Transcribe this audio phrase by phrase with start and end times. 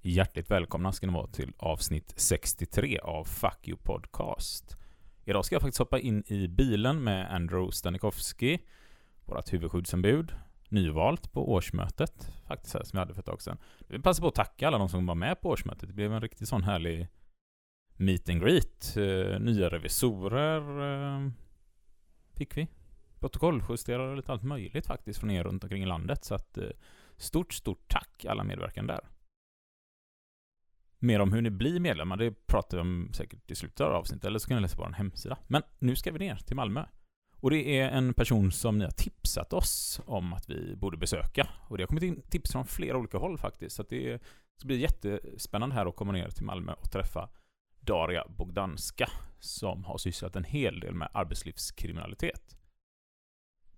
[0.00, 4.76] Hjärtligt välkomna ska ni vara till avsnitt 63 av Fuck You Podcast.
[5.24, 8.58] Idag ska jag faktiskt hoppa in i bilen med Andrew Stanikowski,
[9.24, 10.32] vårt huvudskyddsombud,
[10.68, 13.58] nyvalt på årsmötet, faktiskt här, som vi hade för ett tag sedan.
[13.78, 15.88] Vi vill passa på att tacka alla de som var med på årsmötet.
[15.88, 17.08] Det blev en riktigt sån härlig
[17.96, 18.96] meet and greet.
[18.96, 20.60] Eh, nya revisorer
[21.16, 21.30] eh,
[22.34, 22.68] fick vi.
[23.20, 26.24] Protokolljusterare och lite allt möjligt faktiskt från er runt omkring i landet.
[26.24, 26.68] Så att eh,
[27.16, 29.17] stort, stort tack alla medverkande där.
[30.98, 34.24] Mer om hur ni blir medlemmar, det pratar vi om säkert i slutet av avsnittet,
[34.24, 35.38] eller så kan ni läsa på vår hemsida.
[35.46, 36.84] Men nu ska vi ner till Malmö.
[37.40, 41.48] Och det är en person som ni har tipsat oss om att vi borde besöka.
[41.68, 43.76] Och det har kommit in tips från flera olika håll faktiskt.
[43.76, 44.22] Så att det
[44.56, 47.28] ska bli jättespännande här att komma ner till Malmö och träffa
[47.80, 52.58] Daria Bogdanska, som har sysslat en hel del med arbetslivskriminalitet.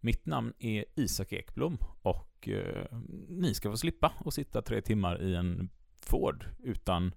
[0.01, 5.23] Mitt namn är Isak Ekblom och eh, ni ska få slippa att sitta tre timmar
[5.23, 5.71] i en
[6.07, 7.15] Ford utan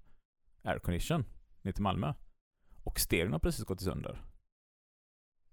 [0.62, 1.24] aircondition
[1.62, 2.12] ner till Malmö.
[2.82, 4.22] Och stereon har precis gått sönder.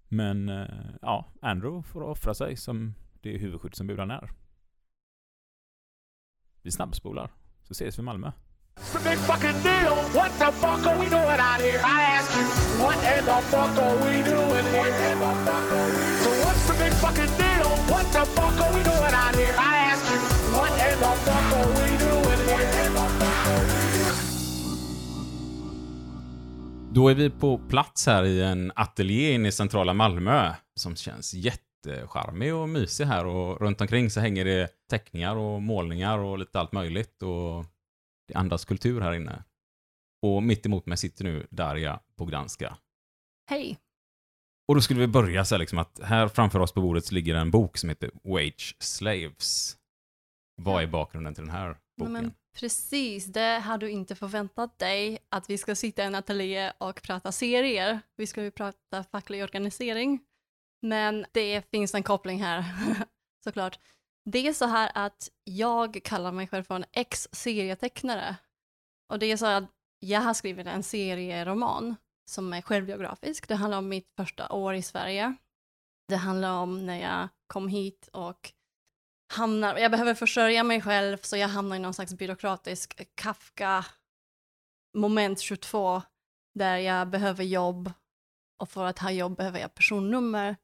[0.08, 0.66] Men eh,
[1.02, 4.30] ja, Andrew får offra sig som det huvudskyddsombud han är.
[6.62, 7.30] Vi snabbspolar,
[7.62, 8.32] så ses vi i Malmö.
[8.76, 9.94] It's the big fucking deal.
[10.14, 11.80] What the fuck are we doing out here?
[11.84, 12.44] I ask you,
[12.82, 15.16] what in the fuck are we doing here?
[16.22, 17.68] So what's the big fucking deal?
[17.92, 19.54] What the fuck are we doing out here?
[19.58, 20.18] I ask you,
[20.56, 21.91] what in the fuck are we
[26.94, 31.34] Då är vi på plats här i en ateljé inne i centrala Malmö som känns
[31.34, 36.60] jättecharmig och mysig här och runt omkring så hänger det teckningar och målningar och lite
[36.60, 37.64] allt möjligt och
[38.28, 39.44] det andas kultur här inne.
[40.22, 42.76] Och mitt emot mig sitter nu Darja Bogdanska.
[43.50, 43.78] Hej.
[44.68, 47.14] Och då skulle vi börja så här liksom att här framför oss på bordet så
[47.14, 49.76] ligger en bok som heter Wage Slaves.
[50.62, 52.12] Vad är bakgrunden till den här Nej, boken?
[52.12, 56.72] men precis, det har du inte förväntat dig att vi ska sitta i en ateljé
[56.78, 58.00] och prata serier.
[58.16, 60.20] Vi ska ju prata facklig organisering.
[60.82, 62.64] Men det finns en koppling här,
[63.44, 63.78] såklart.
[64.24, 68.36] Det är så här att jag kallar mig själv för en ex-serietecknare.
[69.08, 69.64] Och det är så att
[70.00, 71.96] jag har skrivit en serieroman
[72.30, 73.48] som är självbiografisk.
[73.48, 75.34] Det handlar om mitt första år i Sverige.
[76.08, 78.52] Det handlar om när jag kom hit och
[79.32, 83.84] hamnar, jag behöver försörja mig själv så jag hamnar i någon slags byråkratisk Kafka
[84.96, 86.02] moment 22
[86.54, 87.92] där jag behöver jobb
[88.62, 90.56] och för att ha jobb behöver jag personnummer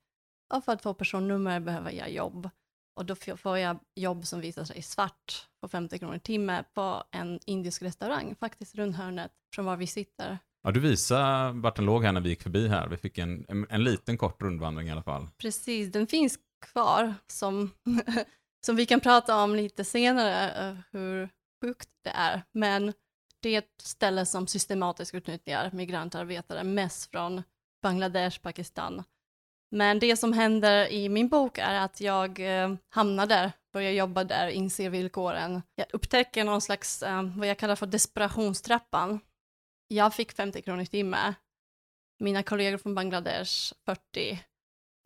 [0.55, 2.51] och för att få personnummer behöver jag jobb
[2.99, 7.05] och då får jag jobb som visar sig svart på 50 kronor i timme på
[7.11, 10.39] en indisk restaurang, faktiskt runt hörnet från var vi sitter.
[10.63, 12.89] Ja, du visade vart den låg här när vi gick förbi här.
[12.89, 15.29] Vi fick en, en, en liten kort rundvandring i alla fall.
[15.39, 17.71] Precis, den finns kvar som,
[18.67, 21.29] som vi kan prata om lite senare, eh, hur
[21.63, 22.43] sjukt det är.
[22.53, 22.93] Men
[23.43, 27.43] det är ett ställe som systematiskt utnyttjar migrantarbetare, mest från
[27.83, 29.05] Bangladesh, Pakistan.
[29.71, 34.25] Men det som händer i min bok är att jag eh, hamnar där, börjar jobba
[34.25, 35.63] där, inser villkoren.
[35.75, 39.21] Jag upptäcker någon slags, eh, vad jag kallar för desperationstrappan.
[39.89, 41.35] Jag fick 50 kronor i timme.
[42.21, 44.45] Mina kollegor från Bangladesh 40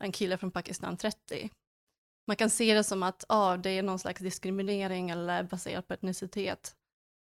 [0.03, 1.49] en kille från Pakistan 30.
[2.27, 5.93] Man kan se det som att ah, det är någon slags diskriminering eller baserat på
[5.93, 6.75] etnicitet.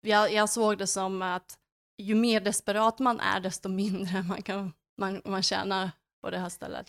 [0.01, 1.57] Jag, jag såg det som att
[1.97, 6.49] ju mer desperat man är, desto mindre man, kan, man, man tjänar på det här
[6.49, 6.87] stället.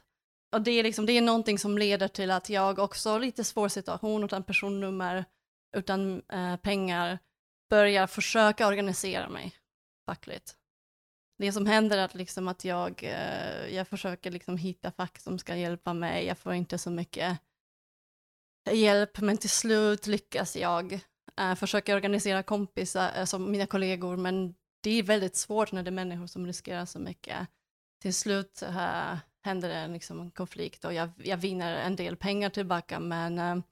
[0.53, 3.69] Och det är, liksom, det är någonting som leder till att jag också, lite svår
[3.69, 5.25] situation, utan personnummer,
[5.77, 7.19] utan eh, pengar,
[7.71, 9.55] börjar försöka organisera mig
[10.07, 10.57] fackligt
[11.39, 15.39] det som händer är att, liksom att jag, eh, jag försöker liksom hitta fack som
[15.39, 16.27] ska hjälpa mig.
[16.27, 17.39] Jag får inte så mycket
[18.73, 20.93] hjälp, men till slut lyckas jag.
[20.93, 25.83] Eh, uh, försöker organisera kompisar, eh, som mina kollegor, men det är väldigt svårt när
[25.83, 27.49] det är människor som riskerar så mycket.
[28.03, 32.51] Till slut uh, händer det liksom en konflikt och jag, jag vinner en del pengar
[32.51, 33.63] tillbaka, men uh,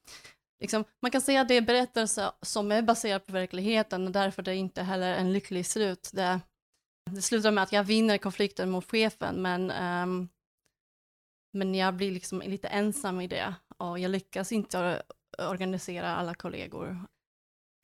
[0.61, 4.43] liksom, man kan säga att det är berättelser som är baserade på verkligheten och därför
[4.43, 6.11] det är inte heller en lycklig slut.
[6.13, 6.41] Det,
[7.11, 10.29] det slutar med att jag vinner konflikten mot chefen, men, um,
[11.53, 15.03] men jag blir liksom lite ensam i det och jag lyckas inte
[15.39, 17.07] organisera alla kollegor.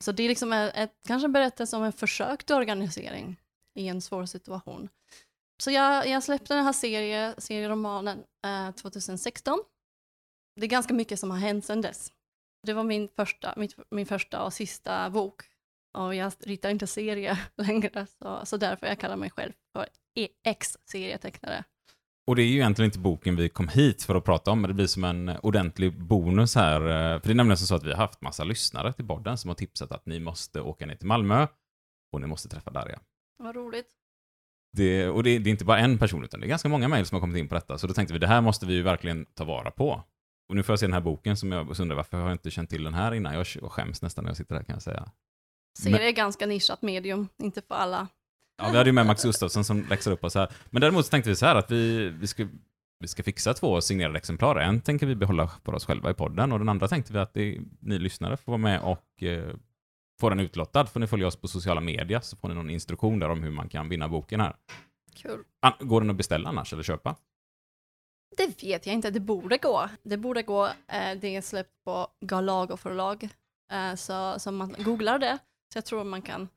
[0.03, 3.41] Så det är liksom ett, ett, kanske en berättelse om en försök till organisering
[3.75, 4.89] i en svår situation.
[5.61, 9.59] Så jag, jag släppte den här serie, serieromanen eh, 2016.
[10.55, 12.11] Det är ganska mycket som har hänt sedan dess.
[12.65, 15.41] Det var min första, mitt, min första och sista bok
[15.97, 19.87] och jag ritar inte serier längre, så, så därför jag kallar mig själv för
[20.43, 21.63] ex-serietecknare.
[22.29, 24.67] Och det är ju egentligen inte boken vi kom hit för att prata om, men
[24.67, 26.79] det blir som en ordentlig bonus här.
[27.19, 29.55] För det är nämligen så att vi har haft massa lyssnare till podden som har
[29.55, 31.47] tipsat att ni måste åka ner till Malmö
[32.13, 32.99] och ni måste träffa Darja.
[33.37, 33.87] Vad roligt.
[34.77, 37.05] Det, och det, det är inte bara en person, utan det är ganska många mejl
[37.05, 37.77] som har kommit in på detta.
[37.77, 40.03] Så då tänkte vi, det här måste vi ju verkligen ta vara på.
[40.49, 42.33] Och nu får jag se den här boken som jag så undrar varför har jag
[42.33, 43.33] inte känt till den här innan?
[43.33, 45.11] Jag skäms nästan när jag sitter här kan jag säga.
[45.79, 48.07] Serie är ganska nischat medium, inte för alla.
[48.59, 50.51] Ja, vi hade ju med Max Gustafsson som läxar upp oss här.
[50.69, 52.47] Men däremot så tänkte vi så här att vi, vi, ska,
[52.99, 54.55] vi ska fixa två signerade exemplar.
[54.55, 57.33] En tänker vi behålla för oss själva i podden och den andra tänkte vi att
[57.33, 59.55] det, ni lyssnare får vara med och eh,
[60.21, 60.85] få den utlottad.
[60.85, 63.51] Får ni följa oss på sociala medier så får ni någon instruktion där om hur
[63.51, 64.55] man kan vinna boken här.
[65.15, 65.43] Kul.
[65.61, 67.15] An- Går den att beställa annars eller köpa?
[68.37, 69.89] Det vet jag inte, det borde gå.
[70.03, 70.65] Det borde gå.
[70.65, 73.29] Eh, det är släppt på Galago förlag.
[73.71, 75.37] Eh, så, så man googlar det,
[75.73, 76.47] så jag tror man kan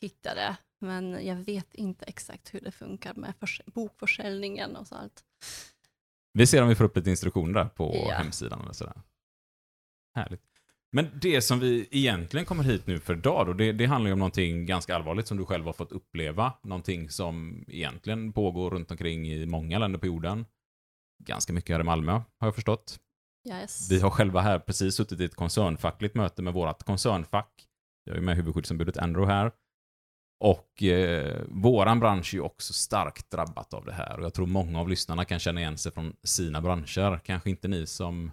[0.00, 0.56] hitta det.
[0.80, 5.24] Men jag vet inte exakt hur det funkar med förs- bokförsäljningen och sånt.
[6.32, 8.14] Vi ser om vi får upp lite instruktioner där på Ja.
[8.14, 9.02] hemsidan eller sådär.
[10.14, 10.42] Härligt.
[10.92, 14.12] Men det som vi egentligen kommer hit nu för idag då, det, det handlar ju
[14.12, 16.52] om någonting ganska allvarligt som du själv har fått uppleva.
[16.62, 20.46] Någonting som egentligen pågår runt omkring i många länder på jorden.
[21.24, 23.00] Ganska mycket här i Malmö, har jag förstått.
[23.48, 23.90] Yes.
[23.90, 27.66] Vi har själva här precis suttit i ett koncernfackligt möte med vårt koncernfack.
[28.04, 29.52] Jag är med huvudskyddsombudet Andrew här.
[30.40, 34.18] Och eh, våran bransch är ju också starkt drabbat av det här.
[34.18, 37.20] Och jag tror många av lyssnarna kan känna igen sig från sina branscher.
[37.24, 38.30] Kanske inte ni som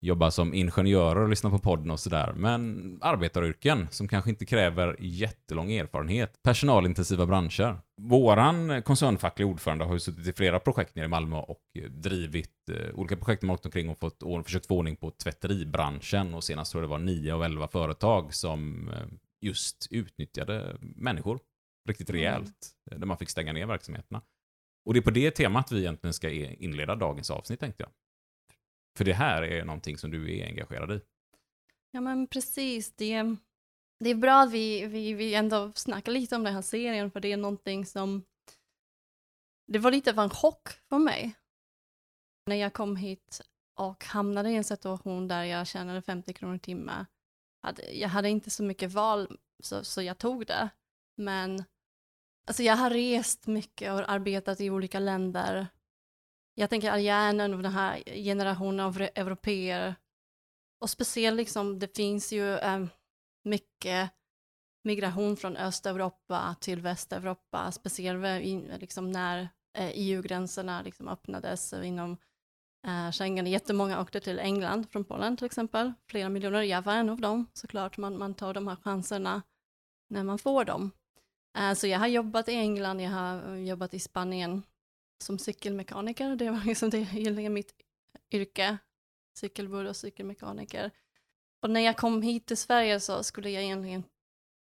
[0.00, 2.32] jobbar som ingenjörer och lyssnar på podden och sådär.
[2.36, 6.42] Men arbetaryrken som kanske inte kräver jättelång erfarenhet.
[6.42, 7.80] Personalintensiva branscher.
[8.00, 12.68] Våran koncernfackliga ordförande har ju suttit i flera projekt nere i Malmö och eh, drivit
[12.70, 16.34] eh, olika projekt med åkt omkring och fått, och försökt få ordning på tvätteribranschen.
[16.34, 19.06] Och senast tror jag det var 9 av 11 företag som eh,
[19.40, 21.40] just utnyttjade människor
[21.88, 22.20] riktigt Mm.
[22.22, 22.76] rejält.
[22.90, 24.22] eh, Där man fick stänga ner verksamheterna.
[24.84, 27.92] Och det är på det temat vi egentligen ska e- inleda dagens avsnitt tänkte jag.
[28.98, 31.00] För det här är någonting som du är engagerad i.
[31.90, 33.36] Ja men precis, det,
[34.00, 37.20] det är bra att vi, vi, vi ändå snackar lite om den här serien för
[37.20, 38.24] det är någonting som
[39.66, 41.34] det var lite av en chock för mig
[42.46, 43.40] när jag kom hit
[43.74, 47.06] och hamnade i en situation där jag tjänade 50 kronor i timmen.
[47.62, 50.68] Hade, jag hade inte så mycket val så, så jag tog det.
[51.16, 51.64] Men
[52.46, 55.66] alltså jag har rest mycket och arbetat i olika länder.
[56.54, 59.94] Jag tänker att jag är en av den här generationen av europeer
[60.80, 62.84] och speciellt liksom, det finns ju eh,
[63.44, 64.10] mycket
[64.84, 72.16] migration från Östeuropa till Västeuropa, speciellt in, liksom när eh, EU-gränserna liksom öppnades inom
[72.86, 73.46] eh, Schengen.
[73.46, 76.62] Jättemånga åkte till England från Polen till exempel, flera miljoner.
[76.62, 77.96] Jag var en av dem, såklart.
[77.96, 79.42] Man, man tar de här chanserna
[80.08, 80.90] när man får dem.
[81.58, 84.62] Eh, så jag har jobbat i England, jag har eh, jobbat i Spanien
[85.22, 86.36] som cykelmekaniker.
[86.36, 87.72] Det var liksom det egentligen mitt
[88.30, 88.78] yrke
[89.34, 90.90] cykelbud och cykelmekaniker.
[91.62, 94.04] Och när jag kom hit till Sverige så skulle jag egentligen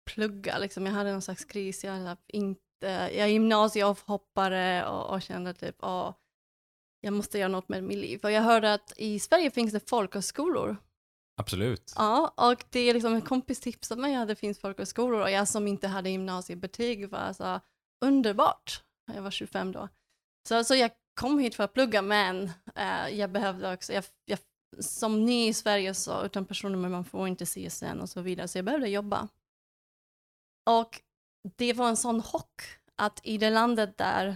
[0.05, 0.85] plugga, liksom.
[0.85, 5.75] jag hade någon slags kris, jag, hade inte, jag är gymnasieavhoppare och, och kände typ,
[5.79, 6.13] åh,
[7.01, 8.19] jag måste göra något med mitt liv.
[8.23, 10.77] Och jag hörde att i Sverige finns det folkhögskolor.
[11.39, 11.93] Absolut.
[11.95, 15.47] Ja, och det är liksom en kompis tipsade mig att det finns folkhögskolor och jag
[15.47, 17.59] som inte hade gymnasiebetyg var så
[18.05, 18.83] underbart.
[19.13, 19.89] Jag var 25 då.
[20.47, 24.39] Så, så jag kom hit för att plugga men eh, jag behövde också, jag, jag,
[24.79, 28.57] som ny i Sverige så utan personnummer man får inte CSN och så vidare så
[28.57, 29.27] jag behövde jobba.
[30.69, 31.01] Och
[31.57, 32.61] det var en sån chock
[32.95, 34.35] att i det landet där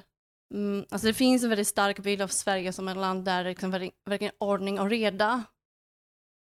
[0.52, 3.50] Mm, alltså det finns en väldigt stark bild av Sverige som ett land där det
[3.50, 3.72] liksom
[4.06, 5.44] verkligen, ordning och reda.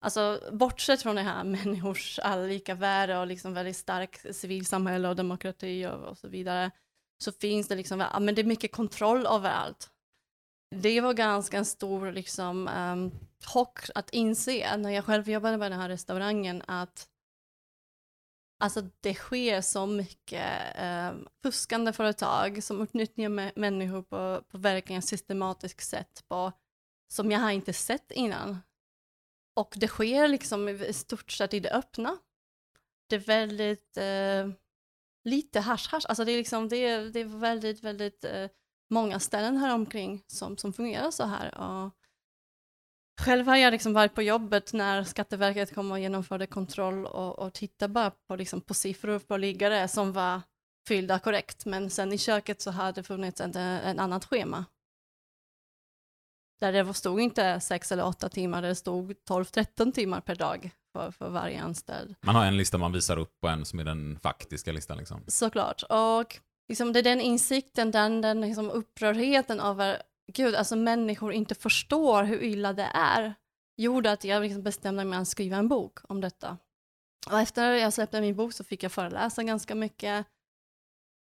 [0.04, 5.86] Alltså bortsett från det här människors allika värde och liksom väldigt stark civilsamhälle och demokrati
[5.86, 6.70] och, och så vidare,
[7.18, 9.90] så finns det liksom, ja, men det är mycket kontroll överallt.
[10.76, 13.12] Det var ganska en stor liksom um,
[13.46, 17.08] chock att inse när jag själv jobbade på den här restaurangen att
[18.64, 25.88] Alltså det sker så mycket eh, fuskande företag som utnyttjar människor på, på verkligen systematiskt
[25.88, 26.52] sätt på,
[27.08, 28.58] som jag har inte sett innan.
[29.56, 32.18] Och det sker liksom i stort sett i det öppna.
[33.08, 34.48] Det är väldigt eh,
[35.24, 38.48] lite hasch-hasch, alltså det är liksom, det är, det är väldigt, väldigt eh,
[38.90, 41.58] många ställen här omkring som, som fungerar så här.
[41.58, 41.92] Och
[43.20, 47.52] själv har jag liksom varit på jobbet när Skatteverket kom och genomförde kontroll och, och
[47.52, 50.40] tittade bara på, liksom, på siffror på liggare som var
[50.88, 54.64] fyllda korrekt, men sen i köket så hade det funnits ett, ett annat schema.
[56.60, 61.10] Där det stod inte sex eller åtta timmar, det stod 12-13 timmar per dag för,
[61.10, 62.14] för varje anställd.
[62.20, 64.98] Man har en lista man visar upp och en som är den faktiska listan.
[64.98, 65.24] Liksom.
[65.26, 65.82] Såklart.
[65.82, 70.02] Och liksom det är den insikten, den, den liksom upprördheten över,
[70.32, 73.34] gud, alltså människor inte förstår hur illa det är,
[73.76, 76.58] gjorde att jag liksom bestämde mig att skriva en bok om detta.
[77.30, 80.26] Och efter jag släppte min bok så fick jag föreläsa ganska mycket.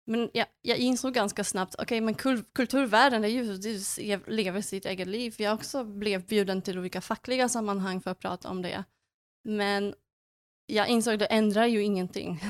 [0.06, 4.86] Men jag, jag insåg ganska snabbt, okej men kul, kulturvärlden är ju, det lever sitt
[4.86, 5.34] eget liv.
[5.38, 8.84] Jag också blev bjuden till olika fackliga sammanhang för att prata om det.
[9.44, 9.94] Men
[10.66, 12.40] jag insåg att det ändrar ju ingenting.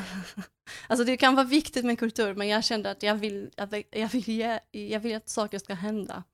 [0.88, 4.08] alltså det kan vara viktigt med kultur, men jag kände att jag vill, att jag
[4.08, 6.24] vill, ge, jag vill att saker ska hända.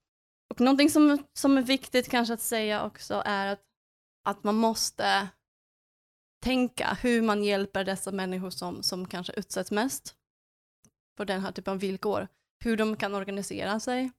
[0.54, 3.62] Och någonting som, som är viktigt kanske att säga också är att,
[4.24, 5.28] att man måste
[6.42, 10.14] tänka hur man hjälper dessa människor som, som kanske utsätts mest
[11.16, 12.28] på den här typen av villkor.
[12.64, 14.10] Hur de kan organisera sig,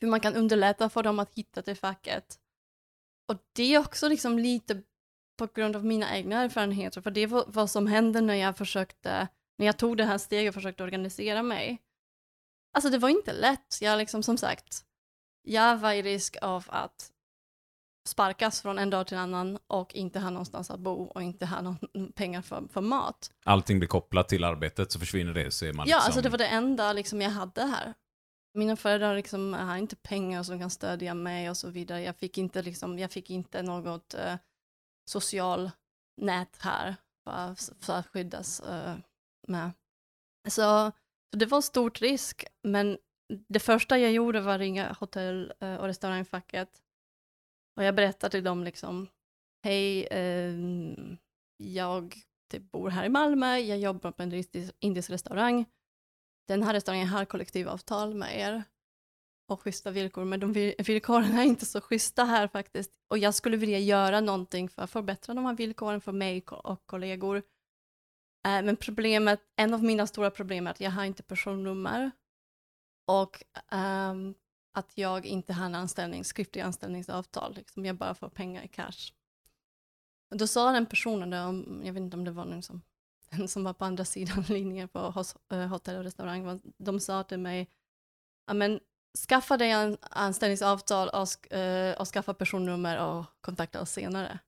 [0.00, 2.38] hur man kan underlätta för dem att hitta till facket.
[3.28, 4.82] Och det är också liksom lite
[5.38, 9.28] på grund av mina egna erfarenheter, för det var vad som hände när jag försökte,
[9.58, 11.82] när jag tog det här steget och försökte organisera mig.
[12.72, 14.84] Alltså det var inte lätt, jag liksom som sagt,
[15.48, 17.12] jag var i risk av att
[18.08, 21.46] sparkas från en dag till en annan och inte ha någonstans att bo och inte
[21.46, 21.78] ha någon
[22.14, 23.30] pengar för, för mat.
[23.44, 26.06] Allting blir kopplat till arbetet så försvinner det så är man Ja, liksom...
[26.06, 27.94] alltså det var det enda liksom, jag hade här.
[28.54, 32.02] Mina föräldrar liksom, har inte pengar som kan stödja mig och så vidare.
[32.02, 34.34] Jag fick inte, liksom, jag fick inte något eh,
[35.10, 35.70] social
[36.16, 38.94] nät här för, för att skyddas eh,
[39.48, 39.70] med.
[40.44, 40.50] Så,
[41.30, 42.98] så det var stort risk, men
[43.48, 46.82] det första jag gjorde var att ringa hotell eh, och restaurangfacket
[47.76, 49.08] och jag berättade till dem liksom,
[49.64, 50.54] hej, eh,
[51.56, 52.14] jag
[52.50, 55.64] typ bor här i Malmö, jag jobbar på en indisk, indisk restaurang.
[56.48, 58.64] Den här restaurangen har kollektivavtal med er
[59.48, 62.90] och schyssta villkor, men de villkoren är inte så schyssta här faktiskt.
[63.10, 66.86] Och jag skulle vilja göra någonting för att förbättra de här villkoren för mig och
[66.86, 67.36] kollegor.
[68.46, 72.10] Eh, men problemet, en av mina stora problem är att jag har inte personnummer
[73.08, 74.34] och um,
[74.72, 79.12] att jag inte har en anställning, skriftlig anställningsavtal, liksom jag bara får pengar i cash.
[80.30, 82.82] Och då sa den personen, om- jag vet inte om det var någon som,
[83.30, 87.22] den som var på andra sidan linjen på hos, eh, hotell och restaurang, de sa
[87.24, 87.70] till mig,
[88.52, 88.80] men
[89.28, 94.38] skaffa dig en anställningsavtal och, sk- eh, och skaffa personnummer och kontakta oss senare.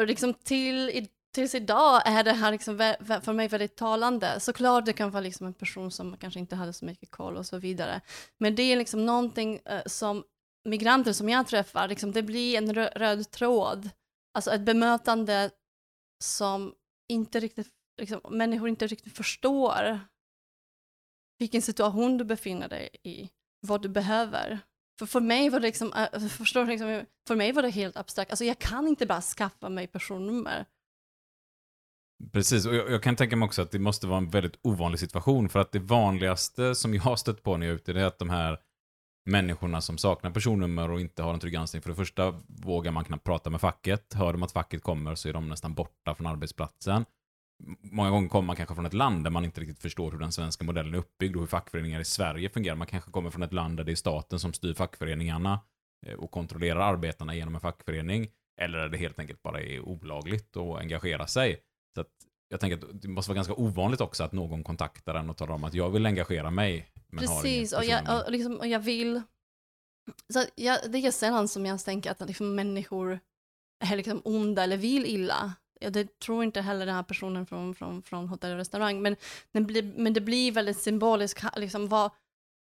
[0.00, 2.78] Och liksom till, tills idag är det här liksom
[3.22, 4.40] för mig väldigt talande.
[4.40, 7.46] Såklart det kan vara liksom en person som kanske inte hade så mycket koll och
[7.46, 8.00] så vidare.
[8.38, 10.24] Men det är liksom någonting eh, som
[10.64, 13.90] migranter som jag träffar, liksom, det blir en röd tråd.
[14.34, 15.50] Alltså ett bemötande
[16.24, 16.74] som
[17.08, 17.68] inte riktigt,
[18.00, 20.00] liksom, människor inte riktigt förstår
[21.38, 24.58] vilken situation du befinner dig i, vad du behöver.
[24.98, 28.30] För, för mig var det liksom, eh, förstår liksom, för mig var det helt abstrakt.
[28.30, 30.66] Alltså jag kan inte bara skaffa mig personnummer.
[32.32, 35.00] Precis, och jag, jag kan tänka mig också att det måste vara en väldigt ovanlig
[35.00, 38.00] situation, för att det vanligaste som jag har stött på när jag är ute, det
[38.00, 38.58] är att de här
[39.24, 43.04] människorna som saknar personnummer och inte har en trygg anställning, för det första vågar man
[43.04, 44.14] knappt prata med facket.
[44.14, 47.04] Hör de att facket kommer så är de nästan borta från arbetsplatsen.
[47.82, 50.32] Många gånger kommer man kanske från ett land där man inte riktigt förstår hur den
[50.32, 52.76] svenska modellen är uppbyggd och hur fackföreningar i Sverige fungerar.
[52.76, 55.60] Man kanske kommer från ett land där det är staten som styr fackföreningarna
[56.06, 58.28] eh, och kontrollerar arbetarna genom en fackförening.
[58.60, 61.60] Eller där det helt enkelt bara är olagligt att engagera sig.
[61.94, 62.10] Så att
[62.48, 65.54] jag tänker att det måste vara ganska ovanligt också att någon kontaktar en och talar
[65.54, 66.92] om att jag vill engagera mig.
[67.18, 69.22] Precis, och jag, och, liksom, och jag vill...
[70.32, 73.20] Så jag, det är sällan som jag tänker att liksom, människor
[73.84, 75.54] är liksom onda eller vill illa.
[75.80, 79.16] Jag det tror inte heller den här personen från, från, från hotell och restaurang, men,
[79.52, 82.10] blir, men det blir väldigt symboliskt liksom, vad,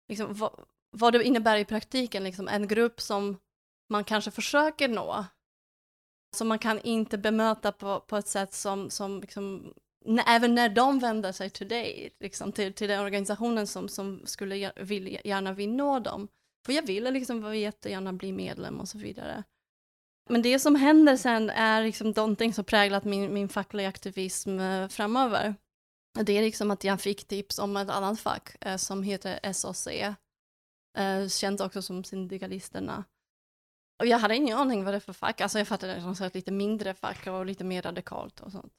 [0.09, 2.23] liksom, vad, vad det innebär i praktiken.
[2.23, 3.37] Liksom, en grupp som
[3.89, 5.25] man kanske försöker nå,
[6.35, 9.73] som man kan inte bemöta på, på ett sätt som, som liksom,
[10.27, 14.71] även när de vänder sig till dig, liksom, till, till den organisationen som, som skulle
[14.75, 16.27] vill, gärna vill nå dem.
[16.65, 19.43] För jag ville liksom jättegärna bli medlem och så vidare.
[20.29, 24.87] Men det som händer sen är liksom någonting som präglat min, min fackliga aktivism eh,
[24.87, 25.55] framöver.
[26.19, 29.87] Det är liksom att jag fick tips om ett annat fack eh, som heter SAC,
[29.87, 33.03] eh, känt också som Syndikalisterna.
[33.99, 36.25] Och jag hade ingen aning vad det är för fack, alltså jag fattade det som
[36.25, 38.73] ett lite mindre fack och lite mer radikalt och sånt.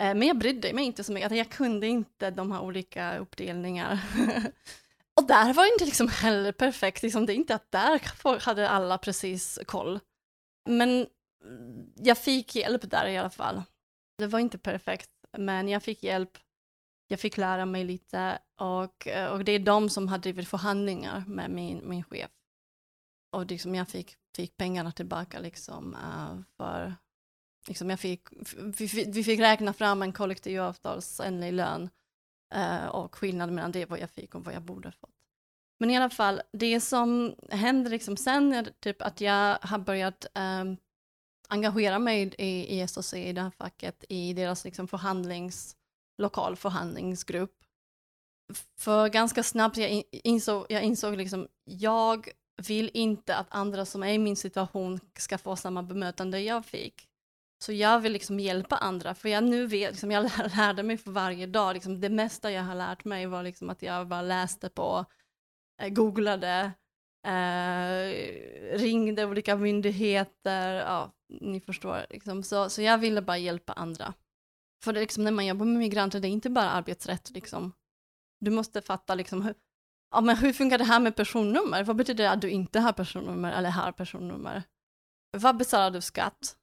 [0.00, 3.18] Eh, men jag brydde mig inte så mycket, alltså jag kunde inte de här olika
[3.18, 4.00] uppdelningar.
[5.20, 8.00] och där var det inte liksom heller perfekt, liksom, det är inte att där
[8.40, 10.00] hade alla precis koll.
[10.68, 11.06] Men
[11.96, 13.62] jag fick hjälp där i alla fall.
[14.18, 16.38] Det var inte perfekt, men jag fick hjälp.
[17.08, 21.24] Jag fick lära mig lite och, eh, och det är de som har drivit förhandlingar
[21.26, 22.30] med min, min chef.
[23.32, 26.94] Och liksom jag fick, fick pengarna tillbaka liksom eh, för,
[27.68, 28.28] liksom jag fick,
[28.78, 31.90] vi, fick, vi fick räkna fram en kollektivavtalsenlig lön
[32.54, 35.10] eh, och skillnaden mellan det vad jag fick och vad jag borde fått.
[35.80, 40.26] Men i alla fall, det som händer liksom sen är typ att jag har börjat
[40.34, 40.76] ehm,
[41.48, 45.76] engagera mig i, i SOC, i det här facket, i deras liksom förhandlings,
[46.18, 47.64] lokal förhandlingsgrupp.
[48.78, 54.12] för ganska snabbt jag insåg, jag insåg liksom, jag vill inte att andra som är
[54.12, 57.08] i min situation ska få samma bemötande jag fick.
[57.64, 60.96] Så jag vill liksom hjälpa andra, för jag nu vet, liksom, jag lär- lärde mig
[60.96, 64.22] för varje dag, liksom, det mesta jag har lärt mig var liksom att jag bara
[64.22, 65.04] läste på,
[65.82, 66.72] eh, googlade,
[67.26, 72.06] eh, ringde olika myndigheter, ja, ni förstår.
[72.10, 72.42] Liksom.
[72.42, 74.14] Så, så jag ville bara hjälpa andra.
[74.84, 77.30] För det, liksom, när man jobbar med migranter, det är inte bara arbetsrätt.
[77.30, 77.72] Liksom.
[78.40, 79.54] Du måste fatta liksom, hur,
[80.14, 81.84] ja, men hur funkar det här med personnummer?
[81.84, 84.62] Vad betyder det att du inte har personnummer eller har personnummer?
[85.36, 86.56] Vad betalar du skatt?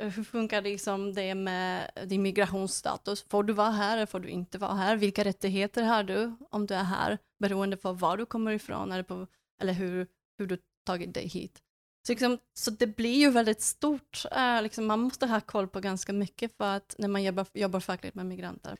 [0.00, 3.22] Hur funkar det, liksom det med din migrationsstatus?
[3.28, 4.96] Får du vara här eller får du inte vara här?
[4.96, 7.18] Vilka rättigheter har du om du är här?
[7.38, 9.26] Beroende på var du kommer ifrån eller, på,
[9.62, 10.06] eller hur,
[10.38, 11.62] hur du tagit dig hit.
[12.06, 14.24] Så, liksom, så det blir ju väldigt stort.
[14.32, 17.80] Äh, liksom, man måste ha koll på ganska mycket för att när man jobbar, jobbar
[17.80, 18.78] fackligt med migranter.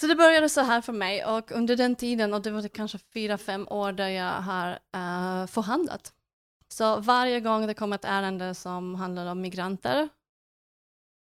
[0.00, 2.98] Så det började så här för mig och under den tiden, och det var kanske
[2.98, 6.12] fyra, fem år där jag har uh, förhandlat.
[6.68, 10.08] Så varje gång det kom ett ärende som handlade om migranter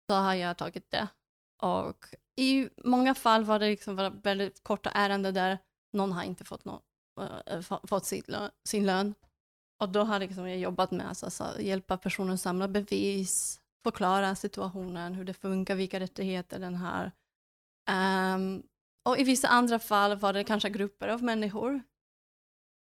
[0.07, 1.09] så har jag tagit det.
[1.63, 5.59] Och i många fall var det liksom väldigt korta ärenden där
[5.93, 6.83] någon har inte fått, no
[7.21, 9.15] uh, eh, eh, fått sin, lön, sin lön.
[9.81, 15.15] Och då har liksom jag jobbat med att alltså, hjälpa personen samla bevis, förklara situationen,
[15.15, 17.13] hur det funkar, vilka rättigheter den har.
[17.91, 18.63] Um,
[19.05, 21.83] och i vissa andra fall var det kanske grupper av människor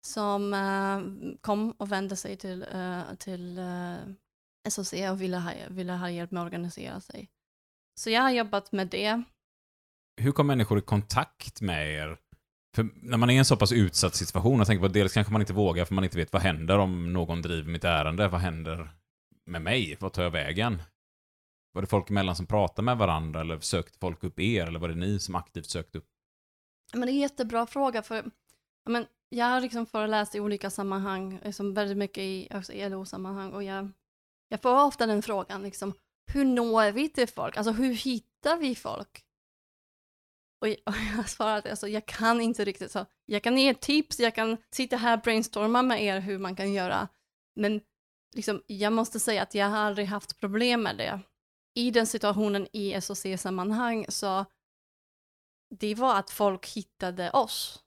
[0.07, 5.53] som uh, kom och vände sig till, uh, till eh, uh, SOC och ville ha,
[5.69, 7.29] ville ha hjälp med att organisera sig.
[8.01, 9.23] Så jag har jobbat med det.
[10.21, 12.19] Hur kom människor i kontakt med er?
[12.77, 15.33] För när man är i en så pass utsatt situation, jag tänker på dels kanske
[15.33, 18.41] man inte vågar för man inte vet vad händer om någon driver mitt ärende, vad
[18.41, 18.91] händer
[19.47, 20.83] med mig, vad tar jag vägen?
[21.73, 24.89] Var det folk emellan som pratade med varandra eller sökte folk upp er eller var
[24.89, 26.07] det ni som aktivt sökte upp?
[26.93, 28.31] Men det är en jättebra fråga för
[28.89, 33.63] men, jag har liksom föreläst i olika sammanhang, liksom väldigt mycket i, alltså, ELO-sammanhang och
[33.63, 33.91] jag,
[34.49, 35.95] jag får ofta den frågan liksom,
[36.33, 37.57] hur når vi till folk?
[37.57, 39.25] Alltså hur hittar vi folk?
[40.61, 43.07] Och jag, och jag svarar att alltså, jag kan inte riktigt så.
[43.27, 46.73] Jag kan ge tips, jag kan sitta här och brainstorma med er hur man kan
[46.73, 47.09] göra.
[47.57, 47.81] Men
[48.35, 51.21] liksom, jag måste säga att jag har aldrig haft problem med det.
[51.79, 54.45] I den situationen i SOC-sammanhang så
[55.71, 57.83] det var att folk hittade oss.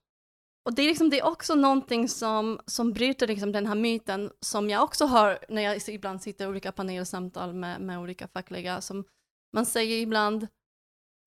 [0.65, 4.31] Och det är, liksom, det är också någonting som, som bryter liksom den här myten
[4.39, 8.81] som jag också hör när jag ibland sitter i olika panelsamtal med, med olika fackliga.
[8.81, 9.05] Som
[9.53, 10.47] man säger ibland,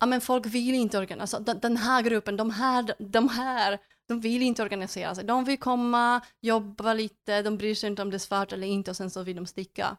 [0.00, 3.78] ja men folk vill inte organisera alltså, den, den här gruppen, de här, de här,
[4.08, 5.24] de vill inte organisera sig.
[5.24, 8.90] De vill komma, jobba lite, de bryr sig inte om det är svart eller inte
[8.90, 9.96] och sen så vill de sticka.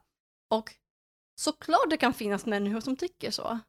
[0.49, 0.75] Och
[1.35, 3.59] såklart det kan finnas människor som tycker så.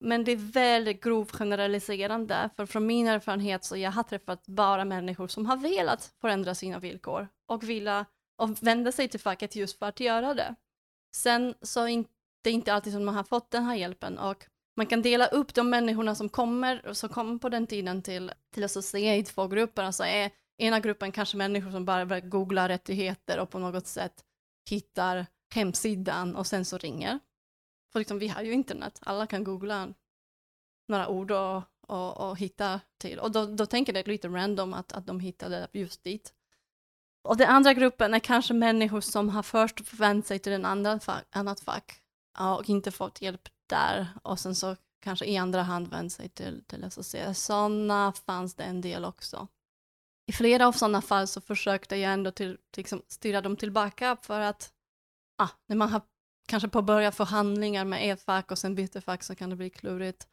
[0.00, 4.84] Men det är väldigt grovt generaliserande, för från min erfarenhet så jag har träffat bara
[4.84, 8.06] människor som har velat förändra sina villkor och vilja
[8.38, 10.54] och vända sig till facket just för att göra det.
[11.16, 12.04] Sen så är
[12.42, 14.46] det inte alltid som man har fått den här hjälpen och
[14.76, 18.68] man kan dela upp de människorna som kommer, som kom på den tiden till, till
[18.68, 19.82] SOC i två grupper.
[19.82, 24.24] Alltså är ena gruppen kanske människor som bara googlar rättigheter och på något sätt
[24.70, 27.18] hittar hemsidan och sen så ringer.
[27.92, 29.94] För liksom, vi har ju internet, alla kan googla
[30.88, 33.18] några ord och, och, och hitta till.
[33.18, 36.32] Och då, då tänker det lite random att, att de hittade just dit.
[37.22, 41.00] Och den andra gruppen är kanske människor som har först vänt sig till en andra
[41.00, 42.00] fack, annat fack
[42.38, 46.64] och inte fått hjälp där och sen så kanske i andra hand vänt sig till,
[46.66, 47.14] till SOC.
[47.34, 49.48] Sådana fanns det en del också.
[50.26, 54.40] I flera av sådana fall så försökte jag ändå till, liksom, styra dem tillbaka för
[54.40, 54.72] att
[55.38, 56.02] ah, när man har
[56.48, 60.26] kanske påbörjat förhandlingar med ett fack och sen byter fack så kan det bli klurigt.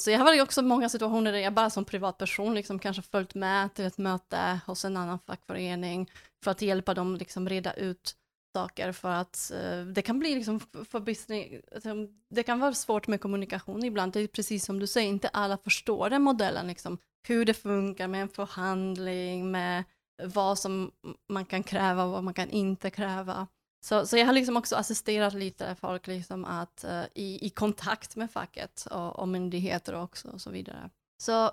[0.00, 3.34] Så jag har varit också många situationer där jag bara som privatperson liksom kanske följt
[3.34, 6.10] med till ett möte hos en annan fackförening
[6.44, 8.16] för att hjälpa dem liksom reda ut
[8.52, 13.20] saker för att eh, det kan bli liksom förbistring, liksom, det kan vara svårt med
[13.20, 16.98] kommunikation ibland, det är precis som du säger, inte alla förstår den modellen, liksom,
[17.28, 19.84] hur det funkar med en förhandling, med
[20.22, 20.90] vad som
[21.28, 23.46] man kan kräva och vad man kan inte kräva.
[23.80, 28.16] Så, så jag har liksom också assisterat lite folk liksom att, uh, i, i kontakt
[28.16, 30.90] med facket och, och myndigheter också och så vidare.
[31.22, 31.50] Så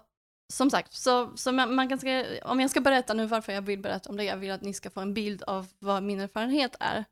[0.53, 3.61] som sagt, så, så man, man kan ska, om jag ska berätta nu varför jag
[3.61, 6.19] vill berätta om det, jag vill att ni ska få en bild av vad min
[6.19, 7.05] erfarenhet är.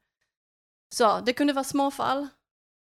[0.96, 2.28] Så det kunde vara små fall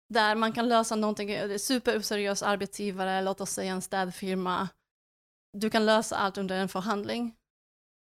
[0.08, 4.68] där man kan lösa någonting, eh, superoseriös arbetsgivare, låt oss säga en städfirma.
[5.52, 7.34] Du kan lösa allt under en förhandling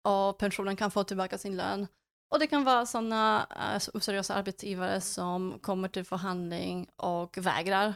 [0.04, 1.86] och personen kan få tillbaka sin lön.
[2.28, 7.94] Och det kan vara sådana uh, eh, oseriösa arbetsgivare som kommer till förhandling och vägrar,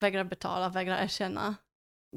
[0.00, 1.54] vägrar betala, vägrar erkänna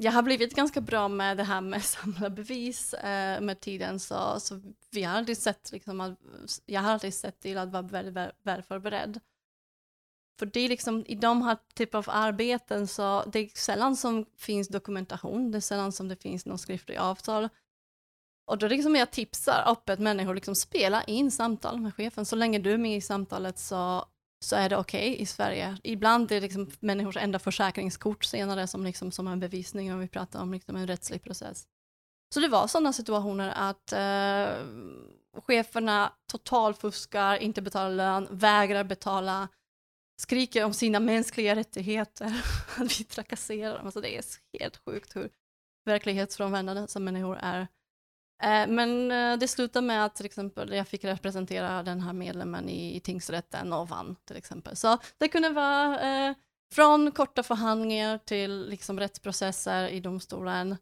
[0.00, 4.40] jag har blivit ganska bra med det här med samla bevis eh, med tiden, så,
[4.40, 6.18] så vi har alltid sett, liksom, att,
[6.66, 9.20] jag har alltid sett till att vara väldigt väl, väl förberedd.
[10.38, 14.26] För det är liksom, i de här typen av arbeten så det är sällan som
[14.36, 17.48] finns dokumentation, det är sällan som det finns någon skriftlig avtal.
[18.48, 22.24] Och då liksom jag tipsar öppet människor, liksom spela in samtal med chefen.
[22.24, 24.04] Så länge du är med i samtalet så,
[24.44, 25.78] så är det okej okay i Sverige.
[25.82, 30.08] Ibland är det liksom människors enda försäkringskort senare som, liksom, som en bevisning om vi
[30.08, 31.66] pratar om liksom en rättslig process.
[32.34, 34.66] Så det var sådana situationer att eh,
[35.42, 39.48] cheferna totalfuskar, inte betalar lön, vägrar betala,
[40.20, 42.42] skriker om sina mänskliga rättigheter,
[42.78, 43.86] att vi trakasserar dem.
[43.86, 44.24] Alltså det är
[44.60, 45.30] helt sjukt hur
[45.84, 47.68] verklighetsfrånvändande som människor är.
[48.42, 52.68] Eh, men eh, det slutade med att till exempel jag fick representera den här medlemmen
[52.68, 54.76] i, i tingsrätten och vann till exempel.
[54.76, 56.34] Så det kunde vara eh,
[56.72, 60.76] från korta förhandlingar till liksom rättsprocesser i domstolen.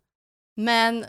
[0.57, 1.05] Men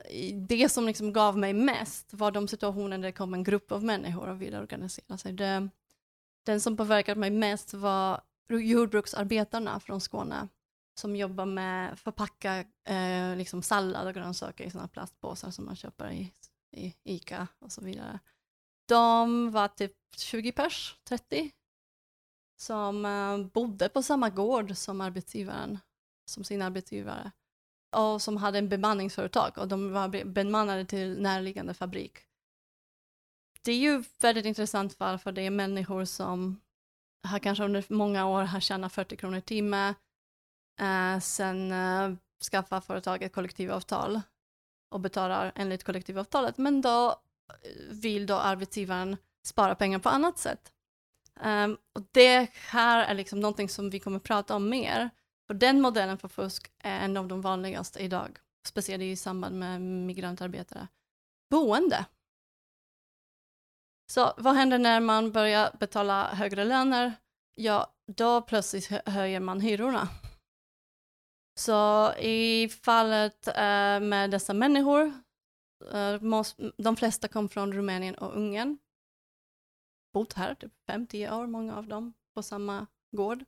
[0.48, 3.84] det som liksom gav mig mest var de situationer där det kom en grupp av
[3.84, 5.34] människor och ville organisera sig.
[5.34, 5.70] Det,
[6.46, 10.48] den som påverkade mig mest var jordbruksarbetarna från Skåne
[11.00, 15.76] som jobbar med att förpacka eh, liksom sallad och grönsaker i sådana plastpåsar som man
[15.76, 16.34] köper i,
[16.72, 18.20] i ICA och så vidare.
[18.88, 21.52] De var typ 20 pers, 30,
[22.60, 25.80] som eh, bodde på samma gård som arbetsgivaren,
[26.26, 27.32] som sin arbetsgivare
[27.96, 32.18] och som hade en bemanningsföretag och de var bemannade till närliggande fabrik.
[33.62, 36.62] Det är ju väldigt intressant fall för det är människor som
[37.24, 39.94] har kanske under många år har tjänat 40 kronor i timmen
[40.80, 42.12] Eh, sen eh,
[42.52, 44.22] skaffar företaget kollektivavtal
[44.92, 47.16] och betalar enligt kollektivavtalet, men då eh,
[47.90, 50.72] vill då arbetsgivaren spara pengar på annat sätt.
[51.44, 55.10] Um, och det här är liksom någonting som vi kommer prata om mer,
[55.48, 59.82] för den modellen för fusk är en av de vanligaste idag, speciellt i samband med
[59.82, 60.88] migrantarbetare.
[61.50, 62.06] Boende.
[64.12, 67.14] Så vad händer när man börjar betala högre löner?
[67.56, 70.08] Ja, då plötsligt höjer man hyrorna.
[71.58, 75.14] Så i fallet eh, med dessa människor,
[75.94, 78.78] eh, måste, de flesta kom från Rumänien och Ungern.
[80.14, 83.44] Bott här typ 5-10 år, många av dem, på samma gård.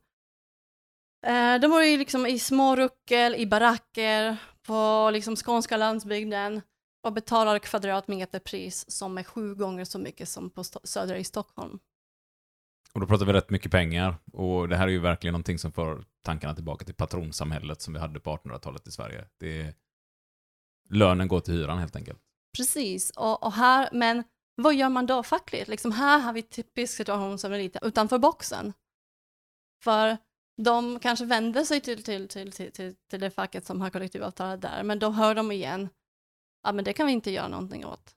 [1.26, 6.62] Eh, de bor ju liksom i små ruckel, i baracker, på liksom skånska landsbygden
[7.02, 11.78] och betalar kvadratmeterpris som är sju gånger så mycket som på södra i Stockholm.
[12.92, 14.14] Och då pratar vi rätt mycket pengar.
[14.32, 18.00] Och det här är ju verkligen någonting som för tankarna tillbaka till patronsamhället som vi
[18.00, 19.24] hade på 1800-talet i Sverige.
[19.38, 19.74] Det är...
[20.88, 22.20] Lönen går till hyran helt enkelt.
[22.56, 24.24] Precis, och, och, här, men
[24.54, 25.68] vad gör man då fackligt?
[25.68, 28.72] Liksom här har vi typisk situation som är lite utanför boxen.
[29.82, 30.16] För
[30.62, 34.62] de kanske vänder sig till, till, till, till, till, till det facket som har kollektivavtalet
[34.62, 35.88] där, men då hör de igen,
[36.62, 38.14] ja men det kan vi inte göra någonting åt.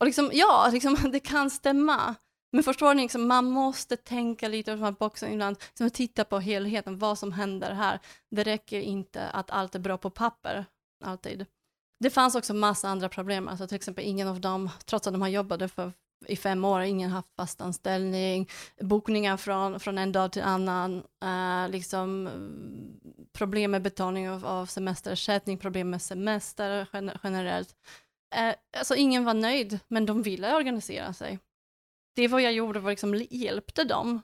[0.00, 2.14] Och liksom, ja, liksom, det kan stämma,
[2.52, 6.98] men förstår ni, liksom, man måste tänka lite utanför boxen ibland, liksom, titta på helheten,
[6.98, 8.00] vad som händer här.
[8.30, 10.66] Det räcker inte att allt är bra på papper,
[11.04, 11.46] alltid.
[12.00, 15.22] Det fanns också massa andra problem, alltså till exempel ingen av dem, trots att de
[15.22, 15.92] har jobbat för,
[16.26, 18.48] i fem år, ingen har haft fast anställning,
[18.80, 22.28] bokningar från, från en dag till annan, eh, liksom
[23.32, 26.86] problem med betalning av, av semesterersättning, problem med semester
[27.22, 27.76] generellt.
[28.34, 31.38] Eh, alltså ingen var nöjd, men de ville organisera sig
[32.14, 34.22] det vad jag gjorde var liksom hjälpte dem.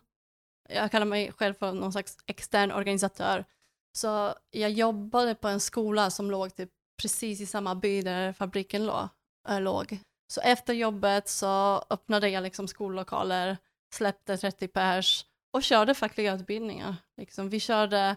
[0.68, 3.44] Jag kallar mig själv för någon slags extern organisatör.
[3.92, 6.70] Så jag jobbade på en skola som låg typ
[7.02, 8.90] precis i samma by där fabriken
[9.48, 9.98] eh, låg.
[10.32, 13.56] Så efter jobbet så öppnade jag liksom skollokaler,
[13.94, 16.96] släppte 30 pers och körde fackliga utbildningar.
[17.16, 18.16] Liksom, vi körde,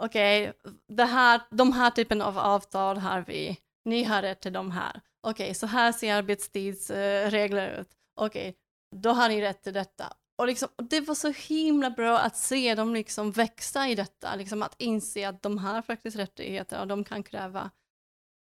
[0.00, 0.52] okej,
[0.88, 5.00] okay, här, de här typen av avtal har vi, ni har rätt till de här.
[5.20, 7.88] Okej, okay, så här ser arbetstidsregler ut.
[8.14, 8.54] Okej, okay,
[8.96, 10.12] då har ni rätt till detta.
[10.38, 14.34] Och, liksom, och det var så himla bra att se dem liksom växa i detta,
[14.34, 17.70] liksom att inse att de har faktiskt rättigheter och de kan kräva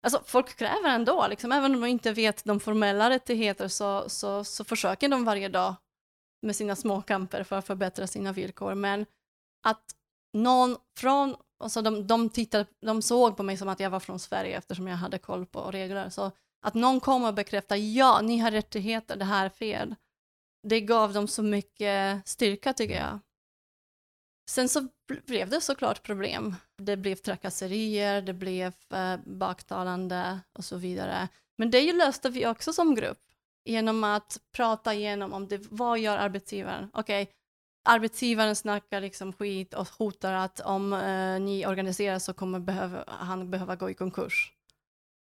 [0.04, 4.44] Alltså folk kräver ändå, liksom, även om de inte vet de formella rättigheter så, så,
[4.44, 5.74] så försöker de varje dag
[6.42, 8.74] med sina små kamper för att förbättra sina villkor.
[8.74, 9.06] Men
[9.66, 9.84] att
[10.32, 14.18] någon från, alltså de, de, tittade, de såg på mig som att jag var från
[14.18, 16.10] Sverige eftersom jag hade koll på regler.
[16.10, 16.30] Så
[16.64, 19.94] att någon kom och bekräftade, ja, ni har rättigheter, det här är fel
[20.64, 23.18] det gav dem så mycket styrka tycker jag.
[24.50, 24.88] Sen så
[25.26, 26.54] blev det såklart problem.
[26.78, 31.28] Det blev trakasserier, det blev eh, baktalande och så vidare.
[31.58, 33.20] Men det löste vi också som grupp
[33.64, 36.90] genom att prata igenom om det, vad gör arbetsgivaren?
[36.92, 37.34] Okej, okay,
[37.88, 43.50] arbetsgivaren snackar liksom skit och hotar att om eh, ni organiserar så kommer behöva, han
[43.50, 44.52] behöva gå i konkurs.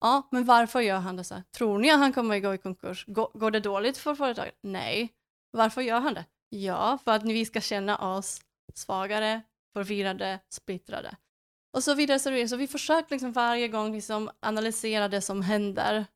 [0.05, 1.35] Ja, men varför gör han det så?
[1.35, 1.45] här?
[1.57, 3.05] Tror ni att han kommer gå i konkurs?
[3.07, 4.55] Går, går det dåligt för företaget?
[4.61, 5.13] Nej.
[5.51, 6.25] Varför gör han det?
[6.49, 8.41] Ja, för att vi ska känna oss
[8.75, 11.17] svagare, förvirrade, splittrade.
[11.73, 12.49] Och så vidare, så vidare.
[12.49, 16.07] Så vi försöker liksom varje gång liksom analysera det som händer.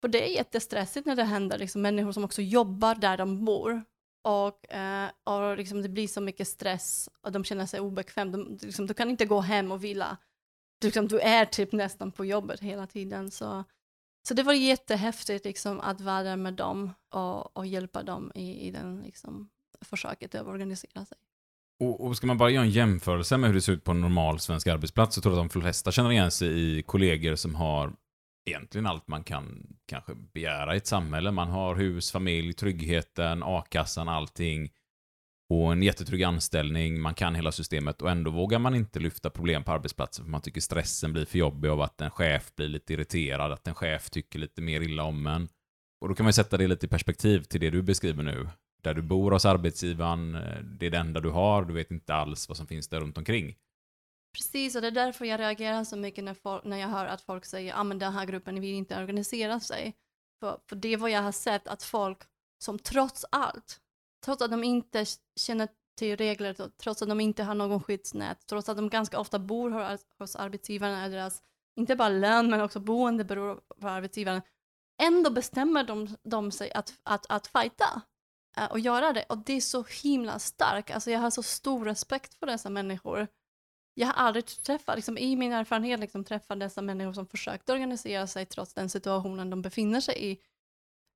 [0.00, 3.84] För det är jättestressigt när det händer, liksom människor som också jobbar där de bor.
[4.24, 8.32] Och, eh, och liksom det blir så mycket stress och de känner sig obekväma.
[8.32, 10.16] De, liksom, de kan inte gå hem och vila.
[10.78, 13.30] Du, liksom, du är typ nästan på jobbet hela tiden.
[13.30, 13.64] Så,
[14.28, 18.70] så det var jättehäftigt liksom, att vara med dem och, och hjälpa dem i, i
[18.70, 19.48] den liksom,
[19.80, 21.18] försöket att organisera sig.
[21.80, 24.00] Och, och ska man bara göra en jämförelse med hur det ser ut på en
[24.00, 27.54] normal svensk arbetsplats så tror jag att de flesta känner igen sig i kollegor som
[27.54, 27.92] har
[28.48, 31.30] egentligen allt man kan kanske begära i ett samhälle.
[31.30, 34.70] Man har hus, familj, tryggheten, a-kassan, allting.
[35.50, 39.64] Och en jättetrygg anställning, man kan hela systemet och ändå vågar man inte lyfta problem
[39.64, 42.92] på arbetsplatsen för man tycker stressen blir för jobbig av att en chef blir lite
[42.92, 45.48] irriterad, att en chef tycker lite mer illa om en.
[46.00, 48.48] Och då kan man sätta det lite i perspektiv till det du beskriver nu.
[48.82, 50.32] Där du bor hos arbetsgivaren,
[50.78, 53.18] det är det enda du har, du vet inte alls vad som finns där runt
[53.18, 53.56] omkring.
[54.32, 57.20] Precis, och det är därför jag reagerar så mycket när, folk, när jag hör att
[57.20, 59.94] folk säger att ah, den här gruppen vill inte organisera sig.
[60.40, 62.18] För, för det är vad jag har sett, att folk
[62.58, 63.80] som trots allt,
[64.24, 65.04] trots att de inte
[65.36, 69.38] känner till regler, trots att de inte har någon skyddsnät, trots att de ganska ofta
[69.38, 71.42] bor hos arbetsgivaren, eller deras,
[71.76, 74.42] inte bara lön men också boende beror på arbetsgivaren,
[75.02, 78.02] ändå bestämmer de, de sig att, att, att fighta
[78.56, 79.24] eh, och göra det.
[79.28, 83.28] Och det är så himla starkt, alltså jag har så stor respekt för dessa människor
[83.98, 88.26] jag har aldrig träffat, liksom, i min erfarenhet, liksom, träffat dessa människor som försökt organisera
[88.26, 90.38] sig trots den situationen de befinner sig i.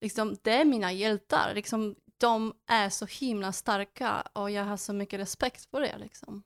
[0.00, 4.92] Liksom, det är mina hjältar, liksom, de är så himla starka och jag har så
[4.92, 5.98] mycket respekt för det.
[5.98, 6.42] Liksom.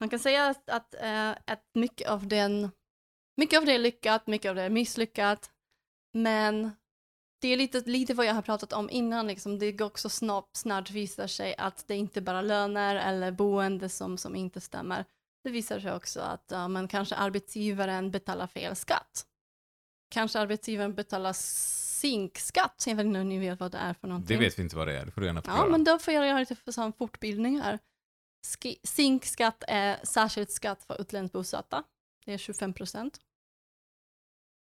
[0.00, 2.70] Man kan säga att, att, äh, att mycket, av den,
[3.36, 5.50] mycket av det är lyckat, mycket av det är misslyckat,
[6.12, 6.70] men
[7.40, 9.58] det är lite, lite vad jag har pratat om innan, liksom.
[9.58, 14.18] det går också snabbt, snart visar sig att det inte bara löner eller boende som,
[14.18, 15.04] som inte stämmer.
[15.44, 19.26] Det visar sig också att ja, man kanske arbetsgivaren betalar fel skatt.
[20.10, 21.32] Kanske arbetsgivaren betalar
[22.02, 24.38] zinkskatt, jag vet inte om ni vet vad det är för någonting.
[24.38, 25.66] Det vet vi inte vad det är, det får du gärna förklara.
[25.66, 27.78] Ja, men då får jag göra lite för sån fortbildning här.
[28.82, 31.84] Zinkskatt är särskild skatt för utländskt bosatta.
[32.24, 33.20] Det är 25 procent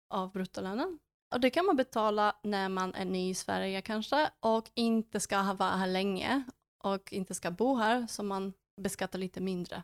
[0.10, 1.00] av bruttolönen.
[1.34, 5.54] Och det kan man betala när man är ny i Sverige kanske och inte ska
[5.54, 6.44] vara här länge
[6.84, 9.84] och inte ska bo här så man beskattar lite mindre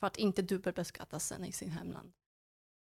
[0.00, 2.12] för att inte dubbelbeskattas sen i sin hemland.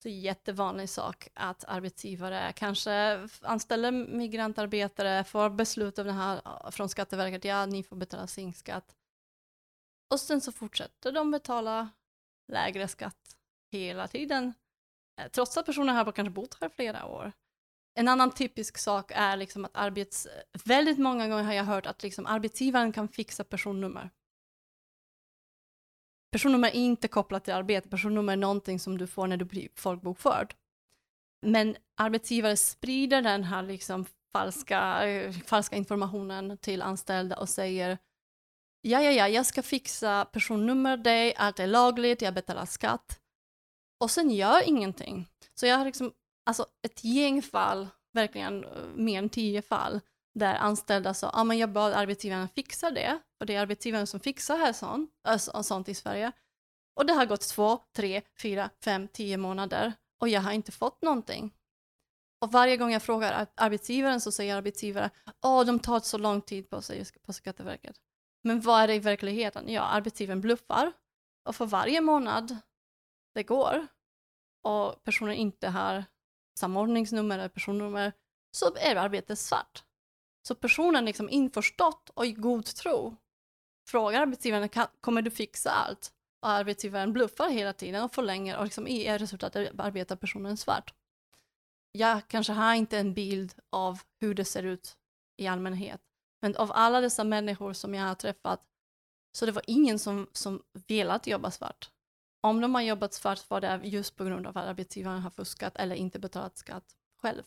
[0.04, 6.72] Det är en jättevanlig sak att arbetsgivare kanske anställer migrantarbetare, får beslut av det här
[6.72, 8.96] från Skatteverket, ja ni får betala sin skatt.
[10.12, 11.90] Och sen så fortsätter de betala
[12.52, 13.38] lägre skatt
[13.72, 14.54] hela tiden,
[15.22, 17.32] eh, trots att personen här kanske bott här flera år.
[18.00, 20.28] En annan typisk sak är liksom att arbets...
[20.66, 24.10] Väldigt många gånger har jag hört att liksom arbetsgivaren kan fixa personnummer.
[26.32, 29.70] Personnummer är inte kopplat till arbete, personnummer är någonting som du får när du blir
[29.76, 30.56] folkbokförd.
[31.46, 37.98] Men arbetsgivare sprider den här liksom falska, eh, falska informationen till anställda och säger
[38.82, 43.20] ja, ja, ja, jag ska fixa personnummer dig, allt är lagligt, jag betalar skatt.
[44.00, 45.28] Och sen gör ingenting.
[45.54, 46.14] Så jag har liksom
[46.46, 50.02] alltså ett gäng fall, verkligen eh, mer än tio fall,
[50.40, 54.08] där anställda sa, att ah, men jag bad arbetsgivaren fixa det, och det är arbetsgivaren
[54.08, 56.32] som fixar här sånt, alltså, äh, sånt i Sverige.
[56.96, 61.02] Och det har gått två, tre, fyra, fem, tio månader och jag har inte fått
[61.02, 61.54] någonting.
[62.42, 65.10] Och varje gång jag frågar arbetsgivaren så säger arbetsgivaren,
[65.44, 67.96] åh de tar så lång tid på sig på Skatteverket.
[68.44, 69.70] Men vad är det i verkligheten?
[69.70, 70.92] Ja, arbetsgivaren bluffar
[71.46, 72.58] och för varje månad
[73.34, 73.88] det går
[74.64, 76.06] och personen inte har
[76.60, 78.14] samordningsnummer eller personnummer,
[78.52, 79.84] så är arbetet svart.
[80.48, 83.16] Så personen liksom införstått och i god tro
[83.88, 84.70] frågar arbetsgivaren,
[85.02, 86.12] kommer du fixa allt?
[86.42, 90.94] Och arbetsgivaren bluffar hela tiden och förlänger och liksom i resultatet arbetar personen svart.
[91.92, 94.98] Jag kanske har inte en bild av hur det ser ut
[95.38, 96.02] i allmänhet,
[96.42, 98.62] men av alla dessa människor som jag har träffat
[99.32, 101.92] så det var ingen som, som velat jobba svart
[102.42, 105.76] om de har jobbat svart var det just på grund av att arbetsgivaren har fuskat
[105.76, 107.44] eller inte betalat skatt själv.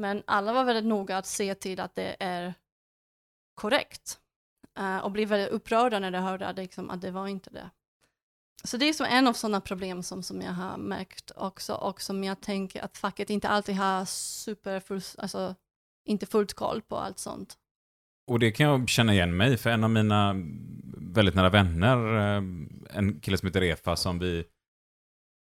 [0.00, 2.54] Men alla var väldigt noga att se till att det är
[3.54, 4.18] korrekt
[4.78, 7.70] uh, och blev väldigt upprörda när de hörde att, liksom, att det var inte det.
[8.64, 12.00] Så det är som en av sådana problem som, som jag har märkt också och
[12.00, 14.82] som jag tänker att facket inte alltid har super,
[15.18, 15.54] alltså
[16.04, 17.56] inte fullt koll på allt sånt.
[18.26, 20.34] Och det kan jag känna igen mig, för en av mina
[20.96, 22.42] väldigt nära vänner, eh,
[22.90, 24.44] en kille som heter Refa, som vi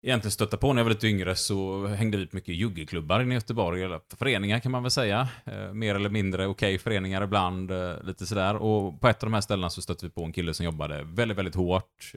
[0.03, 3.35] egentligen stötte på när jag var lite yngre, så hängde vi på mycket juggeklubbar i
[3.35, 5.29] Göteborg, eller föreningar kan man väl säga.
[5.45, 8.57] Eh, mer eller mindre okej okay, föreningar ibland, eh, lite sådär.
[8.57, 11.03] Och på ett av de här ställena så stötte vi på en kille som jobbade
[11.05, 12.13] väldigt, väldigt hårt.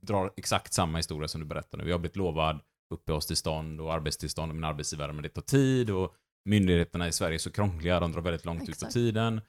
[0.00, 1.84] Drar exakt samma historia som du berättar nu.
[1.84, 2.60] Vi har blivit lovad
[2.94, 7.38] uppehållstillstånd och arbetstillstånd av min arbetsgivare, men det tar tid och myndigheterna i Sverige är
[7.38, 8.82] så krångliga, de drar väldigt långt Exakt.
[8.82, 9.40] ut på tiden.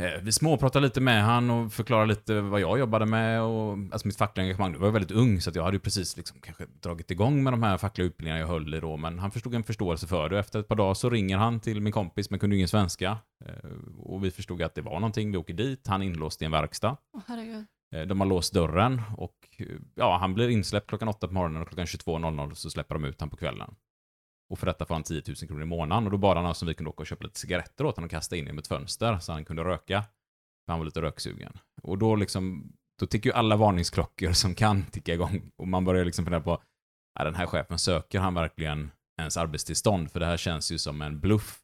[0.00, 4.06] Eh, vi småpratade lite med han och förklarade lite vad jag jobbade med och alltså
[4.06, 4.72] mitt fackliga engagemang.
[4.72, 7.62] Jag var väldigt ung så jag hade ju precis liksom kanske dragit igång med de
[7.62, 8.96] här fackliga utbildningarna jag höll i då.
[8.96, 10.38] Men han förstod en förståelse för det.
[10.38, 13.18] Efter ett par dagar så ringer han till min kompis men kunde ingen svenska.
[13.44, 15.32] Eh, och vi förstod att det var någonting.
[15.32, 15.86] Vi åker dit.
[15.86, 16.96] Han inlåst i en verkstad.
[17.12, 17.22] Oh,
[18.06, 19.36] de har låst dörren och
[19.94, 23.20] ja, han blir insläppt klockan åtta på morgonen och klockan 22.00 så släpper de ut
[23.20, 23.74] honom på kvällen.
[24.50, 26.04] Och för detta får han 10 000 kronor i månaden.
[26.04, 28.06] Och då bad han oss som vi kunde åka och köpa lite cigaretter åt honom
[28.06, 30.02] och kasta in genom ett fönster så han kunde röka.
[30.64, 31.52] För han var lite röksugen.
[31.82, 35.50] Och då liksom, då tickar ju alla varningsklockor som kan ticka igång.
[35.56, 36.62] Och man börjar liksom fundera på,
[37.20, 40.10] är den här chefen, söker han verkligen ens arbetstillstånd?
[40.10, 41.60] För det här känns ju som en bluff.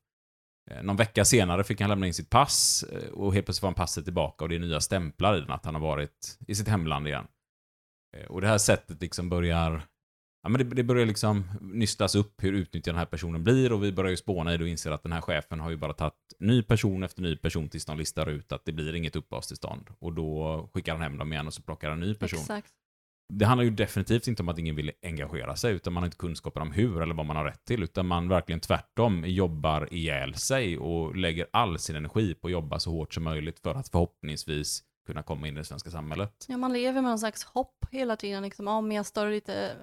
[0.71, 3.69] Eh, någon vecka senare fick han lämna in sitt pass eh, och helt plötsligt får
[3.69, 6.55] han passet tillbaka och det är nya stämplar i den att han har varit i
[6.55, 7.27] sitt hemland igen.
[8.17, 9.83] Eh, och det här sättet liksom börjar
[10.47, 13.85] ja, men det, det börjar liksom nystas upp hur utnyttjad den här personen blir och
[13.85, 15.93] vi börjar ju spåna i det och inser att den här chefen har ju bara
[15.93, 19.91] tagit ny person efter ny person tills de listar ut att det blir inget uppehållstillstånd.
[19.99, 22.41] Och då skickar han hem dem igen och så plockar en ny person.
[22.41, 22.73] Exakt.
[23.33, 26.17] Det handlar ju definitivt inte om att ingen vill engagera sig, utan man har inte
[26.17, 30.35] kunskaper om hur eller vad man har rätt till, utan man verkligen tvärtom jobbar ihjäl
[30.35, 33.89] sig och lägger all sin energi på att jobba så hårt som möjligt för att
[33.89, 36.45] förhoppningsvis kunna komma in i det svenska samhället.
[36.49, 39.77] Ja, man lever med någon slags hopp hela tiden, liksom, om jag står lite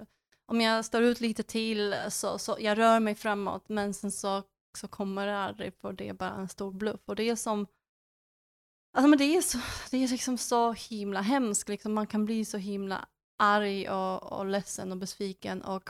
[0.46, 4.44] om jag står ut lite till så, så jag rör mig framåt men sen så,
[4.78, 7.02] så kommer det aldrig för det är bara en stor bluff.
[7.06, 7.68] Och det är som,
[8.98, 9.58] alltså men det är, så,
[9.92, 13.06] det är liksom så himla hemskt, liksom, man kan bli så himla
[13.40, 15.90] arg och, och ledsen och besviken och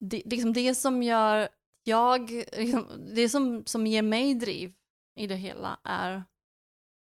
[0.00, 1.48] det, liksom det som gör
[1.84, 4.74] jag, liksom, det som, som ger mig driv
[5.16, 6.24] i det hela är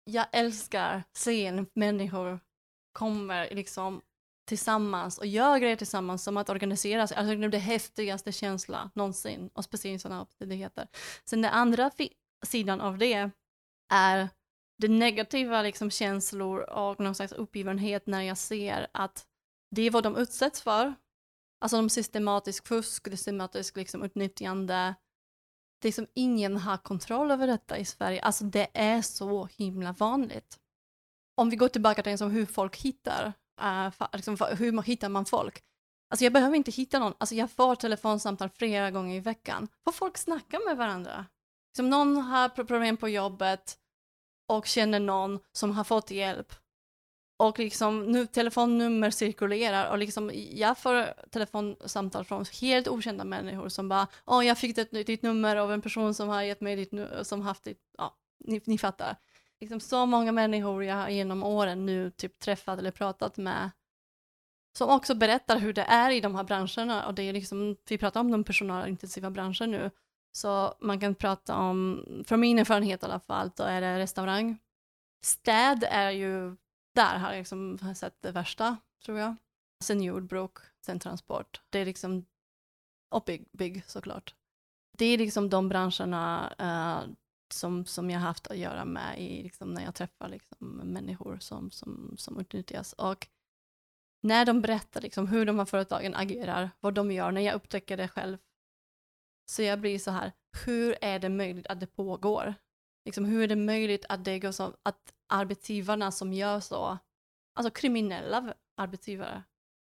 [0.04, 2.40] jag älskar se människor
[2.92, 4.02] kommer liksom
[4.48, 7.16] tillsammans och gör grejer tillsammans som att organisera sig.
[7.16, 10.88] Alltså det är det häftigaste känslan någonsin och speciellt i sådana omständigheter.
[11.24, 11.90] Sen den andra
[12.46, 13.30] sidan av det
[13.92, 14.28] är
[14.78, 19.26] det negativa liksom känslor och någon slags uppgivenhet när jag ser att
[19.70, 20.94] det är vad de utsätts för.
[21.60, 24.94] Alltså de systematisk fusk, systematisk liksom utnyttjande.
[25.82, 28.22] Det är som ingen har kontroll över detta i Sverige.
[28.22, 30.58] Alltså det är så himla vanligt.
[31.36, 35.62] Om vi går tillbaka till liksom hur folk hittar Uh, liksom, hur hittar man folk?
[36.10, 39.68] Alltså jag behöver inte hitta någon, alltså jag får telefonsamtal flera gånger i veckan.
[39.84, 41.26] Får folk snacka med varandra?
[41.76, 43.78] Som någon har problem på jobbet
[44.48, 46.52] och känner någon som har fått hjälp.
[47.38, 53.88] Och liksom nu telefonnummer cirkulerar och liksom jag får telefonsamtal från helt okända människor som
[53.88, 56.92] bara åh jag fick ditt, ditt nummer av en person som har gett mig ditt
[57.22, 59.16] som haft ditt, ja ni, ni fattar
[59.60, 63.70] liksom så många människor jag genom åren nu typ träffat eller pratat med
[64.78, 67.98] som också berättar hur det är i de här branscherna och det är liksom, vi
[67.98, 69.90] pratar om de personalintensiva branscher nu,
[70.32, 74.58] så man kan prata om, från min erfarenhet i alla fall, då är det restaurang.
[75.24, 76.56] Städ är ju,
[76.94, 79.36] där har jag liksom sett det värsta, tror jag.
[79.84, 80.52] Sen jordbruk,
[80.86, 81.60] sen transport.
[81.70, 82.24] Det är liksom,
[83.10, 84.34] och bygg, bygg såklart.
[84.98, 87.14] Det är liksom de branscherna uh,
[87.52, 91.70] som, som jag haft att göra med i, liksom, när jag träffar liksom, människor som,
[91.70, 92.92] som, som utnyttjas.
[92.92, 93.28] Och
[94.22, 97.96] när de berättar liksom, hur de här företagen agerar, vad de gör, när jag upptäcker
[97.96, 98.38] det själv,
[99.50, 100.32] så jag blir så här,
[100.66, 102.54] hur är det möjligt att det pågår?
[103.04, 106.98] Liksom, hur är det möjligt att det går så, att arbetsgivarna som gör så,
[107.54, 109.42] alltså kriminella arbetsgivare,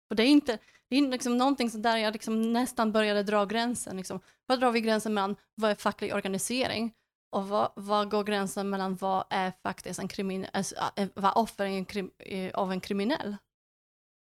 [0.10, 3.46] och det är inte, det är liksom någonting så där jag liksom nästan började dra
[3.46, 3.98] gränsen.
[3.98, 4.20] Liksom.
[4.46, 6.94] Var drar vi gränsen mellan vad är facklig organisering
[7.32, 10.76] och vad, vad går gränsen mellan vad är faktiskt en kriminell, alltså,
[11.14, 12.12] vad offer en krim,
[12.54, 13.38] av en kriminell?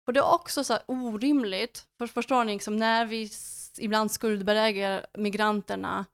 [0.07, 3.31] Och det är också så orimligt, för, förstår ni, liksom, när vi
[3.79, 6.05] ibland skuldbelägger migranterna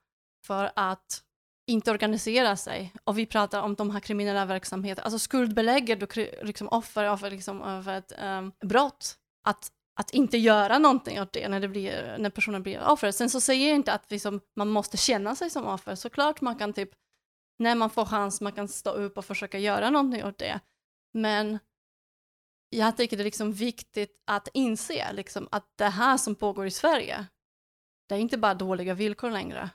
[0.47, 1.23] för att
[1.67, 6.07] inte organisera sig och vi pratar om de här kriminella verksamheterna, alltså skuldbelägger du
[6.43, 11.49] liksom offer av, liksom, av ett um, brott, att att inte göra någonting åt det
[11.49, 13.11] när, det blir, när personen blir offer.
[13.11, 15.95] Sen så säger jag inte att liksom, man måste känna sig som offer.
[15.95, 16.91] Såklart man kan typ,
[17.59, 20.61] när man får chans, man kan stå upp och försöka göra någonting åt det.
[21.13, 21.59] Men
[22.69, 26.71] jag tycker det är liksom viktigt att inse liksom, att det här som pågår i
[26.71, 27.27] Sverige,
[28.09, 29.71] det är inte bara dåliga villkor längre.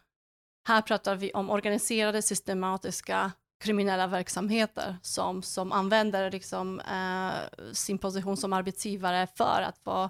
[0.67, 8.37] Här pratar vi om organiserade, systematiska kriminella verksamheter som, som använder liksom, eh, sin position
[8.37, 10.09] som arbetsgivare för att få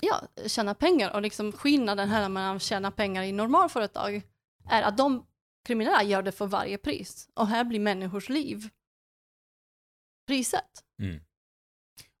[0.00, 1.14] ja, tjäna pengar.
[1.14, 4.22] Och liksom skillnaden här mellan att tjäna pengar i normalföretag
[4.68, 5.26] är att de
[5.64, 7.28] kriminella gör det för varje pris.
[7.34, 8.68] Och här blir människors liv
[10.26, 10.84] priset.
[11.02, 11.20] Mm.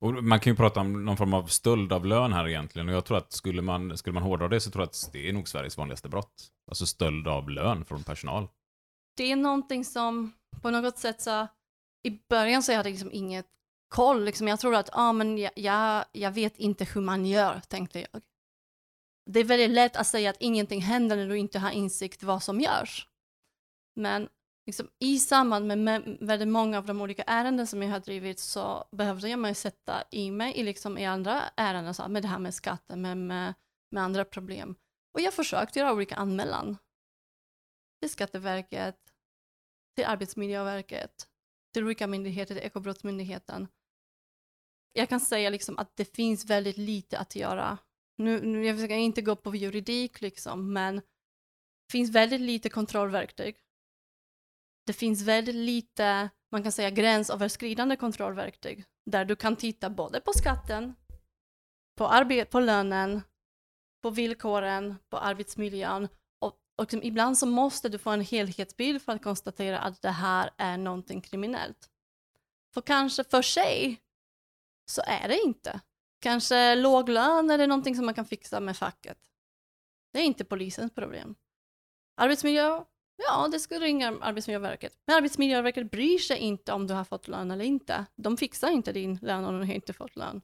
[0.00, 2.88] Och man kan ju prata om någon form av stöld av lön här egentligen.
[2.88, 5.28] Och jag tror att skulle man, skulle man hårdra det så tror jag att det
[5.28, 6.48] är nog Sveriges vanligaste brott.
[6.68, 8.48] Alltså stöld av lön från personal.
[9.18, 11.48] Det är någonting som på något sätt så
[12.02, 13.46] i början så jag hade liksom inget
[13.88, 14.24] koll.
[14.24, 18.00] Liksom jag tror att ah, men jag, jag, jag vet inte hur man gör, tänkte
[18.00, 18.22] jag.
[19.30, 22.42] Det är väldigt lätt att säga att ingenting händer när du inte har insikt vad
[22.42, 23.08] som görs.
[23.96, 24.28] Men
[24.66, 28.38] liksom, i samband med, med väldigt många av de olika ärenden som jag har drivit
[28.38, 32.28] så behövde jag mig sätta i mig i, liksom, i andra ärenden, så, med det
[32.28, 33.54] här med skatten, med, med,
[33.90, 34.74] med andra problem.
[35.14, 36.76] Och jag försökte göra olika anmälan
[38.00, 39.07] till Skatteverket,
[39.98, 41.28] till Arbetsmiljöverket,
[41.74, 43.68] till olika myndigheter, till Ekobrottsmyndigheten.
[44.92, 47.78] Jag kan säga liksom att det finns väldigt lite att göra.
[48.16, 53.56] Nu, nu jag försöker inte gå på juridik liksom, men det finns väldigt lite kontrollverktyg.
[54.86, 60.32] Det finns väldigt lite, man kan säga gränsöverskridande kontrollverktyg, där du kan titta både på
[60.32, 60.94] skatten,
[61.96, 63.22] på, arbet, på lönen,
[64.02, 66.08] på villkoren, på arbetsmiljön
[66.78, 70.50] och, liksom ibland så måste du få en helhetsbild för att konstatera att det här
[70.56, 71.90] är någonting kriminellt.
[72.74, 74.00] För kanske för sig
[74.90, 75.80] så är det inte.
[76.20, 79.18] Kanske låg lön är det någonting som man kan fixa med facket.
[80.12, 81.34] Det är inte polisens problem.
[82.16, 82.84] Arbetsmiljö,
[83.16, 84.98] ja det ska ringa Arbetsmiljöverket.
[85.06, 88.06] Men Arbetsmiljöverket bryr sig inte om du har fått lön eller inte.
[88.16, 90.42] De fixar inte din lön om du inte fått lön.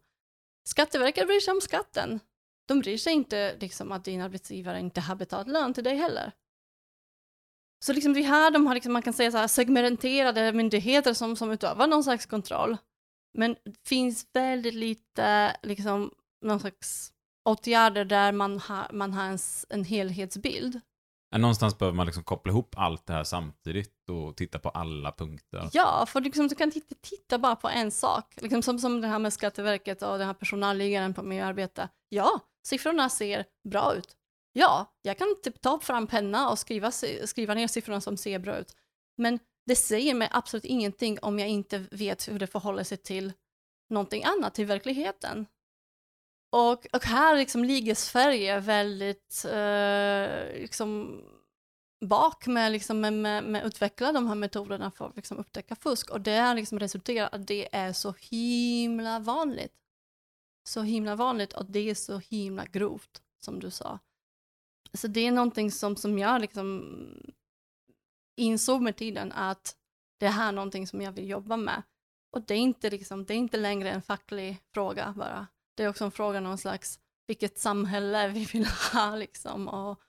[0.65, 2.21] Skatteverket bryr sig om skatten.
[2.67, 6.33] De bryr sig inte liksom, att din arbetsgivare inte har betalat lön till dig heller.
[7.85, 11.37] Så liksom vi har, de har liksom, man kan säga så här, segmenterade myndigheter som,
[11.37, 12.77] som utövar någon slags kontroll.
[13.39, 16.11] Men det finns väldigt lite liksom,
[16.45, 17.13] någon slags
[17.45, 19.39] åtgärder där man har, man har en,
[19.69, 20.81] en helhetsbild.
[21.37, 25.69] Någonstans behöver man liksom koppla ihop allt det här samtidigt och titta på alla punkter.
[25.73, 28.35] Ja, för liksom, du kan inte titta bara på en sak.
[28.37, 31.89] Liksom som, som det här med Skatteverket och den här personalliggaren på miljöarbete.
[32.09, 34.17] Ja, siffrorna ser bra ut.
[34.53, 36.91] Ja, jag kan typ ta fram penna och skriva,
[37.25, 38.77] skriva ner siffrorna som ser bra ut.
[39.17, 43.33] Men det säger mig absolut ingenting om jag inte vet hur det förhåller sig till
[43.91, 45.47] någonting annat, till verkligheten.
[46.53, 51.21] Och, och här liksom ligger Sverige väldigt eh, liksom
[52.05, 55.77] bak med, liksom, med, med, med att utveckla de här metoderna för att liksom, upptäcka
[55.77, 56.11] fusk.
[56.11, 59.73] Och det har liksom resulterat att det är så himla vanligt.
[60.67, 63.99] Så himla vanligt och det är så himla grovt, som du sa.
[64.93, 66.85] Så det är någonting som, som jag liksom
[68.37, 69.77] insåg med tiden att
[70.21, 71.83] det här är någonting som jag vill jobba med.
[72.33, 75.47] Och det är inte, liksom, det är inte längre en facklig fråga bara.
[75.77, 79.69] Det är också en fråga någon slags vilket samhälle vi vill ha liksom.
[79.69, 80.01] Och,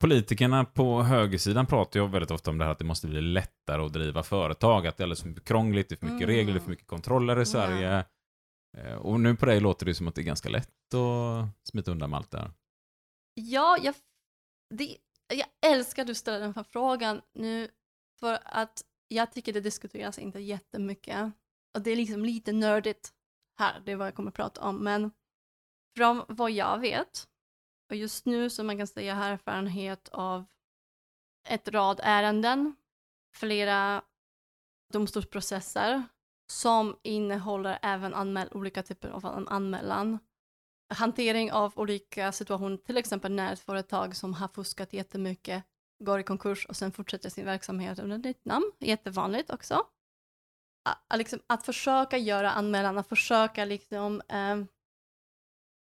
[0.00, 3.82] Politikerna på högersidan pratar ju väldigt ofta om det här att det måste bli lättare
[3.82, 6.36] att driva företag, att det är alldeles för mycket krångligt, det är för mycket Mm.
[6.36, 7.98] regler, det är för mycket kontroller i Sverige.
[7.98, 8.04] Eh,
[8.76, 11.90] Eh, och nu på dig låter det som att det är ganska lätt att smita
[11.90, 12.52] undan med allt det här.
[13.34, 13.94] Ja, jag,
[14.74, 14.96] det,
[15.28, 17.68] jag älskar att du ställer den här frågan nu
[18.20, 21.32] för att jag tycker det diskuteras inte jättemycket
[21.74, 23.12] och det är liksom lite nördigt
[23.58, 25.10] här, det är vad jag kommer att prata om, men
[25.96, 27.28] från vad jag vet
[27.90, 30.44] och just nu så man kan säga här, erfarenhet av
[31.48, 32.76] ett rad ärenden,
[33.34, 34.02] flera
[34.92, 36.02] domstolsprocesser
[36.52, 40.18] som innehåller även anmäl olika typer av an- anmälan
[40.92, 45.64] hantering av olika situationer, till exempel när ett företag som har fuskat jättemycket
[46.04, 49.74] går i konkurs och sen fortsätter sin verksamhet under ditt namn, jättevanligt också.
[50.84, 54.56] Att, att, liksom, att försöka göra anmälan, att försöka liksom, eh,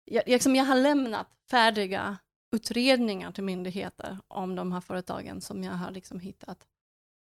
[0.05, 2.17] jag, liksom jag har lämnat färdiga
[2.51, 6.67] utredningar till myndigheter om de här företagen som jag har liksom hittat.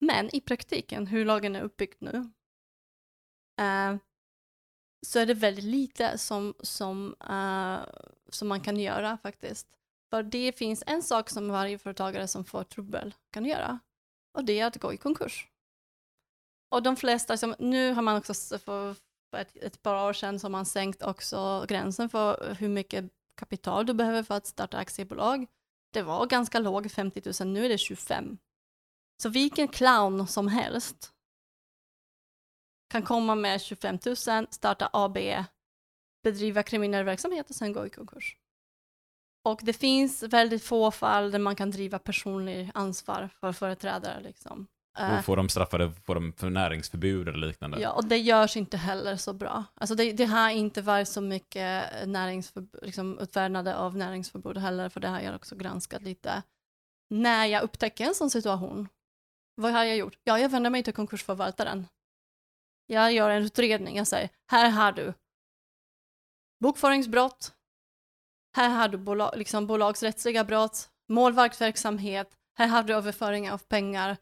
[0.00, 2.30] Men i praktiken, hur lagen är uppbyggd nu,
[3.58, 3.96] eh,
[5.06, 7.78] så är det väldigt lite som, som, eh,
[8.28, 9.66] som man kan göra faktiskt.
[10.10, 13.78] För det finns en sak som varje företagare som får trubbel kan göra
[14.34, 15.48] och det är att gå i konkurs.
[16.70, 18.94] Och de flesta, som, nu har man också för,
[19.30, 23.04] för ett, ett par år sedan som man sänkt också gränsen för hur mycket
[23.36, 25.46] kapital du behöver för att starta aktiebolag.
[25.92, 28.38] Det var ganska låg, 50 000, nu är det 25.
[29.22, 31.12] Så vilken clown som helst
[32.88, 34.16] kan komma med 25 000,
[34.50, 35.18] starta AB,
[36.22, 38.36] bedriva kriminell verksamhet och sen gå i konkurs.
[39.44, 44.20] Och det finns väldigt få fall där man kan driva personlig ansvar för företrädare.
[44.20, 44.66] Liksom.
[44.98, 47.80] Eh, Och får de straffade får de för näringsförbud eller liknande?
[47.80, 49.64] Ja, och det görs inte heller så bra.
[49.74, 51.84] Alltså det, det har inte varit så mycket
[52.82, 56.42] liksom utfärdande av näringsförbud heller, för det har jag också granskat lite.
[57.10, 58.88] När jag upptäcker en sån situation,
[59.54, 60.18] vad har jag gjort?
[60.24, 61.86] Ja, jag vänder mig till konkursförvaltaren.
[62.86, 65.14] Jag gör en utredning, jag säger, här har du
[66.60, 67.52] bokföringsbrott,
[68.56, 74.16] här har du bolag, liksom bolagsrättsliga brott, målvaktsverksamhet, här har du överföring av pengar,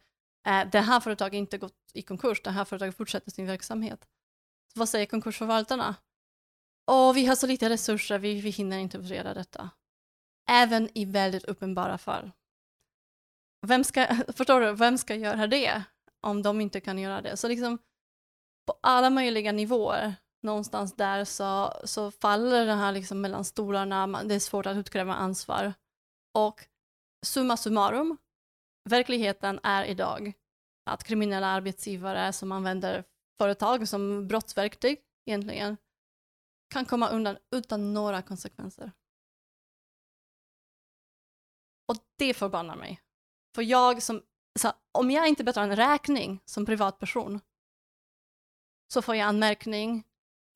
[0.45, 4.07] Eh, det här företaget har inte gått i konkurs, det här företaget fortsätter sin verksamhet.
[4.75, 5.95] Vad säger konkursförvaltarna?
[6.91, 9.69] Åh, vi har så lite resurser, vi, vi hinner inte utreda detta.
[10.49, 12.31] Även i väldigt uppenbara fall.
[13.67, 15.83] Vem ska, förstår du, vem ska göra det
[16.21, 17.37] om de inte kan göra det?
[17.37, 17.77] Så liksom
[18.65, 24.35] på alla möjliga nivåer, någonstans där så, så faller det här liksom mellan stolarna, det
[24.35, 25.73] är svårt att utkräva ansvar.
[26.33, 26.65] Och
[27.25, 28.17] summa summarum,
[28.89, 30.33] verkligheten är idag
[30.89, 33.03] att kriminella arbetsgivare som använder
[33.37, 35.77] företag som brottsverktyg egentligen
[36.73, 38.91] kan komma undan utan några konsekvenser.
[41.87, 43.01] Och det förbannar mig.
[43.55, 44.21] För jag som,
[44.59, 47.39] så om jag inte betalar en räkning som privatperson
[48.87, 50.03] så får jag anmärkning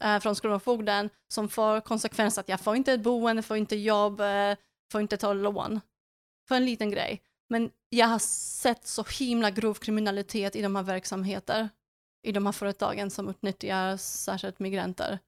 [0.04, 4.22] eh, från Kronofogden som får konsekvens att jag får inte ett boende, får inte jobb,
[4.22, 4.56] eh,
[4.92, 5.82] får inte ta lån.
[6.48, 7.22] För en liten grej.
[7.50, 11.70] Men jag har sett så himla grov kriminalitet i de här verksamheter,
[12.24, 15.20] i de här företagen som utnyttjar särskilt migranter,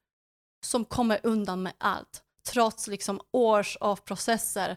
[0.64, 4.76] som kommer undan med allt, trots liksom års av processer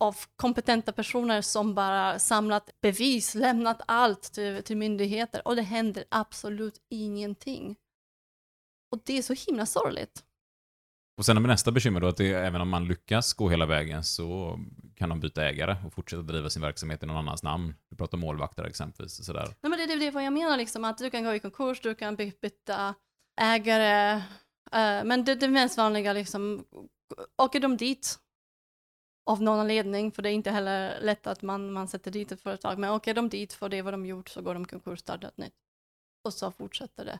[0.00, 6.04] av kompetenta personer som bara samlat bevis, lämnat allt till, till myndigheter och det händer
[6.08, 7.76] absolut ingenting.
[8.92, 10.24] Och det är så himla sorgligt.
[11.18, 13.66] Och sen har vi nästa bekymmer då, att det, även om man lyckas gå hela
[13.66, 14.58] vägen så
[14.96, 17.74] kan de byta ägare och fortsätta driva sin verksamhet i någon annans namn.
[17.90, 19.18] Vi pratar om målvakter exempelvis.
[19.18, 19.46] Och sådär.
[19.60, 21.40] Nej, men det, det, det är vad jag menar, liksom, att du kan gå i
[21.40, 22.94] konkurs, du kan by- byta
[23.40, 24.12] ägare,
[24.72, 26.64] eh, men det, det mest vanliga, liksom,
[27.42, 28.18] åker de dit
[29.28, 32.40] av någon anledning, för det är inte heller lätt att man, man sätter dit ett
[32.40, 35.28] företag, men åker de dit för det vad de gjort så går de konkurs, startar
[35.28, 35.54] ett nytt.
[36.24, 37.18] Och så fortsätter det.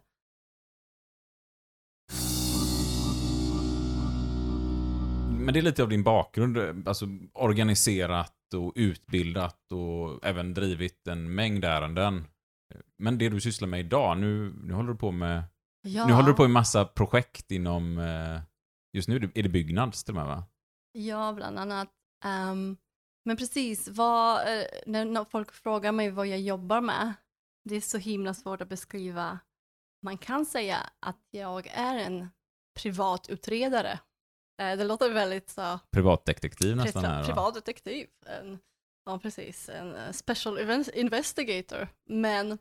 [5.41, 11.35] Men det är lite av din bakgrund, alltså organiserat och utbildat och även drivit en
[11.35, 12.25] mängd ärenden.
[12.99, 15.43] Men det du sysslar med idag, nu, nu håller du på med
[15.83, 18.41] Ja, Nu håller du på med massa projekt inom, eh,
[18.93, 20.45] just nu är det- är det Byggnads till och med va?
[20.93, 21.89] Ja, bland annat.
[22.25, 22.77] Ehm,
[23.25, 27.15] men precis, vad, eh, när, folk frågar mig vad jag jobbar med,
[27.65, 29.39] det är så himla svårt att beskriva.
[30.03, 32.29] Man kan säga att jag är en
[32.83, 33.99] privatutredare.
[34.61, 37.27] Eh, det låter väldigt så, Privatdetektiv nästan här va?
[37.27, 38.07] privatdetektiv.
[38.27, 38.59] En,
[39.05, 40.59] ja, precis, en eh, special
[40.95, 41.89] investigator.
[42.07, 42.59] Men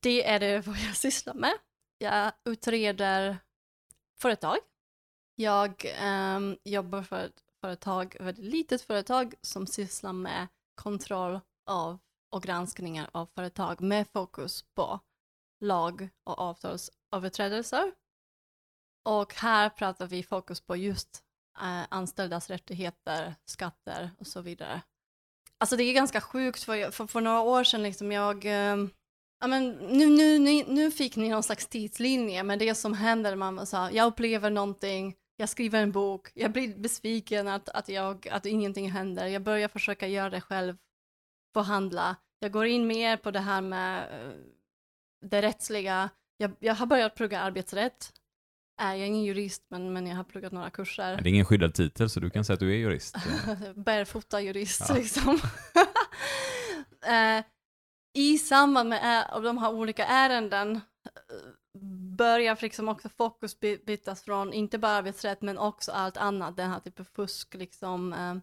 [0.00, 1.54] det är det vad jag sysslar med.
[1.98, 3.36] Jag utreder
[4.18, 4.58] företag.
[5.34, 11.98] Jag ehm, jobbar för ett företag, ett väldigt litet företag som sysslar med kontroll av
[12.32, 15.00] och granskningar av företag med fokus på
[15.60, 17.92] lag och avtalsöverträdelser.
[19.04, 21.22] Och här pratar vi fokus på just
[21.60, 24.80] eh, anställdas rättigheter, skatter och så vidare.
[25.58, 28.76] Alltså det är ganska sjukt, för, jag- för, för några år sedan liksom jag eh,
[29.42, 33.36] Ja, men nu, nu, nu, nu fick ni någon slags tidslinje med det som händer.
[33.36, 38.28] Man sa, jag upplever någonting, jag skriver en bok, jag blir besviken att, att, jag,
[38.28, 39.26] att ingenting händer.
[39.26, 40.76] Jag börjar försöka göra det själv,
[41.52, 42.16] förhandla.
[42.38, 44.32] Jag går in mer på det här med eh,
[45.26, 46.10] det rättsliga.
[46.36, 48.12] Jag, jag har börjat plugga arbetsrätt.
[48.80, 51.16] Är jag ingen jurist, men, men jag har pluggat några kurser.
[51.16, 53.16] Det är ingen skyddad titel så du kan säga att du är jurist.
[53.74, 54.94] Bärfota jurist Ja.
[54.94, 55.40] liksom.
[57.06, 57.44] eh,
[58.14, 60.80] I samband med av de här olika ärenden eh,
[62.20, 66.70] börjar liksom också fokus by- bytas från inte bara arbetsrätt men också allt annat, den
[66.70, 68.36] här typen av fusk, liksom, eh,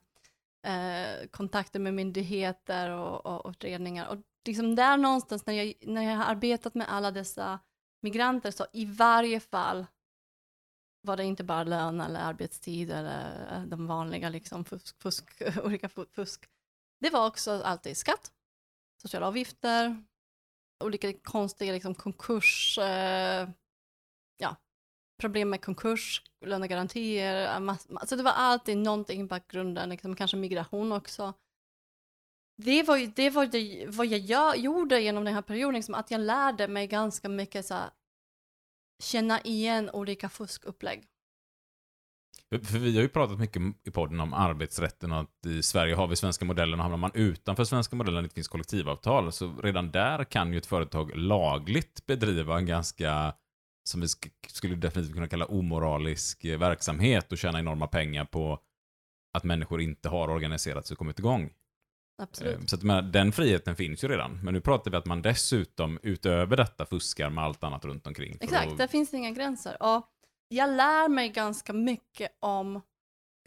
[0.74, 4.08] eh, kontakter med myndigheter och, och utredningar.
[4.08, 7.60] Och liksom där någonstans när jag, när jag har arbetat med alla dessa
[8.02, 9.86] migranter så i varje fall
[11.02, 15.90] var det inte bara lön eller arbetstid eller eh, de vanliga liksom fusk, fusk, olika
[15.90, 16.46] fusk.
[17.00, 18.32] Det var också alltid skatt,
[19.02, 20.04] sociala avgifter,
[20.84, 23.50] olika konstiga liksom konkurs, eh,
[24.38, 24.56] ja,
[25.20, 30.38] problem med konkurs, lönegarantier, eh, mass, alltså det var alltid någonting i bakgrunden, liksom, kanske
[30.38, 31.34] migration också.
[32.58, 35.96] Det var ju det, var det vad jag gör, gjorde genom den här perioden, liksom,
[35.96, 37.90] att jag lärde mig ganska mycket så här,
[39.04, 41.08] känna igen olika fuskupplägg.
[42.50, 46.08] För vi har ju pratat mycket i podden om arbetsrätten och att i Sverige har
[46.08, 50.24] vi svenska modellen och hamnar man utanför svenska modellen det finns kollektivavtal så redan där
[50.24, 53.34] kan ju ett företag lagligt bedriva en ganska
[53.88, 58.60] som vi sk- skulle definitivt kunna kalla omoralisk eh, verksamhet och tjäna enorma pengar på
[59.38, 61.54] att människor inte har organiserat sig och kommit igång.
[62.22, 62.58] Absolut.
[62.60, 64.40] Eh, Så att, menar, den friheten finns ju redan.
[64.44, 68.38] Men nu pratar vi att man dessutom utöver detta fuskar med allt annat runt omkring.
[68.42, 69.78] Exakt, att- där finns inga gränser.
[69.84, 70.08] Och
[70.48, 72.82] jag lär mig ganska mycket om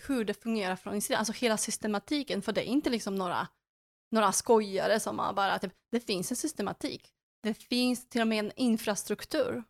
[0.09, 3.49] hur det fungerar från insidan, alltså hela systematiken, för det är inte liksom några,
[4.12, 7.09] några skojare som bara, typ, det finns en systematik.
[7.43, 9.64] Det finns till och med en infrastruktur.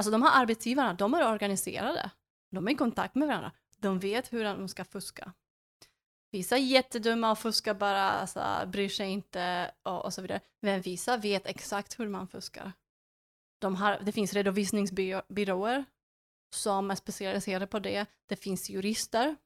[0.00, 2.10] Alltså de här arbetsgivarna, de är organiserade.
[2.50, 3.52] De är i kontakt med varandra.
[3.76, 5.32] De vet hur de ska fuska.
[6.30, 10.40] Vissa är jättedumma och fuskar bara, alltså, bryr sig inte och, och så vidare.
[10.60, 12.72] Men vissa vet exakt hur man fuskar.
[13.58, 15.84] De har, det finns redovisningsbyråer
[16.54, 18.06] som är specialiserade på det.
[18.26, 19.36] Det finns jurister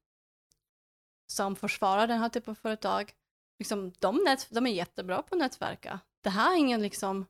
[1.27, 3.13] som försvarar den här typen av företag.
[3.59, 6.01] Liksom, de, nät, de är jättebra på att nätverka.
[6.21, 7.27] Det här är ingen liksom...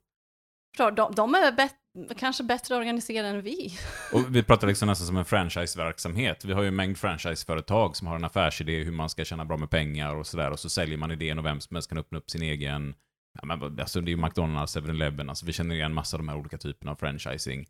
[0.78, 1.83] De, de är bättre
[2.16, 3.78] kanske bättre organiserade än vi.
[4.12, 6.44] Och vi pratar liksom nästan som en franchiseverksamhet.
[6.44, 9.56] Vi har ju en mängd franchiseföretag som har en affärsidé hur man ska tjäna bra
[9.56, 10.50] med pengar och sådär.
[10.50, 12.94] Och så säljer man idén och vem som helst kan öppna upp sin egen...
[13.40, 16.28] Ja, men, alltså det är ju McDonalds, 7-Eleven, alltså vi känner igen massa av de
[16.28, 17.66] här olika typerna av franchising.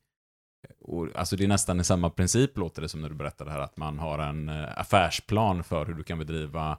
[0.80, 3.58] Och, alltså det är nästan i samma princip låter det som när du berättade här,
[3.60, 6.78] att man har en eh, affärsplan för hur du kan bedriva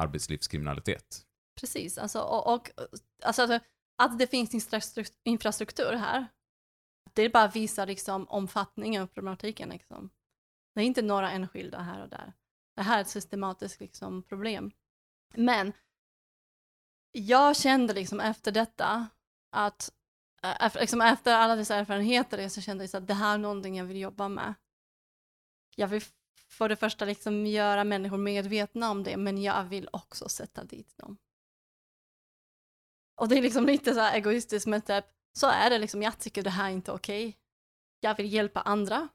[0.00, 1.22] arbetslivskriminalitet.
[1.60, 2.70] Precis, alltså, och, och
[3.24, 3.42] alltså,
[3.98, 6.26] att- det finns infrastruk- infrastruktur här,
[7.14, 9.68] det bara visar liksom omfattningen av problematiken.
[9.68, 10.10] Liksom.
[10.74, 12.32] Det är inte några enskilda här och där.
[12.76, 14.70] Det här är ett systematiskt liksom, problem.
[15.34, 15.72] Men
[17.12, 19.08] jag kände liksom efter detta
[19.50, 19.92] att
[20.60, 23.84] efter, liksom efter alla dessa erfarenheter så kände jag att det här är någonting jag
[23.84, 24.54] vill jobba med.
[25.76, 26.02] Jag vill
[26.48, 30.96] för det första liksom göra människor medvetna om det, men jag vill också sätta dit
[30.96, 31.16] dem.
[33.16, 35.04] Och det är liksom lite så här egoistiskt, men typ,
[35.38, 37.36] så är det liksom, jag tycker det här är inte okej.
[38.00, 39.08] Jag vill hjälpa andra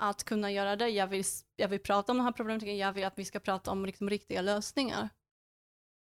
[0.00, 0.88] att kunna göra det.
[0.88, 1.24] Jag vill,
[1.56, 2.78] jag vill prata om de här problemen.
[2.78, 5.08] jag vill att vi ska prata om liksom riktiga lösningar.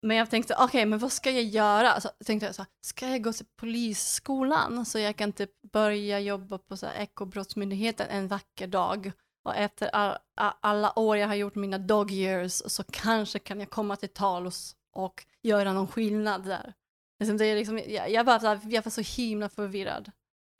[0.01, 1.91] Men jag tänkte, okej, men vad ska jag göra?
[1.91, 6.57] Alltså, jag så här, ska jag gå till polisskolan så jag kan typ börja jobba
[6.57, 9.11] på så här ekobrottsmyndigheten en vacker dag
[9.45, 13.69] och efter all, alla år jag har gjort mina dog years så kanske kan jag
[13.69, 16.73] komma till tals och göra någon skillnad där.
[17.20, 20.11] Liksom det är liksom, jag, jag, var, så här, jag var så himla förvirrad.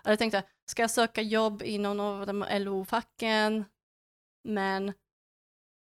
[0.04, 3.66] Och Jag tänkte, ska jag söka jobb i någon av de LO-facken?
[4.44, 4.94] Men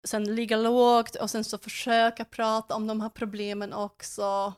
[0.07, 4.55] sen ligga lågt och sen så försöka prata om de här problemen också.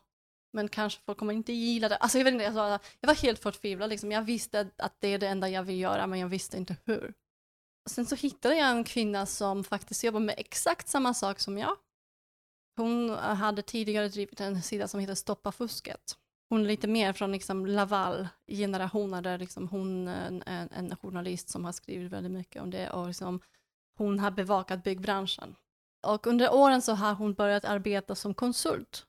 [0.52, 1.96] Men kanske folk kommer inte gilla det.
[1.96, 3.90] Alltså jag, vet inte, jag, var, jag var helt förtvivlad.
[3.90, 4.12] Liksom.
[4.12, 7.14] Jag visste att det är det enda jag vill göra, men jag visste inte hur.
[7.90, 11.76] Sen så hittade jag en kvinna som faktiskt jobbar med exakt samma sak som jag.
[12.82, 16.16] Hon hade tidigare drivit en sida som heter Stoppa fusket.
[16.48, 21.64] Hon är lite mer från liksom Laval-generationen, där liksom hon är en, en, journalist som
[21.64, 23.40] har skrivit väldigt mycket om det och liksom
[23.98, 25.56] hon har bevakat byggbranschen.
[26.06, 29.06] Och under åren så har hon börjat arbeta som konsult,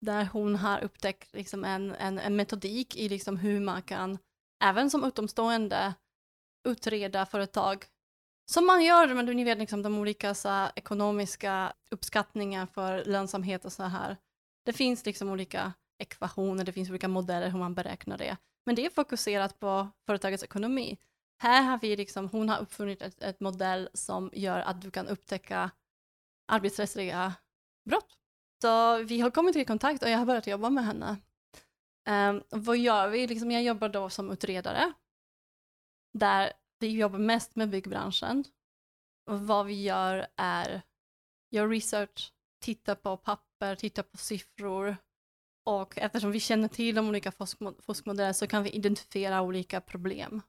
[0.00, 4.18] där hon har upptäckt liksom en, en, en metodik i liksom hur man kan,
[4.64, 5.94] även som utomstående,
[6.68, 7.86] utreda företag
[8.50, 13.64] som man gör, men ni vet liksom de olika så här, ekonomiska uppskattningar för lönsamhet
[13.64, 14.16] och så här.
[14.64, 18.36] Det finns liksom olika ekvationer, det finns olika modeller hur man beräknar det.
[18.66, 20.98] Men det är fokuserat på företagets ekonomi.
[21.42, 25.08] Här har vi liksom, hon har uppfunnit ett, ett modell som gör att du kan
[25.08, 25.70] upptäcka
[26.48, 27.34] arbetsrättsliga
[27.90, 28.18] brott.
[28.62, 31.16] Så vi har kommit i kontakt och jag har börjat jobba med henne.
[32.08, 33.26] Um, vad gör vi?
[33.26, 34.92] Liksom, jag jobbar då som utredare.
[36.12, 38.44] Där vi jobbar mest med byggbranschen.
[39.30, 40.82] Och vad vi gör är,
[41.50, 44.96] gör research, tittar på papper, tittar på siffror.
[45.64, 47.32] Och eftersom vi känner till de olika
[47.86, 50.42] fuskmodeller så kan vi identifiera olika problem.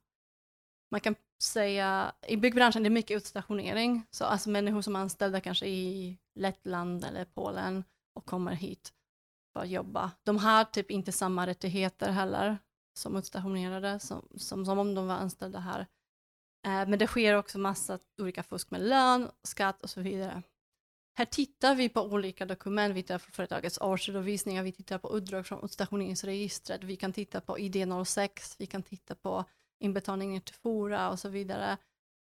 [0.92, 5.42] Man kan säga, i byggbranschen det är mycket utstationering, så alltså människor som är anställda
[5.42, 8.94] kanske i Lettland eller Polen och kommer hit
[9.54, 10.12] för att jobba.
[10.24, 12.58] De har typ inte samma rättigheter heller
[12.94, 15.88] som utstationerade, som, som, som om de var anställda här.
[16.66, 20.44] Eh, men det sker också massa olika fusk med lön, skatt och så vidare.
[21.18, 25.48] Här tittar vi på olika dokument, vi tittar på företagets årsredovisningar, vi tittar på utdrag
[25.48, 29.46] från utstationeringsregistret, vi kan titta på ID06, vi kan titta på
[29.80, 31.78] inbetalningen till Fora och så vidare.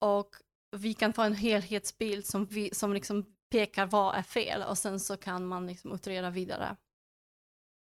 [0.01, 0.35] Och
[0.71, 4.99] vi kan få en helhetsbild som, vi, som liksom pekar vad är fel och sen
[4.99, 6.75] så kan man liksom utreda vidare.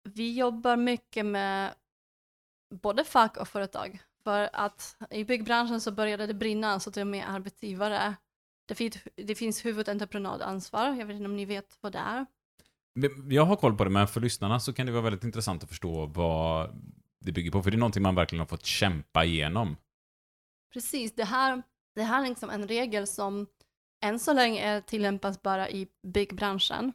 [0.03, 1.75] Vi jobbar mycket med
[2.73, 3.99] både fack och företag.
[4.25, 8.15] För att i byggbranschen så började det brinna så till och med arbetsgivare
[8.67, 12.25] Det finns, det finns huvudentreprenadansvar, jag vet inte om ni vet vad det är.
[13.29, 15.69] Jag har koll på det, men för lyssnarna så kan det vara väldigt intressant att
[15.69, 16.69] förstå vad
[17.19, 17.63] det bygger på.
[17.63, 19.77] För det är någonting man verkligen har fått kämpa igenom.
[20.73, 21.63] Precis, det här,
[21.95, 23.47] det här är liksom en regel som
[24.03, 26.93] än så länge tillämpas bara i byggbranschen.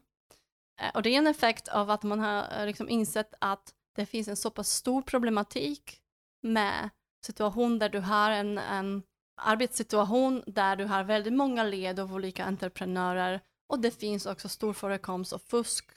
[0.81, 4.07] Eh, Och det är en effekt av att man har eh, liksom insett att det
[4.07, 6.01] finns en så pass stor problematik
[6.43, 6.91] med
[7.25, 9.03] situation där du har en, en
[9.37, 14.73] arbetssituation där du har väldigt många led av olika entreprenörer och det finns också stor
[14.73, 15.91] förekomst av fusk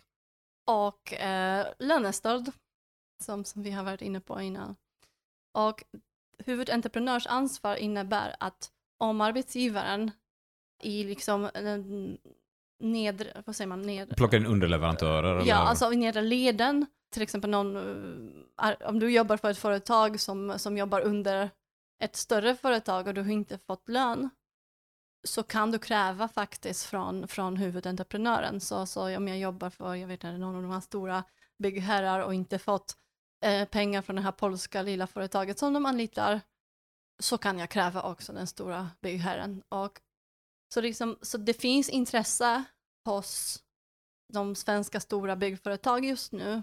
[0.66, 2.52] och eh, lönestöld
[3.24, 4.76] som, som vi har varit inne på innan.
[5.58, 5.84] Och
[6.38, 10.12] huvudentreprenörs ansvar innebär att om arbetsgivaren
[10.82, 11.80] i liksom eh,
[12.84, 15.36] nedre, vad säger man, nedre, Plockar in underleverantörer?
[15.36, 15.50] eller?
[15.50, 17.76] Ja, alltså i nedre leden, till exempel någon,
[18.64, 21.50] eh, om du jobbar för ett företag som, som jobbar under
[22.00, 24.30] ett större företag och du har inte fått lön,
[25.24, 28.60] så kan du kräva faktiskt från, från huvudentreprenören.
[28.60, 31.24] Så, så om jag jobbar för, jag vet inte, någon av de här stora
[31.60, 32.98] byggherrar och inte fått
[33.46, 36.42] eh, pengar från det här polska lilla företaget som de anlitar,
[37.20, 39.64] så kan jag kräva också den stora byggherren.
[39.70, 40.00] Och,
[40.74, 42.64] så, liksom, så det finns intresse
[43.06, 43.64] hos
[44.34, 46.62] de svenska stora byggföretag just nu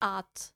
[0.00, 0.52] att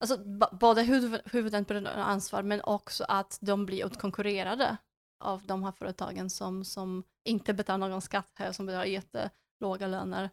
[0.00, 0.18] alltså,
[0.52, 4.76] både huvud, huvudentreprenören har ansvar men också att de blir utkonkurrerade
[5.24, 10.30] av de här företagen som, som inte betalar någon skatt här, som betalar jättelåga löner.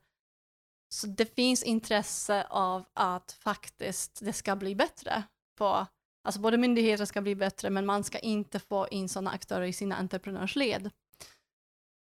[0.93, 5.23] Så det finns intresse av att faktiskt det ska bli bättre.
[5.57, 5.86] På,
[6.23, 9.73] alltså både myndigheter ska bli bättre men man ska inte få in sådana aktörer i
[9.73, 10.91] sina entreprenörsled.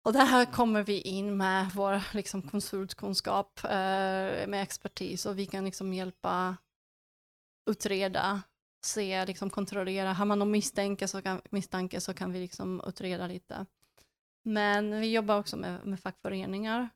[0.07, 5.65] Och där kommer vi in med vår liksom, konsultkunskap, eh, med expertis och vi kan
[5.65, 6.57] liksom hjälpa
[7.71, 8.43] utreda,
[8.85, 10.13] se, liksom kontrollera.
[10.13, 13.67] Har man någon misstanke så kan, misstanke så kan vi liksom utreda lite.
[14.43, 16.89] Men vi jobbar också med, med fackföreningar.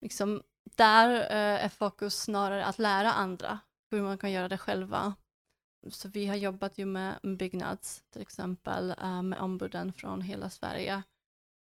[0.00, 0.42] Liksom,
[0.76, 3.58] där eh, är fokus snarare att lära andra
[3.90, 5.14] hur man kan göra det själva.
[5.90, 10.50] Så vi har jobbat ju med med Byggnads till exempel, eh, med ombuden från hela
[10.50, 11.02] Sverige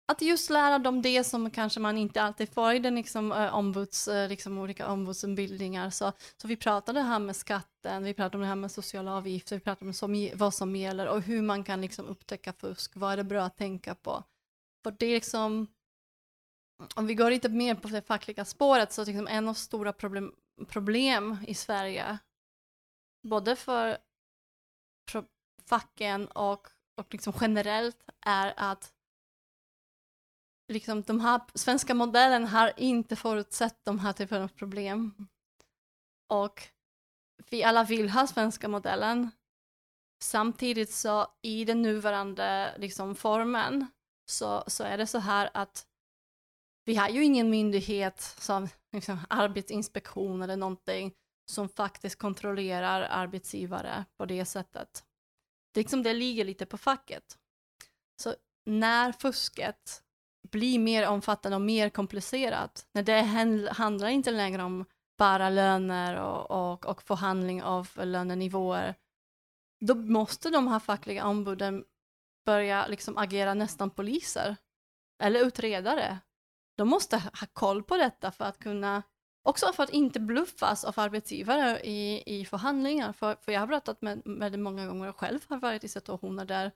[0.10, 4.10] att just lära dem det som kanske man inte alltid får i den liksom, ombuds,
[4.30, 5.90] liksom olika ombudsutbildningar.
[5.90, 9.56] Så, så vi pratade här med skatten, vi pratade om det här med sociala avgifter,
[9.56, 13.14] vi pratade om som, vad som gäller och hur man kan liksom upptäcka fusk, vad
[13.14, 14.24] är det bra att tänka på.
[14.84, 15.68] För det är liksom,
[16.96, 20.36] om vi går lite mer på det fackliga spåret så liksom en av stora problem,
[20.68, 22.18] problem i Sverige,
[23.28, 23.98] både för
[25.12, 25.24] pro,
[25.66, 28.94] facken och, och liksom generellt, är att
[30.70, 35.28] liksom de här svenska modellen har inte förutsett de här typen av problem.
[36.30, 36.64] Och
[37.50, 39.32] vi alla vill ha svenska modellen.
[40.24, 43.88] Samtidigt så i den nuvarande liksom, formen
[44.30, 45.86] så, så är det så här att
[46.86, 51.14] vi har ju ingen myndighet som liksom, arbetsinspektion eller någonting
[51.52, 55.04] som faktiskt kontrollerar arbetsgivare på det sättet.
[55.74, 57.38] Det, liksom, det ligger lite på facket.
[58.22, 60.04] Så när fusket
[60.52, 62.88] blir mer omfattande och mer komplicerat.
[62.94, 63.22] När det
[63.72, 64.86] handlar inte längre om
[65.18, 68.96] bara löner och, och, och förhandling av lönenivåer.
[69.86, 71.84] Då måste de här fackliga ombuden
[72.46, 74.56] börja liksom agera nästan poliser
[75.24, 76.20] eller utredare.
[76.78, 79.04] De måste ha koll på detta för att kunna,
[79.44, 83.14] också för att inte bluffas av arbetsgivare i, i förhandlingar.
[83.14, 85.88] För, för jag har pratat med, med det många gånger och själv har varit i
[85.88, 86.72] situationer där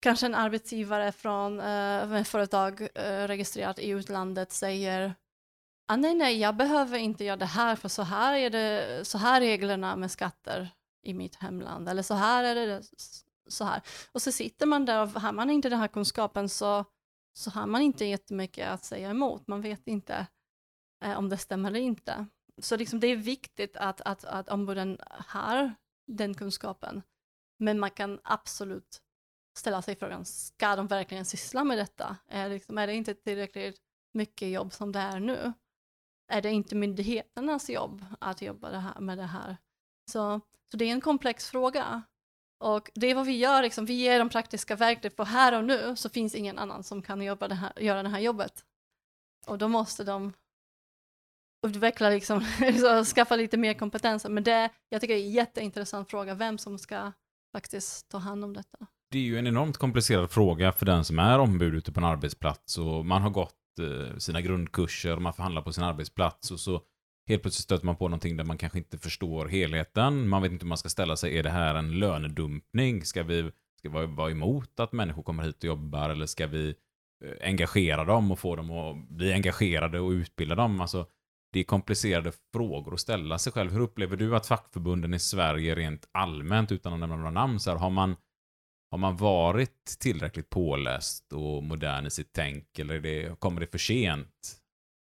[0.00, 5.14] kanske en arbetsgivare från eh, ett företag eh, registrerat i utlandet säger
[5.88, 9.18] ah, nej, nej, jag behöver inte göra det här för så här är det, så
[9.18, 10.70] här är reglerna med skatter
[11.02, 12.82] i mitt hemland eller så här är det
[13.46, 13.82] så här.
[14.12, 16.84] Och så sitter man där och har man inte den här kunskapen så,
[17.32, 19.46] så har man inte jättemycket att säga emot.
[19.46, 20.26] Man vet inte
[21.04, 22.26] eh, om det stämmer eller inte.
[22.58, 25.74] Så liksom det är viktigt att, att, att ombuden har
[26.06, 27.02] den kunskapen.
[27.58, 29.02] Men man kan absolut
[29.58, 32.16] ställa sig frågan, ska de verkligen syssla med detta?
[32.28, 33.80] Är, liksom, är det inte tillräckligt
[34.14, 35.52] mycket jobb som det är nu?
[36.32, 39.56] Är det inte myndigheternas jobb att jobba det här, med det här?
[40.10, 40.40] Så,
[40.70, 42.02] så det är en komplex fråga.
[42.58, 45.64] Och det är vad vi gör, liksom, vi ger de praktiska verktyg, för här och
[45.64, 48.64] nu så finns ingen annan som kan jobba det här, göra det här jobbet.
[49.46, 50.32] Och då måste de
[51.66, 52.44] utveckla, liksom,
[53.14, 54.26] skaffa lite mer kompetens.
[54.28, 57.12] Men det, jag tycker det är en jätteintressant fråga, vem som ska
[57.52, 58.86] faktiskt ta hand om detta.
[59.10, 62.04] Det är ju en enormt komplicerad fråga för den som är ombud ute på en
[62.04, 66.60] arbetsplats och man har gått eh, sina grundkurser och man förhandlar på sin arbetsplats och
[66.60, 66.82] så
[67.28, 70.28] helt plötsligt stöter man på någonting där man kanske inte förstår helheten.
[70.28, 71.38] Man vet inte hur man ska ställa sig.
[71.38, 73.04] Är det här en lönedumpning?
[73.04, 76.74] Ska vi ska vi vara emot att människor kommer hit och jobbar eller ska vi
[77.24, 80.80] eh, engagera dem och få dem att bli engagerade och utbilda dem.
[80.80, 81.06] Alltså,
[81.52, 83.72] det är komplicerade frågor att ställa sig själv.
[83.72, 87.70] Hur upplever du att fackförbunden i Sverige rent allmänt, utan att nämna några namn, så
[87.70, 88.16] här, har, man,
[88.90, 93.78] har man varit tillräckligt påläst och modern i sitt tänk, eller det, kommer det för
[93.78, 94.60] sent?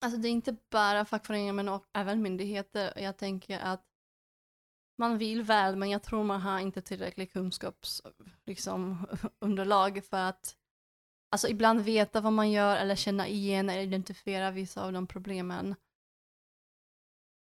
[0.06, 2.94] Alltså det är inte bara fackföreningar men också även myndigheter.
[2.96, 3.84] Jag tänker att
[4.98, 9.08] man vill väl men jag tror man har inte tillräcklig kunskapsunderlag liksom,
[9.40, 10.56] underlag för att
[11.32, 15.76] alltså ibland veta vad man gör eller känna igen eller identifiera vissa av de problemen.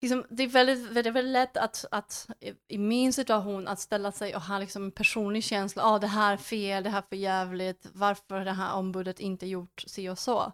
[0.04, 2.30] Liksom, det, är väldigt, väldigt, väldigt lätt att, att
[2.68, 6.06] i min situation att ställa sig och ha liksom en personlig känsla, ja ah, det
[6.06, 10.08] här är fel, det här är för jävligt, varför det här ombudet inte gjort si
[10.08, 10.52] och så.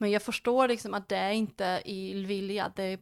[0.00, 2.98] Men jag förstår liksom att det är inte i vilja, det är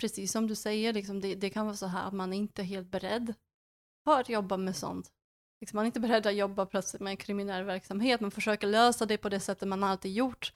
[0.00, 2.62] precis som du säger, liksom, det, det, kan vara så här att man är inte
[2.62, 3.34] är helt beredd
[4.04, 5.10] för att jobba med sånt.
[5.60, 9.18] Liksom, man är inte beredd att jobba plötsligt med kriminell verksamhet, man försöker lösa det
[9.18, 10.52] på det sättet man alltid gjort.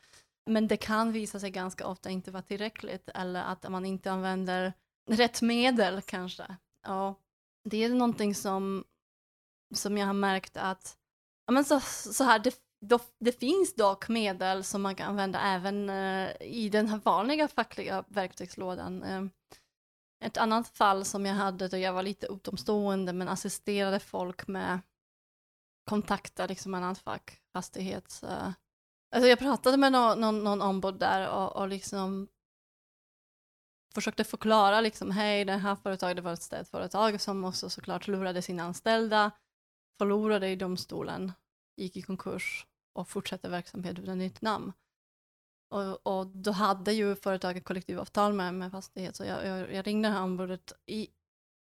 [0.47, 4.73] Men det kan visa sig ganska ofta inte vara tillräckligt, eller att man inte använder
[5.11, 6.57] rätt medel kanske.
[6.87, 7.15] Ja,
[7.65, 8.85] det är någonting som,
[9.75, 10.97] som jag har märkt att,
[11.47, 15.41] ja men så, så här, det då, det finns dock medel som man kan använda
[15.41, 19.03] även eh, i den här vanliga fackliga verktygslådan.
[19.03, 19.25] Eh,
[20.25, 24.81] ett annat fall som jag hade då jag var lite utomstående men assisterade folk med
[25.85, 28.25] kontakta liksom annat fack, fastighets...
[29.13, 32.29] Alltså jag pratade med någon, någon, någon ombud där och, och liksom
[33.95, 38.43] försökte förklara liksom, hej det här företaget det var ett städföretag som också såklart lurade
[38.43, 39.31] sina anställda,
[39.99, 41.33] förlorade i domstolen,
[41.77, 44.73] gick i konkurs och fortsatte verksamhet utan nytt namn.
[45.71, 50.09] Och, och, då hade ju företaget kollektivavtal med, med fastighet, så jag, jag, jag ringde
[50.09, 51.09] här ombudet i,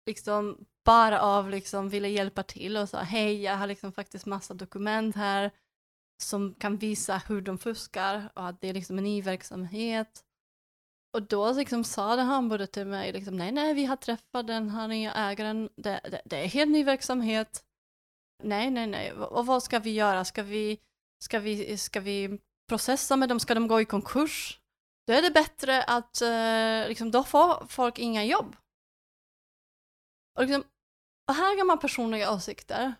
[0.05, 4.53] liksom bara av liksom ville hjälpa till och sa hej, jag har liksom faktiskt massa
[4.53, 5.51] dokument här
[6.21, 10.23] som kan visa hur de fuskar och att det är liksom en ny verksamhet.
[11.13, 14.69] Och då liksom sa det här till mig, liksom, nej, nej, vi har träffat den
[14.69, 17.63] här nya ägaren, det, det, det är helt ny verksamhet.
[18.43, 20.25] Nej, nej, nej, och vad ska vi göra?
[20.25, 20.79] Ska vi
[21.23, 23.39] Ska vi, ska vi processa med dem?
[23.39, 24.59] Ska de gå i konkurs?
[25.07, 28.55] Då är det bättre att eh, liksom, då får folk inga jobb.
[30.37, 30.63] Och, liksom,
[31.27, 32.93] och här har man personliga åsikter.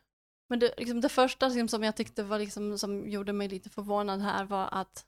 [0.49, 3.69] Men det, liksom, det första liksom, som jag tyckte var liksom, som gjorde mig lite
[3.69, 5.05] förvånad här var att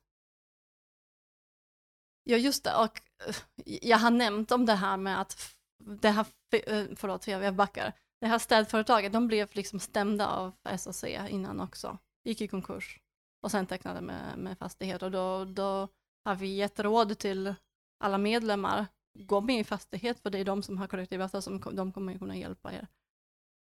[2.23, 3.35] Ja just det, och eh,
[3.81, 5.55] jag har nämnt om det här med att
[6.01, 11.03] det här, eh, förlåt jag backar, det här städföretaget, de blev liksom stämda av SAC
[11.03, 12.99] innan också, gick i konkurs
[13.43, 15.03] och sen tecknade med, med fastighet.
[15.03, 15.87] Och då, då
[16.25, 17.55] har vi gett råd till
[17.99, 18.85] alla medlemmar,
[19.19, 22.35] gå med i fastighet för det är de som har kollektivavtal som de kommer kunna
[22.35, 22.87] hjälpa er.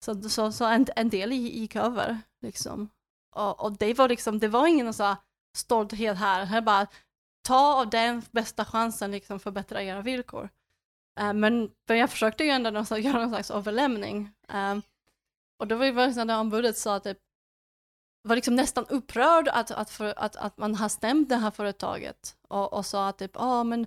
[0.05, 2.91] Så, så, så en, en del gick över liksom.
[3.31, 5.17] Och, och, det var liksom, det var ingen så
[5.57, 6.87] stolthet här, här bara
[7.43, 10.49] ta av den bästa chansen liksom förbättra era villkor.
[11.21, 14.31] Uh, men, men jag försökte ju ändå någon, göra någon slags överlämning.
[14.53, 14.79] Uh,
[15.59, 17.19] och då var det liksom när ombudet sa typ
[18.23, 22.37] var liksom nästan upprörd att, att, för, att, att man har stämt det här företaget
[22.49, 23.87] och, och sa att typ, ah, men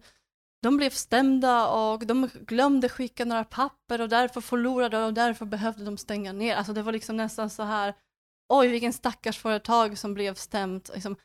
[0.63, 5.85] de blev stämda och de glömde skicka några papper och därför förlorade och därför behövde
[5.85, 6.55] de stänga ner.
[6.55, 7.93] Alltså det var liksom nästan så här,
[8.49, 10.91] oj vilken stackars företag som blev stämt.
[10.93, 11.15] Liksom,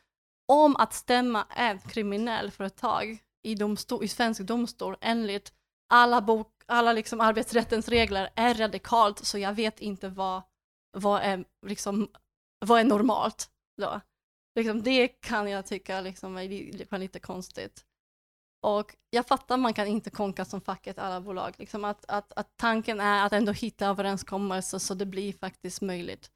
[0.47, 5.53] om att stämma ett kriminellt företag i, domstol, i svensk domstol enligt
[5.89, 10.41] alla, bok, alla liksom arbetsrättens regler är radikalt så jag vet inte vad,
[10.97, 12.09] vad är liksom
[12.65, 13.49] vad är normalt
[13.81, 14.01] då?
[14.55, 17.85] Liksom, det kan jag tycka liksom är lite konstigt.
[18.61, 22.57] Och jag fattar man kan inte konka som facket alla bolag, liksom att, att, att
[22.57, 26.31] tanken är att ändå hitta överenskommelser så det blir faktiskt möjligt.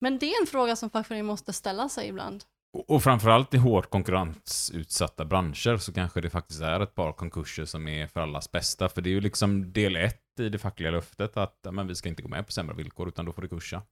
[0.00, 2.44] Men det är en fråga som fackföreningen måste ställa sig ibland.
[2.72, 7.64] Och, och framförallt i hårt konkurrensutsatta branscher så kanske det faktiskt är ett par konkurser
[7.64, 8.88] som är för allas bästa.
[8.88, 12.08] För det är ju liksom del ett i det fackliga löftet att men vi ska
[12.08, 13.82] inte gå med på sämre villkor utan då får det kursa.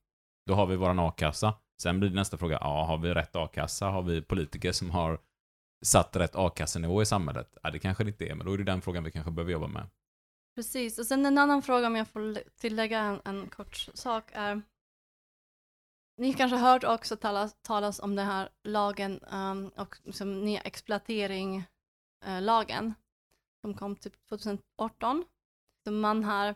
[0.45, 1.53] Då har vi våran a-kassa.
[1.81, 3.85] Sen blir nästa fråga, ja, har vi rätt a-kassa?
[3.85, 5.19] Har vi politiker som har
[5.85, 7.57] satt rätt a-kassenivå i samhället?
[7.63, 9.51] Ja, det kanske det inte är, men då är det den frågan vi kanske behöver
[9.51, 9.89] jobba med.
[10.55, 14.61] Precis, och sen en annan fråga om jag får tillägga en, en kort sak är
[16.17, 22.85] ni kanske hört också talas, talas om den här lagen um, och som nya exploatering-lagen
[22.85, 22.93] eh, uh,
[23.61, 25.25] som kom typ 2018.
[25.83, 26.55] Så man har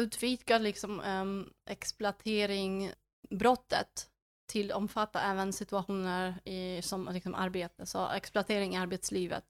[0.00, 4.10] utvidgat liksom ehm, um, exploateringbrottet
[4.48, 9.44] till omfatta även situationer i, som liksom arbete, så exploatering i arbetslivet.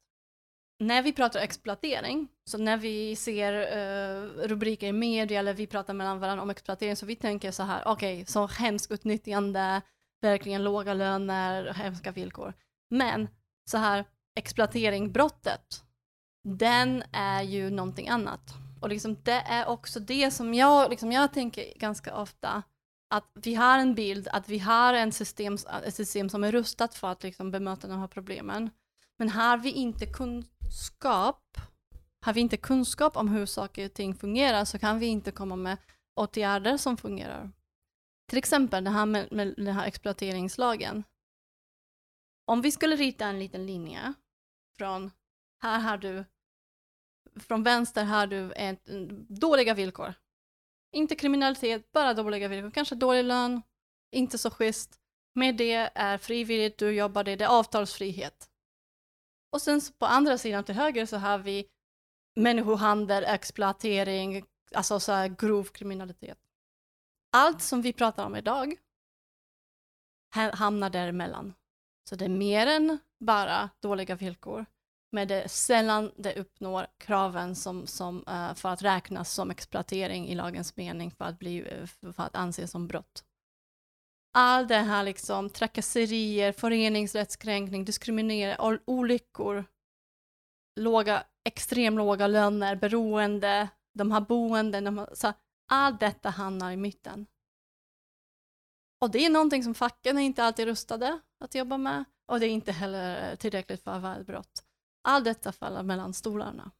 [0.80, 5.94] När vi pratar exploatering, så när vi ser uh, rubriker i media eller vi pratar
[5.94, 9.82] mellan varandra om exploatering, så vi tänker så här, okej, okay, så hemskt utnyttjande,
[10.22, 12.53] verkligen låga löner, hemska villkor.
[12.90, 13.28] Men
[13.70, 14.05] så här,
[14.38, 15.82] exploateringsbrottet,
[16.44, 18.55] den är ju någonting annat.
[18.80, 22.62] Och liksom det är också det som jag, liksom jag tänker ganska ofta,
[23.09, 26.94] att vi har en bild, att vi har en system, ett system som är rustat
[26.94, 28.70] för att liksom bemöta de här problemen.
[29.18, 31.56] Men har vi inte kunskap,
[32.20, 35.56] har vi inte kunskap om hur saker och ting fungerar så kan vi inte komma
[35.56, 35.78] med
[36.14, 37.50] åtgärder som fungerar.
[38.28, 41.04] Till exempel det här med, med den här exploateringslagen.
[42.44, 44.14] Om vi skulle rita en liten linje
[44.76, 45.11] från
[45.62, 46.24] här har du,
[47.40, 50.14] från vänster har du ett, mm, dåliga villkor.
[50.93, 52.70] Inte kriminalitet, bara dåliga villkor.
[52.70, 53.62] Kanske dålig lön,
[54.12, 55.01] inte så schysst.
[55.34, 58.51] Med det är frivilligt, du jobbar det, det är avtalsfrihet.
[59.53, 61.68] Och sen på andra sidan till höger så har vi
[62.36, 66.39] människohandel, exploatering, alltså så här grov kriminalitet.
[67.32, 68.76] Allt som vi pratar om idag
[70.53, 71.55] hamnar däremellan.
[72.09, 74.66] Så det är mer än bara dåliga villkor,
[75.12, 80.28] men det är sällan det uppnår kraven som, som, uh, för att räknas som exploatering
[80.28, 83.24] i lagens mening för att, bli, eh, för att anses som brott.
[84.32, 89.64] All det här liksom trakasserier, föreningsrättskränkning, diskriminering, olyckor,
[90.80, 95.32] låga, extremt låga löner, beroende, de här boenden, de här, så
[95.70, 97.26] allt detta hamnar i mitten.
[99.00, 102.46] Och det är någonting som facken är inte alltid rustade att jobba med och det
[102.46, 104.67] är inte heller tillräckligt för att vara ett brott.
[105.09, 106.70] Allt detta faller mellan stolarna.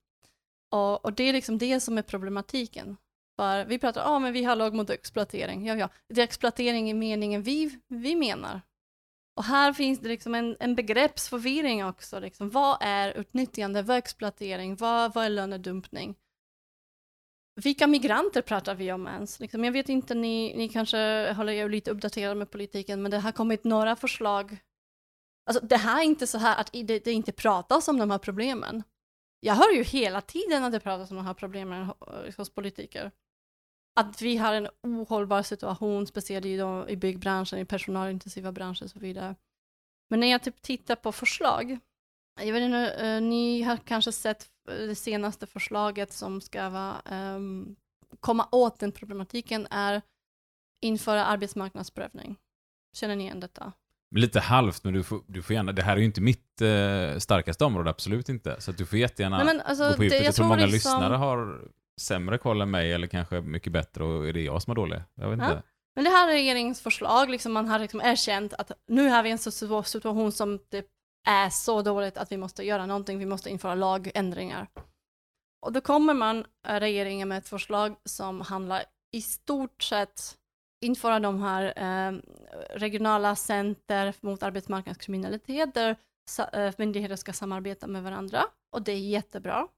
[0.71, 2.97] Och, och, det är liksom det som är problematiken.
[3.37, 5.67] För vi pratar om ah, men vi har lag mot exploatering.
[5.67, 8.61] Ja, ja, det är exploatering i meningen vi, vi menar.
[9.37, 12.21] Och här finns det liksom en, en begreppsförvirring också.
[12.21, 12.51] Liksom.
[12.51, 13.83] Vad är utnyttjande?
[13.83, 14.77] Vad är exploatering?
[14.77, 16.15] Vad, vad är lönedumpning?
[17.65, 19.41] Vilka migranter pratar vi om ens?
[19.41, 23.19] Liksom, jag vet inte, ni, ni kanske håller er lite uppdaterade med politiken, men det
[23.19, 24.59] har kommit några förslag.
[25.49, 28.19] Alltså, det här är inte så här att det, det inte pratas om de här
[28.19, 28.83] problemen.
[29.41, 31.93] Jag hör ju hela tiden att det pratas om de här problemen
[32.37, 33.11] hos politiker.
[34.01, 38.99] Att vi har en ohållbar situation, speciellt i, i byggbranschen, i personalintensiva branscher och så
[38.99, 39.35] vidare.
[40.11, 41.79] Men när jag typ tittar på förslag,
[42.41, 47.03] jag vet inte, eh, ni har kanske sett eh, det senaste förslaget som ska vara,
[47.37, 47.77] um,
[48.21, 50.03] komma åt den problematiken är
[50.81, 52.37] införa arbetsmarknadsprövning.
[52.93, 53.73] Känner ni igen detta?
[54.15, 57.19] Lite halvt, men du får, du får gärna, det här är ju inte mitt eh,
[57.19, 58.61] starkaste område, absolut inte.
[58.61, 60.19] Så att du får jättegärna Nej, men alltså, gå på djupet.
[60.19, 60.73] Jag, jag tror många liksom...
[60.73, 61.61] lyssnare har
[62.01, 65.03] sämre koll än mig, eller kanske mycket bättre, och är det jag som är dålig?
[65.15, 65.45] Jag vet ja.
[65.45, 65.63] inte.
[65.95, 69.31] Men det här är regeringens förslag, liksom man har liksom erkänt att nu har vi
[69.31, 70.87] en situation som typ
[71.27, 74.69] är så dåligt att vi måste göra någonting, vi måste införa lagändringar.
[75.67, 80.35] Och då kommer man, eh, regeringen, med ett förslag som handlar i stort sett
[80.81, 82.19] införa de här eh,
[82.71, 85.97] regionala center mot arbetsmarknadskriminalitet där
[86.53, 89.69] eh, myndigheter ska samarbeta med varandra och det är jättebra.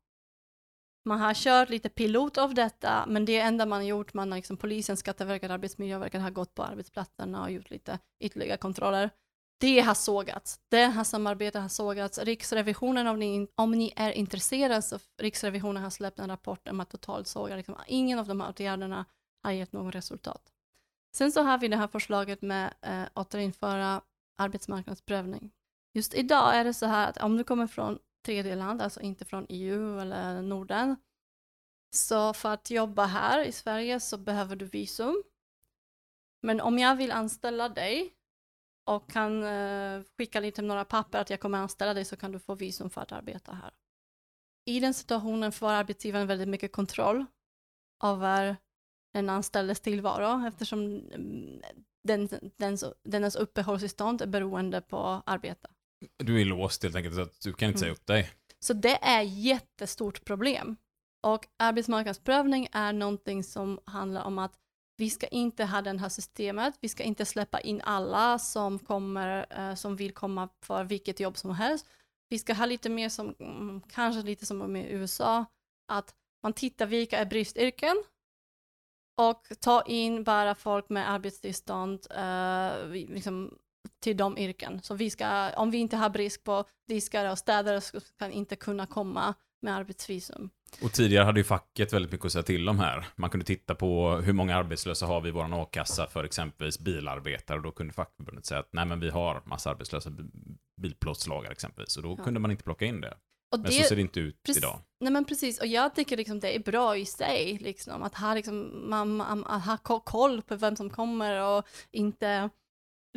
[1.04, 4.38] Man har kört lite pilot av detta, men det enda man har gjort, man har
[4.38, 9.10] liksom polisen, Skatteverket, Arbetsmiljöverket har gått på arbetsplatserna och gjort lite ytterligare kontroller
[9.60, 10.60] det har sågats.
[10.68, 12.18] Det här samarbetet har sågats.
[12.18, 16.90] Riksrevisionen, om ni, om ni är intresserade, så Riksrevisionen har släppt en rapport om att
[16.90, 17.56] totalt såga.
[17.56, 19.04] Liksom, ingen av de här åtgärderna
[19.42, 20.42] har gett något resultat.
[21.16, 24.02] Sen så har vi det här förslaget med eh, återinföra
[24.38, 25.52] arbetsmarknadsprövning.
[25.94, 29.24] Just idag är det så här att om du kommer från tredje land, alltså inte
[29.24, 30.96] från EU eller Norden,
[31.96, 35.22] så för att jobba här i Sverige så behöver du visum.
[36.42, 38.14] Men om jag vill anställa dig
[38.86, 42.38] och kan eh, skicka lite några papper att jag kommer anställa dig så kan du
[42.38, 43.74] få visum för att arbeta här.
[44.64, 47.26] I den situationen får arbetsgivaren väldigt mycket kontroll
[48.02, 48.56] över
[49.12, 51.62] den anställdes tillvaro eftersom mm,
[52.04, 55.68] den, dens, dennes uppehållstillstånd är beroende på arbete.
[56.16, 57.96] Du är låst helt enkelt, så att du kan inte säga mm.
[57.96, 58.30] upp dig.
[58.58, 60.76] Så det är jättestort problem.
[61.22, 64.52] Och arbetsmarknadsprövning är någonting som handlar om att
[64.96, 69.46] vi ska inte ha det här systemet, vi ska inte släppa in alla som, kommer,
[69.50, 71.86] eh, som vill komma för vilket jobb som helst.
[72.28, 75.44] Vi ska ha lite mer som, mm, kanske lite som i USA,
[75.88, 78.04] att man tittar vilka är bristyrken
[79.28, 83.54] och ta in bara folk med arbetstillstånd eh, liksom,
[84.02, 84.80] till de yrken.
[84.82, 88.56] Så vi ska, om vi inte har brist på diskare och städare så kan inte
[88.56, 90.50] kunna komma med arbetsvisum.
[90.82, 93.06] Och tidigare hade ju facket väldigt mycket att säga till om här.
[93.16, 97.56] Man kunde titta på hur många arbetslösa har vi i vår a-kassa för exempelvis bilarbetare
[97.56, 100.10] och då kunde fackförbundet säga att nej men vi har massa arbetslösa
[100.82, 102.24] bilplåtslagare exempelvis och då ja.
[102.24, 103.14] kunde man inte plocka in det.
[103.52, 104.80] Och men det, så ser det inte ut idag.
[105.00, 108.34] Nej men precis, och jag tycker liksom det är bra i sig, liksom, att ha,
[108.34, 112.50] liksom, man, att ha koll på vem som kommer och inte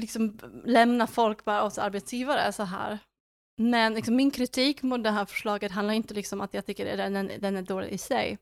[0.01, 2.99] liksom lämna folk bara åt arbetsgivare så här.
[3.57, 7.13] Men liksom min kritik mot det här förslaget handlar inte liksom att jag tycker att
[7.13, 8.37] den, den är dålig i sig.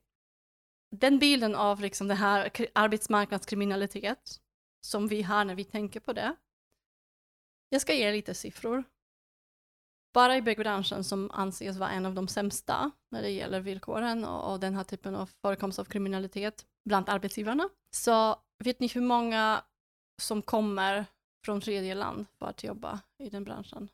[0.95, 4.41] Den bilden av liksom det här kri- arbetsmarknadskriminalitet
[4.85, 6.35] som vi har när vi tänker på det.
[7.69, 8.83] Jag ska ge lite siffror.
[10.13, 14.51] Bara i byggbranschen som anses vara en av de sämsta när det gäller villkoren och,
[14.51, 17.69] och den här typen av förekomst av kriminalitet bland arbetsgivarna.
[17.95, 19.63] Så vet ni hur många
[20.21, 21.05] som kommer
[21.45, 23.89] från tredje land för att jobba i den branschen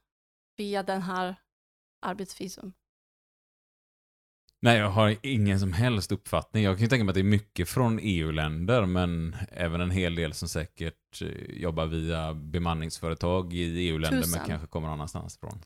[0.58, 1.36] via den här
[2.02, 2.74] arbetsvisum?
[4.60, 6.64] Nej, jag har ingen som helst uppfattning.
[6.64, 10.16] Jag kan ju tänka mig att det är mycket från EU-länder, men även en hel
[10.16, 11.28] del som säkert eh,
[11.62, 15.60] jobbar via bemanningsföretag i EU-länder, men kanske kommer någon annanstans ifrån.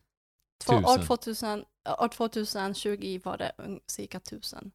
[0.65, 1.07] Två, år, Tusen.
[1.07, 1.65] 2000,
[1.99, 4.71] år 2020 var det cirka tusen.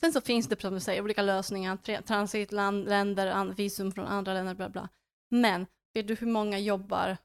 [0.00, 4.06] Sen så finns det som du säger olika lösningar, tra- transitland, länder, an- visum från
[4.06, 4.88] andra länder, bla bla.
[5.30, 7.16] Men vet du hur många jobbar,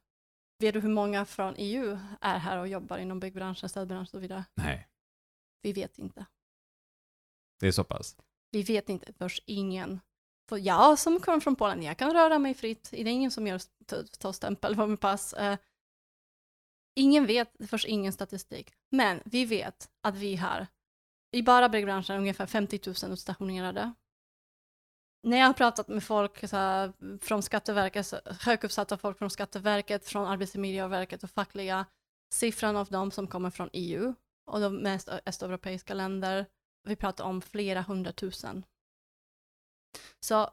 [0.60, 4.20] vet du hur många från EU är här och jobbar inom byggbranschen, städbranschen och så
[4.20, 4.44] vidare?
[4.56, 4.88] Nej,
[5.62, 6.26] Vi vet inte.
[7.60, 8.16] det är så pass.
[8.52, 10.00] Vi vet inte, först ingen.
[10.50, 12.90] För jag som kommer från Polen, jag kan röra mig fritt.
[12.92, 13.62] Det är ingen som gör
[14.20, 15.34] tar stämpel på mitt pass.
[16.98, 18.74] Ingen vet, det förs ingen statistik.
[18.90, 20.68] Men vi vet att vi har,
[21.32, 23.94] i bara byggbranschen, ungefär 50 000 utstationerade.
[25.24, 30.06] När jag har pratat med folk så här, från Skatteverket, högt höguppsatta folk från Skatteverket,
[30.06, 31.86] från Arbetsmiljöverket och fackliga,
[32.34, 34.14] siffran av dem som kommer från EU
[34.52, 36.46] och de mest östeuropeiska länder,
[36.84, 38.66] vi pratar om flera hundratusen.
[40.20, 40.50] Så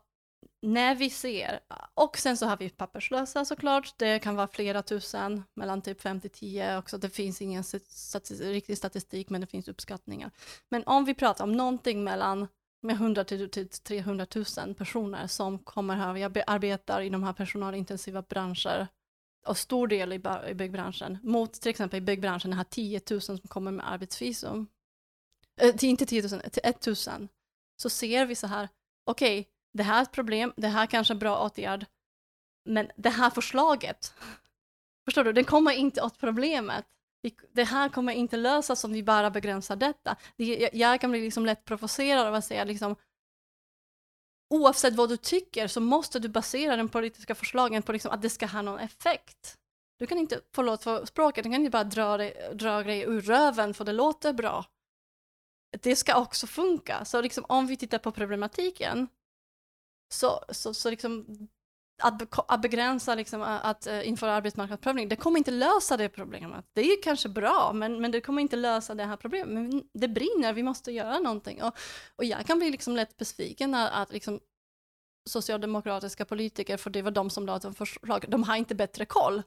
[0.63, 1.61] när vi ser,
[1.95, 6.21] och sen så har vi papperslösa såklart, det kan vara flera tusen, mellan typ 5
[6.21, 10.31] till 10 också, det finns ingen statistik, riktig statistik men det finns uppskattningar.
[10.71, 12.49] Men om vi pratar om någonting mellan
[12.83, 14.27] med 100 till 300
[14.57, 18.89] 000 personer som kommer här, jag arbetar i de här personalintensiva branscher
[19.47, 23.21] och stor del i, i byggbranschen, mot till exempel i byggbranschen, den här 10 000
[23.21, 24.67] som kommer med arbetsvisum,
[25.61, 26.97] äh, inte 10 000, till 1 000,
[27.77, 28.69] så ser vi så här,
[29.05, 31.87] okej, det här är ett problem, det här kanske är en bra åtgärd,
[32.65, 34.15] men det här förslaget,
[35.05, 36.85] förstår du, det kommer inte åt problemet.
[37.53, 40.17] Det här kommer inte lösas om vi bara begränsar detta.
[40.73, 42.97] Jag, kan bli liksom lätt provocerad av att säga liksom,
[44.51, 48.31] oavsett vad du tycker så måste du basera den politiska förslagen på liksom att det
[48.31, 49.59] ska ha någon effekt.
[49.99, 53.21] Du kan inte, förlåt för språket, du kan inte bara dra, dig, dra grejer ur
[53.21, 54.65] röven för det låter bra.
[55.83, 57.05] Det ska också funka.
[57.05, 59.09] Så liksom, om vi tittar på problematiken
[60.13, 61.27] så, så, så liksom
[62.03, 66.65] att, be, att begränsa liksom, att uh, införa arbetsmarknadsprövning, det kommer inte lösa det problemet.
[66.73, 69.49] Det är ju kanske bra, men, men det kommer inte lösa det här problemet.
[69.49, 71.63] Men det brinner, vi måste göra någonting.
[71.63, 71.77] Och,
[72.17, 74.41] och jag kan bli liksom lätt besviken när att liksom,
[75.31, 79.43] socialdemokratiska politiker, för det var de som lade fram förslag, de har inte bättre koll.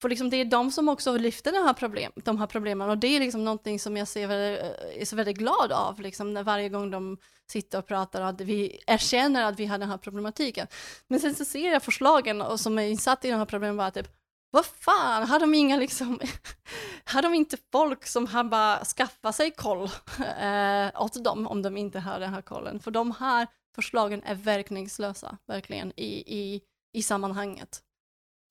[0.00, 2.98] För liksom det är de som också lyfter de här problem, de här problemen och
[2.98, 6.34] det är liksom någonting som jag ser väldigt, eh, är så väldigt glad av, liksom
[6.34, 7.18] när varje gång de
[7.50, 10.66] sitter och pratar och att vi erkänner att vi har den här problematiken.
[11.08, 13.90] Men sen så ser jag förslagen och som är insatt i de här problemen bara
[13.90, 14.08] typ,
[14.50, 16.20] vad fan, har de inga liksom,
[17.04, 19.84] har de inte folk som har bara skaffat sig koll
[20.40, 22.80] eh, åt dem om de inte har den här kollen?
[22.80, 26.60] För de här förslagen är verkningslösa, verkligen, i, i,
[26.92, 27.82] i sammanhanget.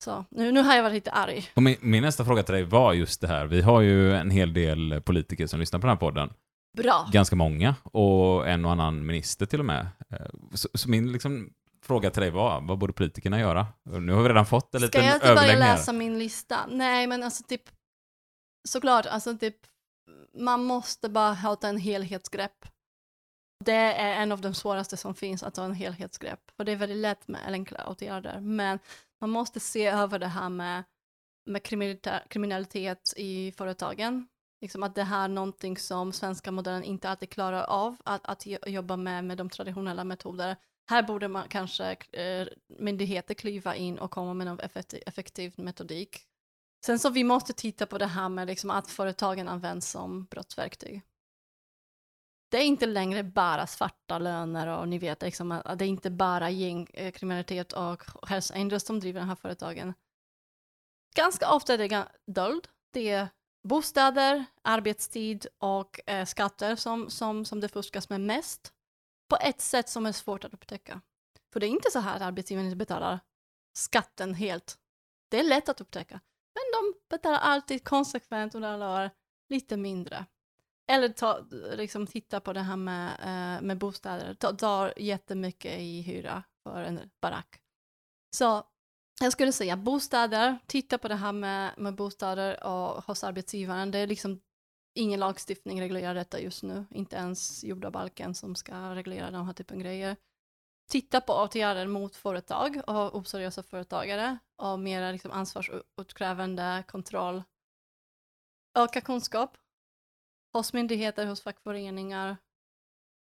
[0.04, 1.50] Så nu, nu har jag varit lite arg.
[1.54, 3.46] Och min, min nästa fråga till dig var just det här.
[3.46, 6.32] Vi har ju en hel del politiker som lyssnar på den här podden.
[6.76, 7.08] Bra.
[7.12, 7.74] Ganska många.
[7.84, 9.86] Och en och annan minister till och med.
[10.10, 11.52] Eh, Så, så min liksom,
[11.84, 13.66] fråga till dig var, vad borde politikerna göra?
[13.90, 15.76] Och Nu har vi redan fått en Ska liten jag inte börja överläggning här.
[15.76, 16.66] läsa min lista?
[16.70, 17.62] Nej, men alltså typ,
[18.68, 19.56] såklart, alltså typ,
[20.38, 22.66] man måste bara ha en helhetsgrepp.
[23.64, 26.40] Det är en av de svåraste som finns, att ta en helhetsgrepp.
[26.56, 28.40] För det är väldigt lätt med enkla åtgärder.
[28.40, 28.78] Men
[29.20, 30.84] man måste se över det här med,
[31.46, 31.62] med
[32.28, 34.28] kriminalitet, i företagen.
[34.60, 38.46] Liksom att det här är någonting som svenska modellen inte alltid klarar av, att, att
[38.66, 40.56] jobba med, med de traditionella metoder.
[40.90, 46.24] Här borde man kanske eh, myndigheter kliva in och komma med någon effektiv, effektiv metodik.
[46.86, 51.02] Sen så vi måste titta på det här med liksom att företagen används som brottsverktyg.
[52.50, 56.10] Det är inte längre bara svarta löner och ni vet, liksom, att det är inte
[56.10, 59.94] bara gängkriminalitet eh, och Hells Angels som driver de här företagen.
[61.16, 62.68] Ganska ofta är det dold.
[62.92, 63.28] Det är
[63.68, 68.72] bostäder, arbetstid och eh, skatter som, som, som det fuskas med mest
[69.28, 71.00] på ett sätt som är svårt att upptäcka.
[71.52, 73.20] För det är inte så här att arbetsgivaren inte betalar
[73.76, 74.78] skatten helt.
[75.28, 76.20] Det är lätt att upptäcka.
[76.54, 79.10] Men de betalar alltid konsekvent under alla år
[79.48, 80.26] lite mindre.
[80.90, 81.40] Eller ta,
[81.76, 84.34] liksom titta på det här med, eh, med bostäder.
[84.34, 87.60] Ta, tar jättemycket i hyra för en barack.
[88.36, 88.62] Så
[89.20, 93.90] jag skulle säga bostäder, titta på det här med, med bostäder och hos arbetsgivaren.
[93.90, 94.40] Det är liksom
[94.94, 99.76] ingen lagstiftning reglerar detta just nu, inte ens jordabalken som ska reglera den här typen
[99.76, 100.16] av grejer.
[100.90, 107.42] Titta på åtgärder mot företag och oseriösa företagare och mer liksom ansvarsutkrävande kontroll.
[108.78, 109.56] Öka kunskap
[110.52, 112.36] hos myndigheter, hos fackföreningar.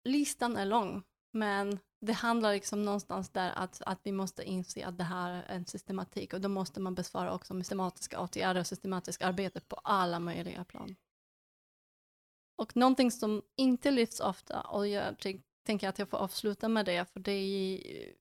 [0.03, 4.97] Listan är lång, men det handlar liksom någonstans där att, att vi måste inse att
[4.97, 8.67] det här är en systematik och då måste man besvara också med systematiska åtgärder och
[8.67, 10.95] systematiskt arbete på alla möjliga plan.
[12.57, 15.15] Och någonting som inte lyfts ofta, och jag
[15.65, 18.13] tänker att jag får avsluta med det, för det är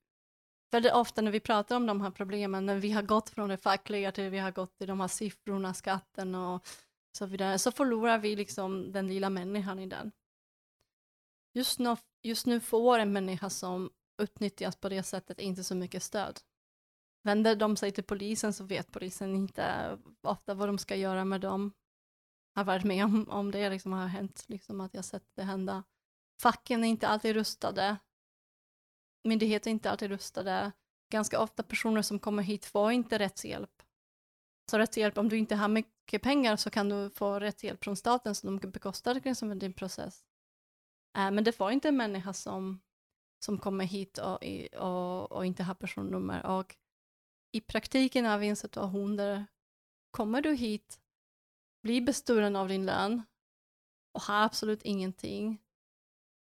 [0.70, 3.58] väldigt ofta när vi pratar om de här problemen, när vi har gått från det
[3.58, 6.68] fackliga till vi har gått till de här siffrorna, skatten och
[7.16, 10.12] så vidare, så förlorar vi liksom den lilla människan i den.
[11.54, 13.90] Just nu, just nu får en människa som
[14.22, 16.40] utnyttjas på det sättet inte så mycket stöd.
[17.22, 21.40] Vänder de sig till polisen så vet polisen inte ofta vad de ska göra med
[21.40, 21.72] dem.
[22.54, 25.42] Jag har varit med om, om det liksom har hänt, liksom att jag sett det
[25.42, 25.84] hända.
[26.42, 27.96] Facken är inte alltid rustade.
[29.24, 30.72] Myndigheter är inte alltid rustade.
[31.12, 33.82] Ganska ofta personer som kommer hit får inte rättshjälp.
[34.70, 37.62] Så rätt till hjälp, om du inte har mycket pengar så kan du få rätt
[37.64, 40.24] hjälp från staten så de bekostar liksom din process.
[41.16, 42.80] Äh, men det får inte en människa som,
[43.44, 44.44] som kommer hit och,
[44.80, 46.46] och, och inte har personnummer.
[46.46, 46.76] Och
[47.52, 49.46] i praktiken har vi en situation där
[50.10, 51.00] kommer du hit,
[51.82, 53.22] blir bestulen av din lön
[54.12, 55.58] och har absolut ingenting.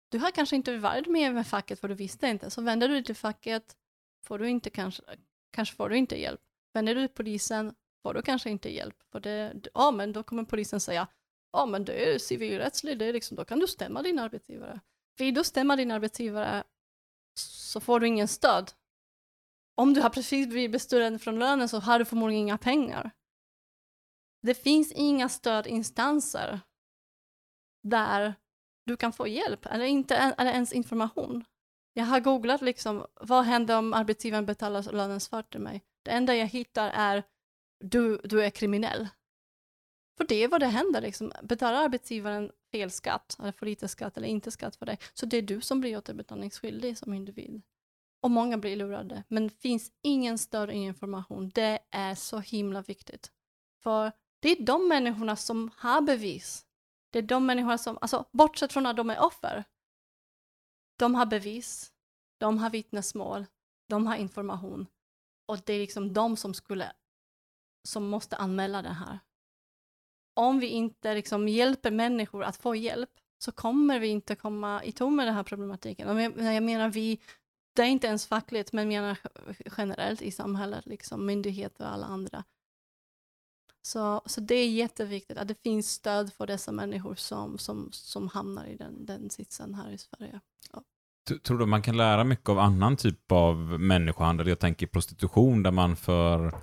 [0.09, 2.95] Du har kanske inte varit med med facket för du visste inte, så vänder du
[2.95, 3.77] dig till facket
[4.23, 5.03] får du inte kanske,
[5.51, 6.41] kanske får du inte hjälp.
[6.73, 8.97] Vänder du dig till polisen får du kanske inte hjälp.
[9.13, 11.07] För det, ja, men då kommer polisen säga,
[11.53, 14.81] ja men det är civilrättsligt, det är liksom, då kan du stämma din arbetsgivare.
[15.19, 16.65] Vill du stämma din arbetsgivare
[17.39, 18.73] så får du ingen stöd.
[19.75, 23.11] Om du har precis blivit bestulen från lönen så har du förmodligen inga pengar.
[24.43, 26.61] Det finns inga stödinstanser
[27.83, 28.35] där
[28.87, 31.45] du kan få hjälp eller inte eller ens information.
[31.93, 35.85] Jag har googlat liksom, vad händer om arbetsgivaren betalar lönen svart till mig?
[36.03, 37.23] Det enda jag hittar är
[37.81, 39.09] du, du är kriminell.
[40.17, 41.33] För det är vad det händer, liksom.
[41.43, 45.37] betalar arbetsgivaren fel skatt, eller för lite skatt eller inte skatt för dig, så det
[45.37, 47.63] är du som blir återbetalningsskyldig som individ.
[48.23, 51.51] Och många blir lurade, men finns ingen större information.
[51.55, 53.33] Det är så himla viktigt.
[53.83, 56.67] För det är de människorna som har bevis.
[57.11, 59.65] Det är de människorna som, alltså bortsett från att de är offer,
[60.99, 61.93] de har bevis,
[62.39, 63.47] de har vittnesmål,
[63.89, 64.87] de har information.
[65.47, 66.93] Och det är liksom de som skulle,
[67.85, 69.19] som måste anmäla det här
[70.41, 74.93] om vi inte liksom hjälper människor att få hjälp så kommer vi inte komma i
[74.93, 76.09] tom med den här problematiken.
[76.09, 77.21] Och jag, jag menar vi,
[77.77, 79.19] det är inte ens fackligt, men menar
[79.77, 82.45] generellt i samhället, liksom myndigheter och alla andra.
[83.83, 88.29] Så, så det är jätteviktigt att det finns stöd för dessa människor som, som, som
[88.29, 90.41] hamnar i den, den sitsen här i Sverige.
[90.73, 90.83] Ja.
[91.43, 94.49] Tror du man kan lära mycket av annan typ av människohandel?
[94.49, 96.55] Jag tänker prostitution där man för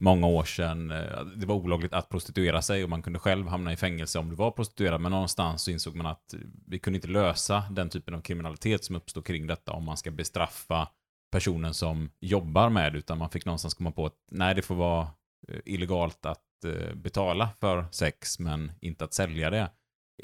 [0.00, 0.90] många år sedan.
[0.90, 4.28] Eh, det var olagligt att prostituera sig och man kunde själv hamna i fängelse om
[4.28, 5.00] du var prostituerad.
[5.00, 6.34] Men någonstans så insåg man att
[6.66, 10.10] vi kunde inte lösa den typen av kriminalitet som uppstår kring detta om man ska
[10.10, 10.88] bestraffa
[11.32, 12.98] personen som jobbar med det.
[12.98, 15.08] Utan man fick någonstans komma på att nej, det får vara
[15.48, 19.70] eh, illegalt att eh, betala för sex men inte att sälja det.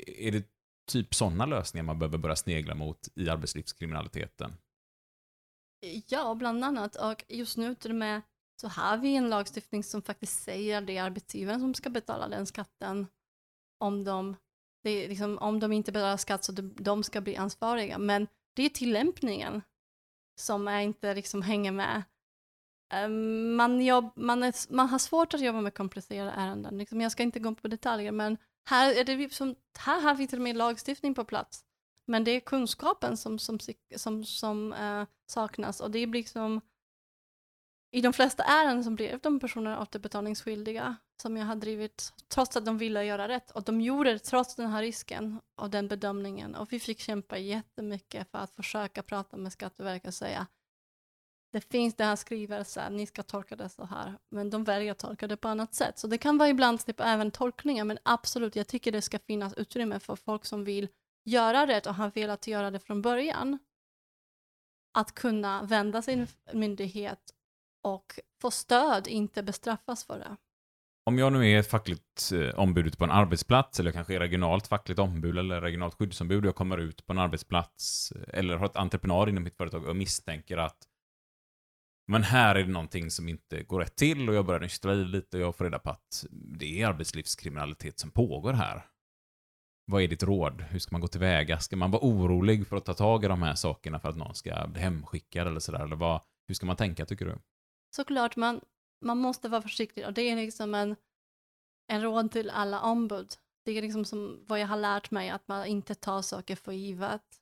[0.06, 0.46] Är det
[0.92, 4.52] typ sådana lösningar man behöver börja snegla mot i arbetslivskriminaliteten?
[6.06, 6.96] Ja, bland annat.
[6.96, 8.22] Och just nu till och med
[8.60, 12.28] så har vi en lagstiftning som faktiskt säger att det är arbetsgivaren som ska betala
[12.28, 13.06] den skatten
[13.78, 14.36] om de,
[14.82, 17.98] det liksom, om de inte betalar skatt så de, de ska bli ansvariga.
[17.98, 18.26] Men
[18.56, 19.62] det är tillämpningen
[20.40, 22.02] som är inte liksom hänger med.
[22.92, 26.78] Ehm, man, jobb, man, är, man har svårt att jobba med komplicerade ärenden.
[26.78, 28.38] Liksom, jag ska inte gå på detaljer, men
[28.68, 31.64] här, är det som, här har vi till och med lagstiftning på plats.
[32.06, 33.58] Men det är kunskapen som, som,
[33.96, 36.60] som, som äh, saknas och det blir liksom
[37.92, 42.64] i de flesta ärenden som blev de personerna återbetalningsskyldiga som jag har drivit trots att
[42.64, 46.54] de ville göra rätt och de gjorde det trots den här risken och den bedömningen
[46.54, 50.46] och vi fick kämpa jättemycket för att försöka prata med Skatteverket och säga
[51.52, 54.98] det finns den här skrivelsen, ni ska tolka det så här, men de väljer att
[54.98, 55.98] tolka det på annat sätt.
[55.98, 59.54] Så det kan vara ibland typ även tolkningar, men absolut, jag tycker det ska finnas
[59.54, 60.88] utrymme för folk som vill
[61.24, 63.58] göra rätt och har velat göra det från början.
[64.98, 67.34] Att kunna vända sin myndighet
[67.82, 70.36] och få stöd, inte bestraffas för det.
[71.04, 74.20] Om jag nu är ett fackligt eh, ombud ute på en arbetsplats, eller kanske är
[74.20, 78.56] regionalt fackligt ombud eller regionalt skyddsombud, och jag kommer ut på en arbetsplats, eh, eller
[78.56, 80.86] har ett entreprenad inom mitt företag och misstänker att
[82.08, 85.04] Men här är det någonting som inte går rätt till och jag börjar nystra i
[85.04, 88.86] lite och jag får reda på att det är arbetslivskriminalitet som pågår här.
[89.86, 90.62] Vad är ditt råd?
[90.62, 91.58] Hur ska man gå tillväga?
[91.58, 94.34] Ska man vara orolig för att ta tag i de här sakerna för att någon
[94.34, 95.80] ska bli hemskickad eller sådär?
[95.84, 97.38] Eller vad, hur ska man tänka tycker du?
[97.90, 98.60] Såklart, man,
[99.00, 100.96] man måste vara försiktig och det är liksom en,
[101.86, 103.34] en råd till alla ombud.
[103.64, 106.72] Det är liksom som vad jag har lärt mig, att man inte tar saker för
[106.72, 107.40] givet.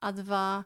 [0.00, 0.64] Att vara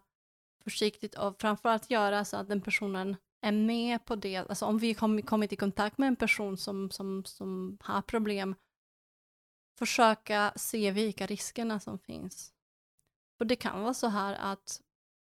[0.64, 4.36] försiktig och framförallt göra så att den personen är med på det.
[4.36, 8.54] Alltså om vi kom, kommit i kontakt med en person som, som, som har problem,
[9.78, 12.52] försöka se vilka riskerna som finns.
[13.38, 14.80] För det kan vara så här att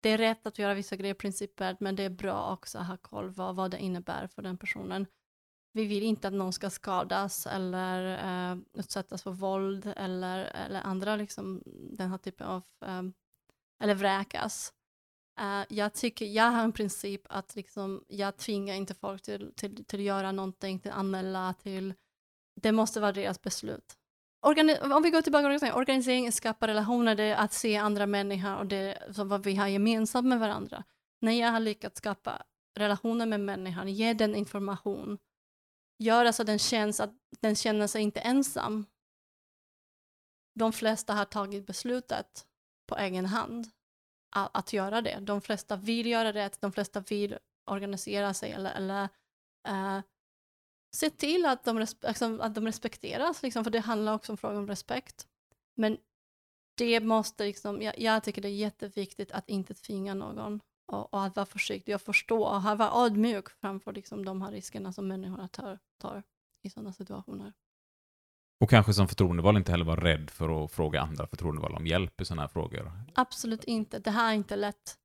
[0.00, 2.96] det är rätt att göra vissa grejer principiellt, men det är bra också att ha
[2.96, 5.06] koll på vad det innebär för den personen.
[5.72, 8.18] Vi vill inte att någon ska skadas eller
[8.52, 13.02] eh, utsättas för våld eller, eller andra, liksom, den här typen av, eh,
[13.82, 14.72] eller vräkas.
[15.40, 19.84] Uh, jag, tycker, jag har en princip att liksom, jag tvingar inte folk till, till,
[19.84, 21.94] till att göra någonting, till att anmäla, till...
[22.60, 23.98] Det måste vara deras beslut.
[24.42, 28.06] Organi om vi går tillbaka till organisering, organisering skapar relationer, det är att se andra
[28.06, 30.84] människor och det som vad vi har gemensamt med varandra.
[31.20, 32.42] När jag har lyckats skapa
[32.78, 35.18] relationer med människan, ge den information,
[35.98, 38.86] göra så alltså den känns att den känner sig inte ensam.
[40.54, 42.46] De flesta har tagit beslutet
[42.88, 43.66] på egen hand
[44.36, 45.18] att, att göra det.
[45.20, 49.08] De flesta vill göra det, de flesta vill organisera sig eller, eller
[49.68, 50.00] uh,
[50.92, 54.56] se till att de, liksom, att de respekteras, liksom, för det handlar också om frågan
[54.56, 55.26] om respekt.
[55.76, 55.98] Men
[56.78, 60.60] det måste liksom, jag, jag, tycker det är jätteviktigt att inte tvinga någon
[60.92, 64.92] och, och att vara försiktig och förstå och vara ödmjuk framför liksom, de här riskerna
[64.92, 66.22] som människor tar, tar
[66.62, 67.52] i sådana situationer.
[68.60, 72.20] Och kanske som förtroendevald inte heller vara rädd för att fråga andra förtroendevalda om hjälp
[72.20, 72.92] i sådana här frågor.
[73.14, 73.98] Absolut inte.
[73.98, 74.96] Det här är inte lätt.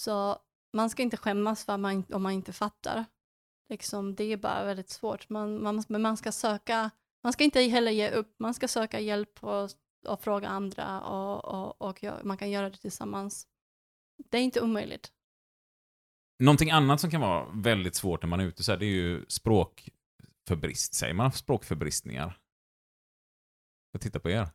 [0.00, 0.38] Så
[0.72, 3.04] man ska inte skämmas för man, om man inte fattar.
[3.70, 5.28] Liksom, det är bara väldigt svårt.
[5.28, 6.90] Man, man, men man ska söka,
[7.22, 8.34] man ska inte heller ge upp.
[8.38, 9.70] Man ska söka hjälp och,
[10.06, 13.46] och fråga andra och, och, och man kan göra det tillsammans.
[14.30, 15.12] Det är inte omöjligt.
[16.38, 18.88] Någonting annat som kan vara väldigt svårt när man är ute så här, det är
[18.88, 20.94] ju språkförbrist.
[20.94, 22.38] Säger man språkförbristningar?
[23.92, 24.48] Jag tittar på er.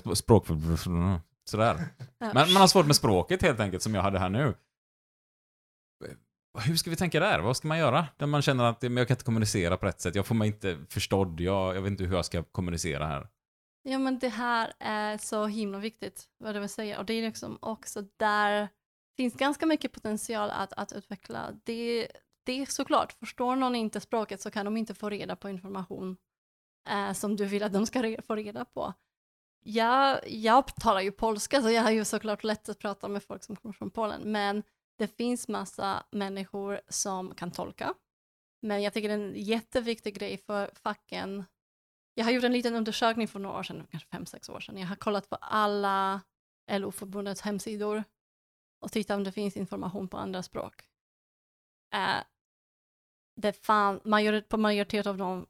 [0.00, 1.20] Sp språkförbristningar.
[1.44, 1.88] Sådär.
[2.18, 4.54] Men man har svårt med språket helt enkelt, som jag hade här nu.
[6.66, 7.40] Hur ska vi tänka där?
[7.40, 8.06] Vad ska man göra?
[8.16, 10.14] Där man känner att jag kan inte kommunicera på rätt sätt.
[10.14, 11.40] Jag får mig inte förstådd.
[11.40, 13.28] Jag, jag vet inte hur jag ska kommunicera här.
[13.82, 16.98] Ja, men det här är så himla viktigt, vad du vill säga.
[16.98, 18.68] Och det är liksom också där
[19.16, 21.52] finns ganska mycket potential att, att utveckla.
[21.64, 22.08] Det,
[22.44, 26.16] det är såklart, förstår någon inte språket så kan de inte få reda på information
[26.88, 28.94] eh, som du vill att de ska re få reda på.
[29.62, 33.44] Jag, jag talar ju polska, så jag har ju såklart lätt att prata med folk
[33.44, 34.62] som kommer från Polen, men
[35.00, 37.94] det finns massa människor som kan tolka.
[38.62, 41.44] Men jag tycker det är en jätteviktig grej för facken.
[42.14, 44.78] Jag har gjort en liten undersökning för några år sedan, kanske fem, sex år sedan.
[44.78, 46.20] Jag har kollat på alla
[46.70, 48.04] LO-förbundets hemsidor
[48.80, 50.82] och tittat om det finns information på andra språk.
[51.94, 52.22] Uh,
[53.36, 55.46] det fan, major, på majoritet av dem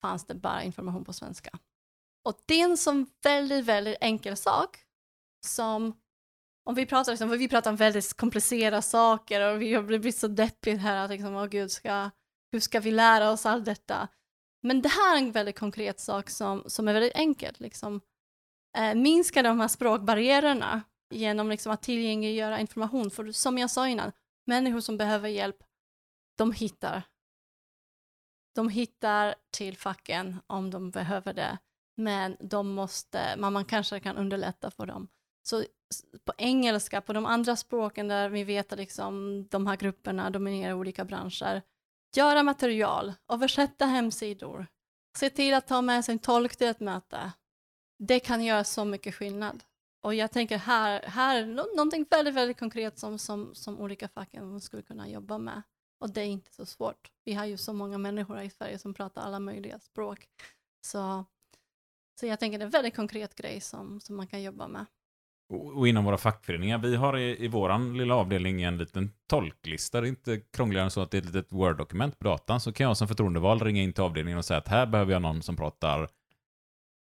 [0.00, 1.58] fanns det bara information på svenska.
[2.24, 4.78] Och det är en sån väldigt, väldigt enkel sak
[5.46, 6.00] som
[6.68, 10.28] om vi pratar, liksom, vi pratar om väldigt komplicerade saker och vi har blivit så
[10.28, 12.10] deppigt här att liksom, åh gud, ska,
[12.52, 14.08] hur ska vi lära oss allt detta?
[14.62, 17.60] Men det här är en väldigt konkret sak som, som är väldigt enkelt.
[17.60, 18.00] Liksom.
[18.78, 23.10] Eh, minska de här språkbarriärerna genom liksom, att tillgängliggöra information.
[23.10, 24.12] För som jag sa innan,
[24.46, 25.62] människor som behöver hjälp,
[26.38, 27.02] de hittar.
[28.54, 31.58] De hittar till facken om de behöver det,
[31.96, 35.08] men de måste, man, man kanske kan underlätta för dem.
[35.42, 35.64] Så
[36.24, 40.74] på engelska, på de andra språken där vi vet att liksom, de här grupperna dominerar
[40.74, 41.62] olika branscher,
[42.16, 44.66] göra material, översätta hemsidor,
[45.16, 47.32] se till att ta med sig en tolk till ett möte.
[47.98, 49.64] Det kan göra så mycket skillnad.
[50.02, 54.60] Och jag tänker här, här är någonting väldigt, väldigt konkret som, som, som olika facken
[54.60, 55.62] skulle kunna jobba med.
[56.00, 57.10] Och det är inte så svårt.
[57.24, 60.28] Vi har ju så många människor i Sverige som pratar alla möjliga språk.
[60.80, 61.24] Så,
[62.20, 64.86] så jag tänker det är en väldigt konkret grej som, som man kan jobba med.
[65.50, 70.00] Och inom våra fackföreningar, vi har i, i våran lilla avdelning en liten tolklista.
[70.00, 72.60] Det är inte krångligare än så att det är ett litet Word-dokument på datan.
[72.60, 75.22] Så kan jag som förtroendevald ringa in till avdelningen och säga att här behöver jag
[75.22, 76.08] någon som pratar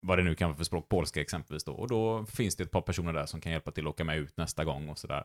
[0.06, 1.72] vad det nu kan vara för språk, polska exempelvis då.
[1.72, 4.18] Och då finns det ett par personer där som kan hjälpa till att åka med
[4.18, 5.24] ut nästa gång och sådär.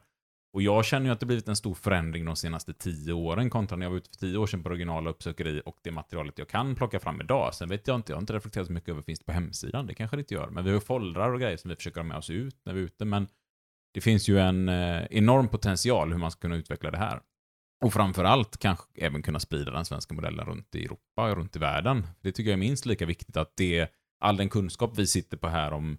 [0.53, 3.77] Och jag känner ju att det blivit en stor förändring de senaste tio åren kontra
[3.77, 6.47] när jag var ute för tio år sedan på regionala uppsökeri och det materialet jag
[6.47, 7.53] kan plocka fram idag.
[7.53, 9.87] Sen vet jag inte, jag har inte reflekterat så mycket över finns det på hemsidan.
[9.87, 10.49] Det kanske det inte gör.
[10.49, 12.79] Men vi har foldrar och grejer som vi försöker ha med oss ut när vi
[12.79, 13.05] är ute.
[13.05, 13.27] Men
[13.93, 17.21] det finns ju en eh, enorm potential hur man ska kunna utveckla det här.
[17.85, 21.59] Och framförallt kanske även kunna sprida den svenska modellen runt i Europa och runt i
[21.59, 22.07] världen.
[22.21, 23.87] Det tycker jag är minst lika viktigt att det,
[24.19, 25.97] all den kunskap vi sitter på här om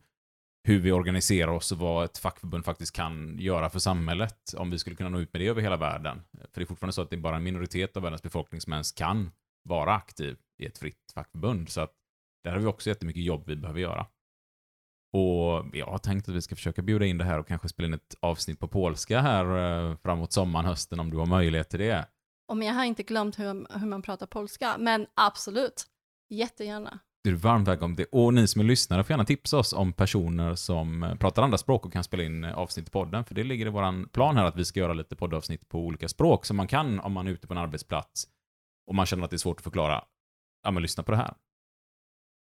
[0.62, 4.78] hur vi organiserar oss och vad ett fackförbund faktiskt kan göra för samhället, om vi
[4.78, 6.22] skulle kunna nå ut med det över hela världen.
[6.32, 8.72] För det är fortfarande så att det är bara en minoritet av världens befolkning som
[8.72, 9.30] ens kan
[9.62, 11.68] vara aktiv i ett fritt fackförbund.
[11.68, 11.92] Så att
[12.44, 14.06] där har vi också jättemycket jobb vi behöver göra.
[15.12, 17.86] Och jag har tänkt att vi ska försöka bjuda in det här och kanske spela
[17.86, 19.44] in ett avsnitt på polska här
[19.90, 22.06] eh, framåt sommaren, hösten om du har möjlighet till det.
[22.46, 25.86] Om jag har inte glömt hur, hur man pratar polska, men absolut.
[26.28, 26.98] Jättegärna.
[27.22, 28.06] Du är varmt välkommen till.
[28.12, 31.58] Och ni som är lyssnare får gärna tipsa oss om personer som eh, pratar andra
[31.58, 33.24] språk och kan spela in eh, avsnitt i podden.
[33.24, 36.08] För det ligger i våran plan här att vi ska göra lite poddavsnitt på olika
[36.08, 38.26] språk som man kan om man är ute på en arbetsplats
[38.86, 40.04] och man känner att det är svårt att förklara.
[40.62, 41.34] Ja, men lyssna på det här.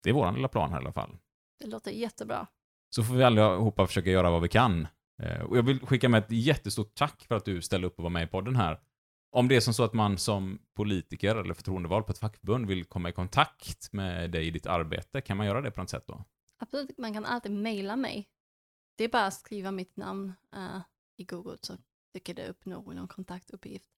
[0.03, 1.16] Det är våran lilla plan här i alla fall.
[1.61, 2.47] Det låter jättebra.
[2.90, 4.86] Så får vi allihopa försöka göra vad vi kan.
[5.23, 8.03] Eh, Och jag vill skicka med ett jättestort tack för att du ställde upp och
[8.03, 8.81] var med i podden här.
[9.30, 12.84] Om det är som så att man som politiker eller förtroendevald på ett fackförbund vill
[12.84, 16.06] komma i kontakt med dig i ditt arbete, kan man göra det på något sätt
[16.06, 16.24] då?
[16.59, 18.28] Absolut, man kan alltid mejla mig.
[18.96, 20.80] Det är bara att skriva mitt namn uh,
[21.16, 21.76] i Google så
[22.14, 23.90] dyker det upp någon kontaktuppgift.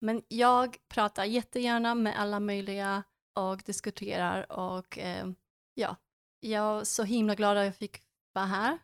[0.00, 3.02] Men jag pratar jättegärna med alla möjliga
[3.34, 5.32] och diskuterar och uh,
[5.74, 5.96] ja,
[6.40, 8.02] jag är så himla glad att jag fick
[8.32, 8.78] vara här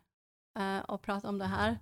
[0.59, 1.79] uh, och prata om det här.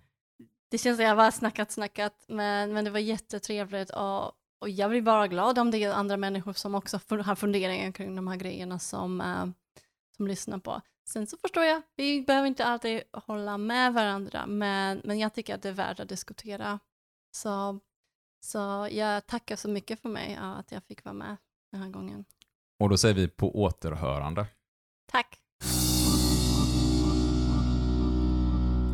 [0.69, 4.25] Det känns som jag bara snackat, snackat, men, men det var jättetrevligt och,
[4.59, 8.15] och jag blir bara glad om det är andra människor som också har funderingar kring
[8.15, 9.45] de här grejerna som, eh,
[10.17, 10.81] som lyssnar på.
[11.09, 15.55] Sen så förstår jag, vi behöver inte alltid hålla med varandra, men, men jag tycker
[15.55, 16.79] att det är värt att diskutera.
[17.31, 17.79] Så,
[18.39, 21.37] så jag tackar så mycket för mig ja, att jag fick vara med
[21.71, 22.25] den här gången.
[22.79, 24.45] Och då säger vi på återhörande.
[25.11, 25.39] Tack!